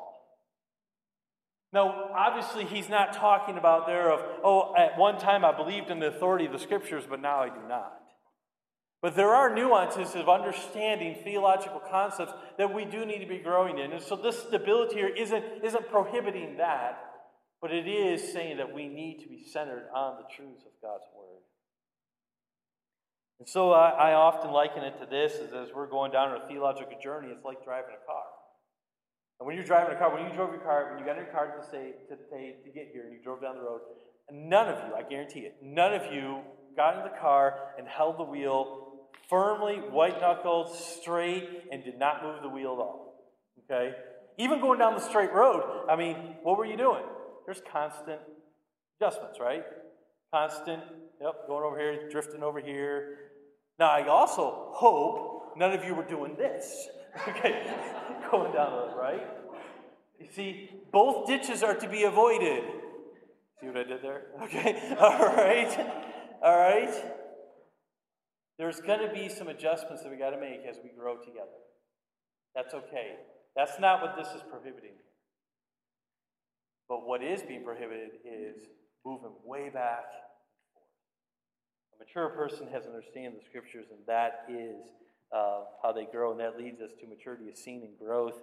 Now, 1.71 2.09
obviously, 2.17 2.65
he's 2.65 2.89
not 2.89 3.13
talking 3.13 3.59
about 3.59 3.85
there 3.85 4.11
of, 4.11 4.21
oh, 4.43 4.73
at 4.75 4.97
one 4.97 5.19
time 5.19 5.45
I 5.45 5.55
believed 5.55 5.91
in 5.91 5.99
the 5.99 6.07
authority 6.07 6.47
of 6.47 6.51
the 6.51 6.57
scriptures, 6.57 7.03
but 7.07 7.21
now 7.21 7.41
I 7.41 7.49
do 7.49 7.61
not. 7.67 7.93
But 9.03 9.15
there 9.15 9.29
are 9.29 9.53
nuances 9.53 10.15
of 10.15 10.27
understanding 10.27 11.19
theological 11.23 11.79
concepts 11.91 12.33
that 12.57 12.73
we 12.73 12.85
do 12.85 13.05
need 13.05 13.19
to 13.19 13.27
be 13.27 13.37
growing 13.37 13.77
in. 13.77 13.91
And 13.91 14.01
so 14.01 14.15
this 14.15 14.39
stability 14.39 14.95
here 14.95 15.09
isn't, 15.15 15.45
isn't 15.63 15.89
prohibiting 15.89 16.57
that, 16.57 16.97
but 17.61 17.71
it 17.71 17.87
is 17.87 18.33
saying 18.33 18.57
that 18.57 18.73
we 18.73 18.87
need 18.87 19.19
to 19.19 19.29
be 19.29 19.43
centered 19.43 19.89
on 19.93 20.15
the 20.17 20.35
truths 20.35 20.63
of 20.63 20.71
God's 20.81 21.05
Word. 21.15 21.18
And 23.39 23.47
so 23.47 23.71
I, 23.71 24.11
I 24.11 24.13
often 24.13 24.51
liken 24.51 24.83
it 24.83 24.99
to 24.99 25.05
this 25.05 25.33
as, 25.35 25.53
as 25.53 25.69
we're 25.73 25.89
going 25.89 26.11
down 26.11 26.35
a 26.35 26.47
theological 26.47 26.99
journey, 27.01 27.29
it's 27.29 27.45
like 27.45 27.63
driving 27.63 27.95
a 27.95 28.05
car. 28.05 28.23
And 29.39 29.47
when 29.47 29.55
you're 29.55 29.65
driving 29.65 29.95
a 29.95 29.97
car, 29.97 30.13
when 30.13 30.25
you 30.25 30.33
drove 30.33 30.51
your 30.51 30.59
car, 30.59 30.89
when 30.89 30.99
you 30.99 31.05
got 31.05 31.17
in 31.17 31.23
your 31.23 31.33
car 31.33 31.47
to 31.47 31.65
say 31.65 31.93
to, 32.09 32.17
say, 32.29 32.57
to 32.63 32.69
get 32.71 32.89
here 32.91 33.03
and 33.05 33.13
you 33.13 33.23
drove 33.23 33.41
down 33.41 33.55
the 33.55 33.61
road, 33.61 33.79
none 34.31 34.67
of 34.67 34.77
you, 34.85 34.95
I 34.95 35.03
guarantee 35.03 35.41
it, 35.41 35.55
none 35.63 35.93
of 35.93 36.11
you 36.11 36.41
got 36.75 36.97
in 36.97 37.03
the 37.03 37.17
car 37.17 37.73
and 37.77 37.87
held 37.87 38.19
the 38.19 38.23
wheel 38.23 39.07
firmly, 39.29 39.75
white 39.75 40.19
knuckled, 40.19 40.75
straight, 40.75 41.47
and 41.71 41.83
did 41.83 41.97
not 41.97 42.23
move 42.23 42.41
the 42.41 42.49
wheel 42.49 42.73
at 42.73 42.79
all. 42.79 43.33
Okay? 43.63 43.95
Even 44.37 44.59
going 44.59 44.79
down 44.79 44.95
the 44.95 45.01
straight 45.01 45.31
road, 45.31 45.85
I 45.89 45.95
mean, 45.95 46.15
what 46.43 46.57
were 46.57 46.65
you 46.65 46.77
doing? 46.77 47.03
There's 47.45 47.61
constant 47.71 48.19
adjustments, 48.99 49.39
right? 49.39 49.63
Constant, 50.33 50.83
yep, 51.21 51.47
going 51.47 51.63
over 51.63 51.79
here, 51.79 52.09
drifting 52.09 52.43
over 52.43 52.59
here. 52.59 53.28
Now, 53.79 53.91
I 53.91 54.07
also 54.07 54.71
hope 54.73 55.53
none 55.55 55.71
of 55.71 55.85
you 55.85 55.95
were 55.95 56.03
doing 56.07 56.35
this. 56.35 56.87
Okay? 57.27 57.65
going 58.31 58.53
down 58.53 58.71
the 58.71 58.77
road, 58.77 58.93
right? 58.95 59.27
You 60.19 60.27
see, 60.31 60.69
both 60.91 61.27
ditches 61.27 61.63
are 61.63 61.73
to 61.73 61.89
be 61.89 62.03
avoided. 62.03 62.63
See 63.59 63.67
what 63.67 63.77
I 63.77 63.83
did 63.83 64.03
there? 64.03 64.25
Okay, 64.43 64.95
all 64.99 65.17
right, 65.17 65.91
all 66.43 66.55
right. 66.55 66.93
There's 68.59 68.79
going 68.79 68.99
to 68.99 69.11
be 69.11 69.27
some 69.27 69.47
adjustments 69.47 70.03
that 70.03 70.11
we 70.11 70.17
got 70.17 70.29
to 70.29 70.39
make 70.39 70.61
as 70.69 70.77
we 70.83 70.91
grow 70.97 71.17
together. 71.17 71.59
That's 72.53 72.75
okay. 72.75 73.15
That's 73.55 73.79
not 73.79 74.01
what 74.03 74.15
this 74.15 74.27
is 74.35 74.43
prohibiting. 74.49 74.95
But 76.87 77.07
what 77.07 77.23
is 77.23 77.41
being 77.41 77.63
prohibited 77.63 78.11
is 78.23 78.67
moving 79.03 79.33
way 79.43 79.69
back 79.69 80.05
A 81.99 82.03
mature 82.03 82.29
person 82.29 82.67
has 82.71 82.85
understanding 82.85 83.33
of 83.33 83.39
the 83.39 83.45
scriptures, 83.45 83.87
and 83.91 83.99
that 84.07 84.45
is 84.49 84.75
uh, 85.31 85.61
how 85.83 85.91
they 85.91 86.05
grow, 86.05 86.31
and 86.31 86.39
that 86.39 86.57
leads 86.57 86.81
us 86.81 86.91
to 86.99 87.07
maturity 87.07 87.45
is 87.45 87.59
seen 87.59 87.83
in 87.83 87.89
growth. 88.03 88.39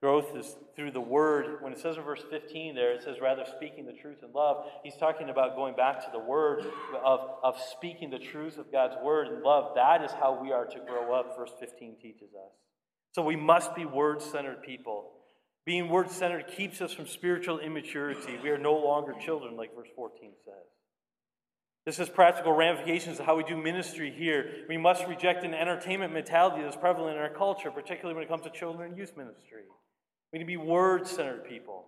Growth 0.00 0.36
is 0.36 0.56
through 0.76 0.90
the 0.90 1.00
word. 1.00 1.62
When 1.62 1.72
it 1.72 1.78
says 1.78 1.96
in 1.96 2.02
verse 2.02 2.22
15 2.28 2.74
there, 2.74 2.92
it 2.92 3.02
says, 3.02 3.16
rather 3.22 3.44
speaking 3.56 3.86
the 3.86 3.92
truth 3.92 4.18
in 4.22 4.32
love. 4.32 4.66
He's 4.82 4.96
talking 4.96 5.30
about 5.30 5.56
going 5.56 5.76
back 5.76 6.00
to 6.04 6.10
the 6.12 6.18
word 6.18 6.64
of, 7.02 7.20
of 7.42 7.56
speaking 7.72 8.10
the 8.10 8.18
truth 8.18 8.58
of 8.58 8.70
God's 8.70 8.96
word 9.02 9.28
in 9.28 9.42
love. 9.42 9.72
That 9.76 10.02
is 10.02 10.10
how 10.10 10.38
we 10.42 10.52
are 10.52 10.66
to 10.66 10.78
grow 10.80 11.14
up, 11.14 11.36
verse 11.38 11.52
15 11.58 11.96
teaches 12.02 12.34
us. 12.34 12.52
So 13.12 13.22
we 13.22 13.36
must 13.36 13.74
be 13.74 13.84
word 13.84 14.20
centered 14.20 14.62
people. 14.62 15.12
Being 15.64 15.88
word 15.88 16.10
centered 16.10 16.48
keeps 16.48 16.82
us 16.82 16.92
from 16.92 17.06
spiritual 17.06 17.58
immaturity. 17.60 18.38
We 18.42 18.50
are 18.50 18.58
no 18.58 18.74
longer 18.74 19.14
children, 19.18 19.56
like 19.56 19.74
verse 19.74 19.88
14 19.96 20.32
says. 20.44 20.73
This 21.86 21.98
has 21.98 22.08
practical 22.08 22.52
ramifications 22.52 23.20
of 23.20 23.26
how 23.26 23.36
we 23.36 23.44
do 23.44 23.56
ministry 23.56 24.10
here. 24.10 24.64
We 24.68 24.78
must 24.78 25.06
reject 25.06 25.44
an 25.44 25.52
entertainment 25.52 26.14
mentality 26.14 26.62
that's 26.62 26.76
prevalent 26.76 27.16
in 27.16 27.22
our 27.22 27.28
culture, 27.28 27.70
particularly 27.70 28.14
when 28.14 28.24
it 28.24 28.28
comes 28.28 28.44
to 28.44 28.50
children 28.50 28.88
and 28.88 28.98
youth 28.98 29.16
ministry. 29.16 29.64
We 30.32 30.38
need 30.38 30.44
to 30.44 30.46
be 30.46 30.56
word 30.56 31.06
centered 31.06 31.44
people. 31.44 31.84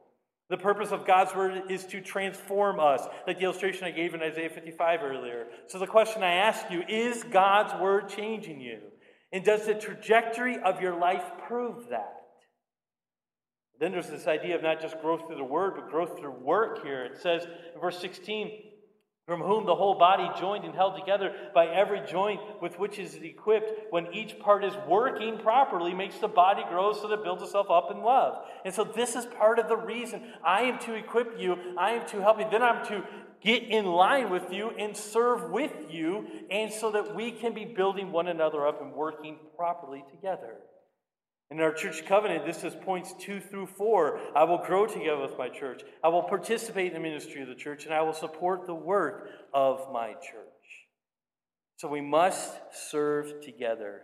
The 0.51 0.59
purpose 0.59 0.92
of 0.92 1.07
God's 1.07 1.34
word 1.34 1.70
is 1.70 1.86
to 1.86 2.01
transform 2.01 2.78
us, 2.78 3.03
like 3.26 3.38
the 3.38 3.44
illustration 3.44 3.84
I 3.84 3.90
gave 3.90 4.14
in 4.14 4.22
Isaiah 4.22 4.51
55 4.51 5.01
earlier. 5.03 5.47
So, 5.66 5.78
the 5.78 5.88
question 5.88 6.22
I 6.22 6.34
ask 6.34 6.70
you 6.70 6.84
is 6.88 7.24
God's 7.24 7.74
word 7.80 8.09
changing 8.09 8.61
you? 8.61 8.78
And 9.32 9.44
does 9.44 9.66
the 9.66 9.74
trajectory 9.74 10.59
of 10.59 10.80
your 10.80 10.97
life 10.97 11.24
prove 11.49 11.88
that? 11.88 12.12
Then 13.80 13.92
there's 13.92 14.09
this 14.09 14.28
idea 14.28 14.55
of 14.55 14.62
not 14.62 14.80
just 14.80 15.01
growth 15.01 15.26
through 15.26 15.36
the 15.36 15.44
word, 15.44 15.74
but 15.74 15.90
growth 15.90 16.16
through 16.16 16.30
work 16.30 16.82
here. 16.84 17.05
It 17.05 17.18
says 17.20 17.44
in 17.74 17.80
verse 17.80 17.99
16, 17.99 18.51
from 19.27 19.41
whom 19.41 19.66
the 19.66 19.74
whole 19.74 19.99
body, 19.99 20.29
joined 20.39 20.64
and 20.64 20.72
held 20.72 20.97
together 20.97 21.35
by 21.53 21.66
every 21.66 22.01
joint 22.07 22.41
with 22.62 22.79
which 22.79 22.97
is 22.99 23.14
equipped, 23.14 23.93
when 23.93 24.07
each 24.14 24.39
part 24.39 24.64
is 24.64 24.72
working 24.87 25.37
properly, 25.37 25.93
makes 25.93 26.18
the 26.18 26.29
body 26.29 26.62
grow 26.68 26.93
so 26.93 27.09
that 27.09 27.18
it 27.18 27.24
builds 27.24 27.43
itself 27.43 27.68
up 27.68 27.91
in 27.91 28.03
love. 28.03 28.45
And 28.64 28.72
so, 28.72 28.85
this 28.85 29.16
is 29.16 29.27
part 29.27 29.59
of 29.59 29.68
the 29.68 29.77
reason 29.77 30.22
I 30.45 30.62
am 30.62 30.79
to 30.81 30.95
equip 30.95 31.41
you, 31.41 31.57
I 31.77 31.93
am 31.93 32.07
to 32.09 32.20
help 32.20 32.39
you, 32.39 32.47
then 32.49 32.62
I'm 32.62 32.87
to 32.87 33.03
get 33.41 33.64
in 33.64 33.87
line 33.87 34.31
with 34.31 34.53
you 34.53 34.70
and 34.70 34.97
serve 34.97 35.51
with 35.51 35.74
you, 35.91 36.27
and 36.49 36.72
so 36.72 36.93
that 36.93 37.16
we 37.16 37.33
can 37.33 37.53
be 37.53 37.64
building 37.64 38.12
one 38.12 38.29
another 38.29 38.64
up 38.64 38.81
and 38.81 38.93
working 38.93 39.39
properly 39.57 40.05
together. 40.09 40.55
In 41.51 41.61
our 41.61 41.72
church 41.72 42.05
covenant, 42.07 42.44
this 42.44 42.64
is 42.64 42.74
points 42.74 43.14
two 43.20 43.40
through 43.40 43.66
four. 43.66 44.18
I 44.34 44.44
will 44.44 44.59
grow 44.59 44.86
together 44.86 45.20
with 45.20 45.38
my 45.38 45.49
church. 45.49 45.82
I 46.03 46.09
will 46.09 46.24
participate 46.24 46.88
in 46.88 46.94
the 46.94 47.01
ministry 47.01 47.40
of 47.40 47.49
the 47.49 47.55
church, 47.55 47.84
and 47.84 47.94
I 47.94 48.03
will 48.03 48.12
support 48.12 48.66
the 48.66 48.74
work 48.74 49.28
of 49.55 49.92
my 49.92 50.14
church. 50.14 50.47
So 51.76 51.88
we 51.88 52.01
must 52.01 52.53
serve 52.90 53.42
together. 53.42 54.03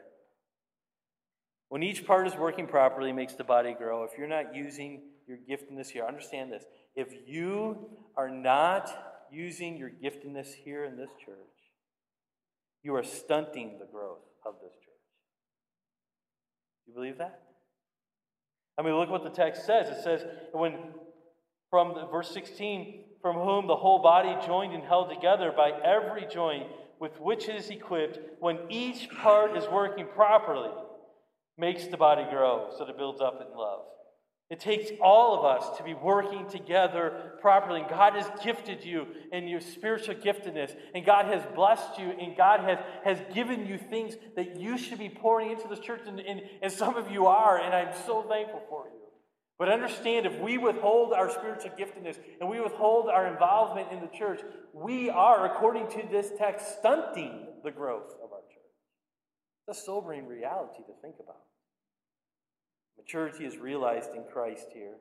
When 1.68 1.82
each 1.82 2.07
part 2.07 2.26
is 2.26 2.36
working 2.36 2.66
properly, 2.66 3.12
makes 3.12 3.34
the 3.34 3.45
body 3.45 3.74
grow. 3.74 4.05
If 4.05 4.11
you're 4.16 4.28
not 4.28 4.55
using 4.55 5.03
your 5.26 5.38
giftedness 5.38 5.88
here, 5.88 6.05
understand 6.05 6.53
this. 6.53 6.64
If 6.95 7.09
you 7.26 7.88
are 8.16 8.28
not 8.28 8.90
using 9.32 9.78
your 9.78 9.90
giftedness 9.90 10.53
here 10.53 10.84
in 10.84 10.97
this 10.97 11.11
church, 11.24 11.36
you 12.82 12.95
are 12.95 13.03
stunting 13.03 13.78
the 13.78 13.86
growth 13.90 14.20
of 14.47 14.57
this 14.62 14.74
church. 14.74 14.82
You 16.87 16.95
believe 16.95 17.18
that? 17.18 17.41
I 18.78 18.83
mean, 18.83 18.95
look 18.95 19.11
what 19.11 19.22
the 19.22 19.30
text 19.30 19.66
says. 19.66 19.89
It 19.89 20.03
says, 20.03 20.24
when 20.53 20.74
from 21.70 21.95
the, 21.95 22.07
verse 22.07 22.30
16, 22.33 23.05
from 23.20 23.37
whom 23.37 23.66
the 23.66 23.76
whole 23.76 24.01
body 24.01 24.35
joined 24.47 24.74
and 24.74 24.83
held 24.83 25.09
together 25.09 25.53
by 25.57 25.70
every 25.85 26.26
joint 26.26 26.66
with 27.01 27.18
which 27.20 27.49
it 27.49 27.57
is 27.57 27.70
equipped, 27.70 28.18
when 28.41 28.59
each 28.68 29.09
part 29.11 29.57
is 29.57 29.64
working 29.68 30.07
properly, 30.14 30.70
makes 31.59 31.87
the 31.87 31.97
body 31.97 32.24
grow 32.30 32.68
so 32.76 32.85
that 32.85 32.91
it 32.91 32.99
builds 32.99 33.20
up 33.20 33.41
in 33.41 33.57
love. 33.57 33.80
It 34.53 34.61
takes 34.61 34.90
all 35.00 35.38
of 35.38 35.46
us 35.46 35.78
to 35.78 35.82
be 35.82 35.94
working 35.94 36.46
together 36.46 37.32
properly. 37.40 37.80
And 37.80 37.88
God 37.88 38.12
has 38.12 38.30
gifted 38.44 38.84
you 38.84 39.07
in 39.32 39.48
your 39.48 39.62
spiritual 39.62 40.14
giftedness. 40.14 40.76
And 40.94 41.07
God 41.07 41.24
has 41.24 41.42
blessed 41.55 41.98
you. 41.98 42.11
And 42.11 42.36
God 42.36 42.61
has, 42.61 42.78
has 43.03 43.18
given 43.32 43.66
you 43.66 43.78
things 43.78 44.14
that 44.36 44.61
you 44.61 44.76
should 44.76 44.98
be 44.98 45.09
pouring 45.09 45.53
into 45.53 45.68
this 45.68 45.78
church. 45.78 46.03
And, 46.07 46.20
and, 46.20 46.42
and 46.61 46.70
some 46.70 46.96
of 46.96 47.11
you 47.11 47.28
are. 47.28 47.59
And 47.59 47.74
I'm 47.74 47.94
so 48.07 48.26
thankful 48.28 48.61
for 48.68 48.88
you. 48.92 48.98
But 49.59 49.70
understand 49.70 50.26
if 50.26 50.38
we 50.38 50.59
withhold 50.59 51.14
our 51.14 51.30
spiritual 51.30 51.70
giftedness 51.70 52.18
and 52.38 52.50
we 52.50 52.61
withhold 52.61 53.09
our 53.09 53.28
involvement 53.28 53.90
in 53.90 54.00
the 54.00 54.09
church, 54.09 54.42
we 54.74 55.09
are, 55.09 55.46
according 55.46 55.88
to 55.92 56.07
this 56.11 56.30
text, 56.36 56.78
stunting 56.78 57.46
the 57.64 57.70
growth 57.70 58.12
of 58.22 58.32
our 58.32 58.42
church. 58.50 58.72
It's 59.66 59.78
a 59.78 59.82
sobering 59.82 60.26
reality 60.26 60.82
to 60.86 60.92
think 61.00 61.14
about. 61.20 61.40
Maturity 62.99 63.45
is 63.45 63.57
realized 63.57 64.14
in 64.14 64.24
Christ 64.32 64.68
here. 64.72 64.95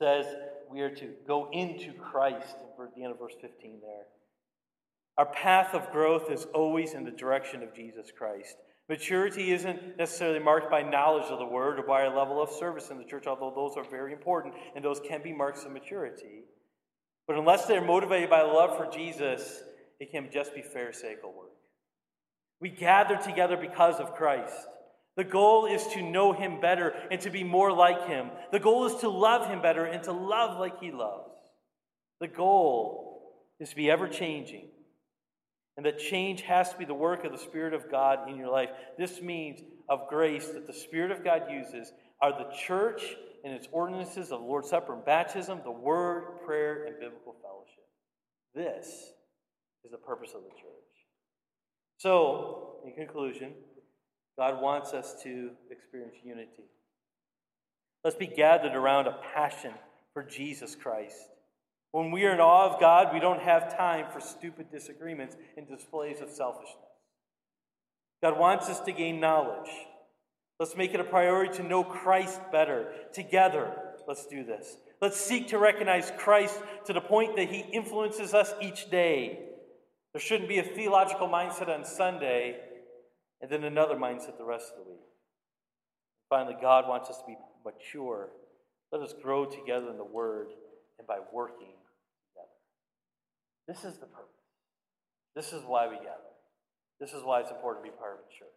says 0.00 0.26
we 0.70 0.80
are 0.80 0.94
to 0.94 1.10
go 1.26 1.48
into 1.52 1.92
Christ, 1.92 2.56
at 2.82 2.94
the 2.94 3.04
end 3.04 3.12
of 3.12 3.18
verse 3.18 3.34
15 3.40 3.80
there. 3.80 4.06
Our 5.18 5.26
path 5.26 5.74
of 5.74 5.92
growth 5.92 6.30
is 6.30 6.46
always 6.54 6.94
in 6.94 7.04
the 7.04 7.10
direction 7.10 7.62
of 7.62 7.74
Jesus 7.74 8.10
Christ. 8.16 8.56
Maturity 8.88 9.52
isn't 9.52 9.96
necessarily 9.96 10.38
marked 10.38 10.70
by 10.70 10.82
knowledge 10.82 11.30
of 11.30 11.38
the 11.38 11.46
word 11.46 11.78
or 11.78 11.82
by 11.82 12.02
a 12.02 12.16
level 12.16 12.42
of 12.42 12.50
service 12.50 12.90
in 12.90 12.98
the 12.98 13.04
church, 13.04 13.26
although 13.26 13.52
those 13.54 13.76
are 13.76 13.88
very 13.88 14.12
important 14.12 14.54
and 14.74 14.84
those 14.84 15.00
can 15.00 15.22
be 15.22 15.32
marks 15.32 15.64
of 15.64 15.72
maturity. 15.72 16.44
But 17.26 17.38
unless 17.38 17.66
they're 17.66 17.84
motivated 17.84 18.28
by 18.28 18.42
love 18.42 18.76
for 18.76 18.90
Jesus, 18.90 19.62
it 20.00 20.10
can 20.10 20.28
just 20.32 20.54
be 20.54 20.62
Pharisaical 20.62 21.32
work. 21.32 21.52
We 22.60 22.70
gather 22.70 23.16
together 23.16 23.56
because 23.56 23.96
of 24.00 24.14
Christ. 24.14 24.66
The 25.16 25.24
goal 25.24 25.66
is 25.66 25.86
to 25.88 26.02
know 26.02 26.32
him 26.32 26.60
better 26.60 26.94
and 27.10 27.20
to 27.20 27.30
be 27.30 27.44
more 27.44 27.72
like 27.72 28.06
him. 28.06 28.30
The 28.50 28.60
goal 28.60 28.86
is 28.86 28.94
to 28.96 29.10
love 29.10 29.46
him 29.46 29.60
better 29.60 29.84
and 29.84 30.02
to 30.04 30.12
love 30.12 30.58
like 30.58 30.80
he 30.80 30.90
loves. 30.90 31.28
The 32.20 32.28
goal 32.28 33.34
is 33.60 33.70
to 33.70 33.76
be 33.76 33.90
ever 33.90 34.08
changing. 34.08 34.68
And 35.76 35.86
that 35.86 35.98
change 35.98 36.42
has 36.42 36.70
to 36.70 36.78
be 36.78 36.84
the 36.84 36.94
work 36.94 37.24
of 37.24 37.32
the 37.32 37.38
Spirit 37.38 37.74
of 37.74 37.90
God 37.90 38.28
in 38.28 38.36
your 38.36 38.50
life. 38.50 38.70
This 38.98 39.20
means 39.20 39.60
of 39.88 40.08
grace 40.08 40.48
that 40.48 40.66
the 40.66 40.72
Spirit 40.72 41.10
of 41.10 41.24
God 41.24 41.42
uses 41.50 41.92
are 42.20 42.32
the 42.32 42.54
church 42.66 43.02
and 43.44 43.52
its 43.52 43.68
ordinances 43.72 44.30
of 44.30 44.40
Lord's 44.40 44.70
Supper 44.70 44.94
and 44.94 45.04
baptism, 45.04 45.60
the 45.64 45.70
word, 45.70 46.42
prayer, 46.46 46.84
and 46.84 47.00
biblical 47.00 47.34
fellowship. 47.42 47.84
This 48.54 48.86
is 49.84 49.90
the 49.90 49.96
purpose 49.96 50.30
of 50.34 50.42
the 50.42 50.50
church. 50.50 50.82
So, 51.98 52.76
in 52.86 52.92
conclusion, 52.92 53.52
God 54.38 54.60
wants 54.60 54.92
us 54.92 55.14
to 55.22 55.50
experience 55.70 56.16
unity. 56.24 56.64
Let's 58.04 58.16
be 58.16 58.26
gathered 58.26 58.74
around 58.74 59.06
a 59.06 59.18
passion 59.34 59.72
for 60.12 60.22
Jesus 60.22 60.74
Christ. 60.74 61.16
When 61.92 62.10
we 62.10 62.24
are 62.24 62.32
in 62.32 62.40
awe 62.40 62.72
of 62.72 62.80
God, 62.80 63.12
we 63.12 63.20
don't 63.20 63.42
have 63.42 63.76
time 63.76 64.06
for 64.12 64.20
stupid 64.20 64.70
disagreements 64.70 65.36
and 65.56 65.68
displays 65.68 66.20
of 66.20 66.30
selfishness. 66.30 66.76
God 68.22 68.38
wants 68.38 68.68
us 68.68 68.80
to 68.80 68.92
gain 68.92 69.20
knowledge. 69.20 69.68
Let's 70.58 70.76
make 70.76 70.94
it 70.94 71.00
a 71.00 71.04
priority 71.04 71.56
to 71.58 71.62
know 71.62 71.84
Christ 71.84 72.40
better. 72.50 72.92
Together, 73.12 73.74
let's 74.08 74.26
do 74.26 74.44
this. 74.44 74.76
Let's 75.00 75.20
seek 75.20 75.48
to 75.48 75.58
recognize 75.58 76.12
Christ 76.16 76.58
to 76.86 76.92
the 76.92 77.00
point 77.00 77.36
that 77.36 77.50
he 77.50 77.60
influences 77.60 78.32
us 78.32 78.54
each 78.60 78.90
day. 78.90 79.40
There 80.12 80.20
shouldn't 80.20 80.48
be 80.48 80.58
a 80.58 80.62
theological 80.62 81.28
mindset 81.28 81.68
on 81.68 81.84
Sunday 81.84 82.56
and 83.42 83.50
then 83.50 83.64
another 83.64 83.96
mindset 83.96 84.38
the 84.38 84.44
rest 84.44 84.70
of 84.70 84.84
the 84.84 84.90
week. 84.90 85.00
Finally, 86.30 86.56
God 86.62 86.88
wants 86.88 87.10
us 87.10 87.18
to 87.18 87.24
be 87.26 87.36
mature. 87.64 88.30
Let 88.92 89.02
us 89.02 89.12
grow 89.20 89.44
together 89.44 89.90
in 89.90 89.98
the 89.98 90.04
Word 90.04 90.48
and 90.98 91.06
by 91.06 91.18
working 91.32 91.74
together. 92.30 92.56
This 93.66 93.84
is 93.84 93.98
the 93.98 94.06
purpose. 94.06 94.28
This 95.34 95.52
is 95.52 95.62
why 95.66 95.88
we 95.88 95.96
gather. 95.96 96.32
This 97.00 97.12
is 97.12 97.22
why 97.24 97.40
it's 97.40 97.50
important 97.50 97.84
to 97.84 97.90
be 97.90 97.96
part 97.96 98.12
of 98.12 98.18
a 98.20 98.32
church. 98.32 98.48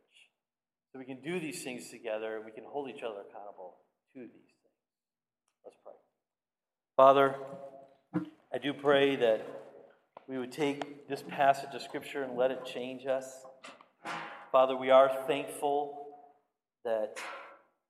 So 0.93 0.99
we 0.99 1.05
can 1.05 1.21
do 1.21 1.39
these 1.39 1.63
things 1.63 1.89
together 1.89 2.38
and 2.38 2.45
we 2.45 2.51
can 2.51 2.63
hold 2.63 2.89
each 2.89 3.01
other 3.01 3.21
accountable 3.27 3.77
to 4.13 4.19
these 4.21 4.29
things. 4.29 4.75
Let's 5.65 5.77
pray. 5.83 5.93
Father, 6.95 7.36
I 8.53 8.57
do 8.57 8.73
pray 8.73 9.15
that 9.15 9.45
we 10.27 10.38
would 10.38 10.51
take 10.51 11.09
this 11.09 11.23
passage 11.27 11.73
of 11.73 11.81
Scripture 11.81 12.23
and 12.23 12.38
let 12.38 12.51
it 12.51 12.65
change 12.65 13.05
us. 13.05 13.45
Father, 14.56 14.78
we 14.78 14.89
are 14.89 15.12
thankful 15.28 16.06
that 16.86 17.20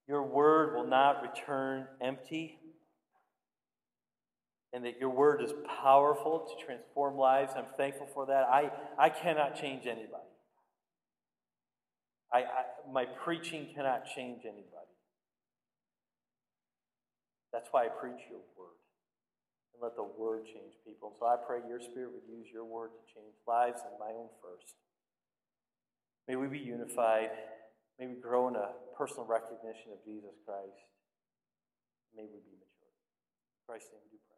your 0.08 0.24
word 0.24 0.74
will 0.74 0.88
not 0.88 1.22
return 1.22 1.86
empty 2.02 2.58
and 4.74 4.84
that 4.84 5.00
your 5.00 5.12
word 5.12 5.44
is 5.44 5.54
powerful 5.84 6.40
to 6.50 6.66
transform 6.66 7.18
lives. 7.18 7.54
I'm 7.56 7.68
thankful 7.78 8.08
for 8.16 8.26
that. 8.26 8.46
I, 8.50 8.72
I 8.98 9.10
cannot 9.10 9.62
change 9.62 9.86
anybody. 9.86 10.34
I, 12.34 12.40
I, 12.40 12.92
my 12.92 13.06
preaching 13.06 13.68
cannot 13.76 14.08
change 14.16 14.40
anybody. 14.44 14.96
That's 17.54 17.68
why 17.70 17.84
I 17.84 17.90
preach 17.90 18.26
your 18.28 18.42
word. 18.58 18.82
And 19.76 19.84
let 19.84 19.96
the 19.96 20.10
word 20.18 20.46
change 20.48 20.74
people. 20.84 21.14
So 21.20 21.28
I 21.28 21.36
pray 21.46 21.60
your 21.70 21.80
spirit 21.80 22.10
would 22.12 22.28
use 22.28 22.48
your 22.52 22.66
word 22.66 22.90
to 22.90 23.14
change 23.14 23.36
lives 23.48 23.82
and 23.88 24.00
my 24.00 24.10
own 24.18 24.30
first. 24.42 24.74
May 26.28 26.36
we 26.36 26.48
be 26.48 26.60
unified. 26.60 27.30
May 28.00 28.08
we 28.08 28.16
grow 28.20 28.48
in 28.48 28.56
a 28.56 28.74
personal 28.98 29.26
recognition 29.26 29.94
of 29.94 30.04
Jesus 30.04 30.34
Christ. 30.46 30.82
May 32.16 32.24
we 32.24 32.40
be 32.42 32.58
mature. 32.58 32.94
Christ's 33.68 33.92
name 33.94 34.02
do 34.10 34.18
pray. 34.28 34.35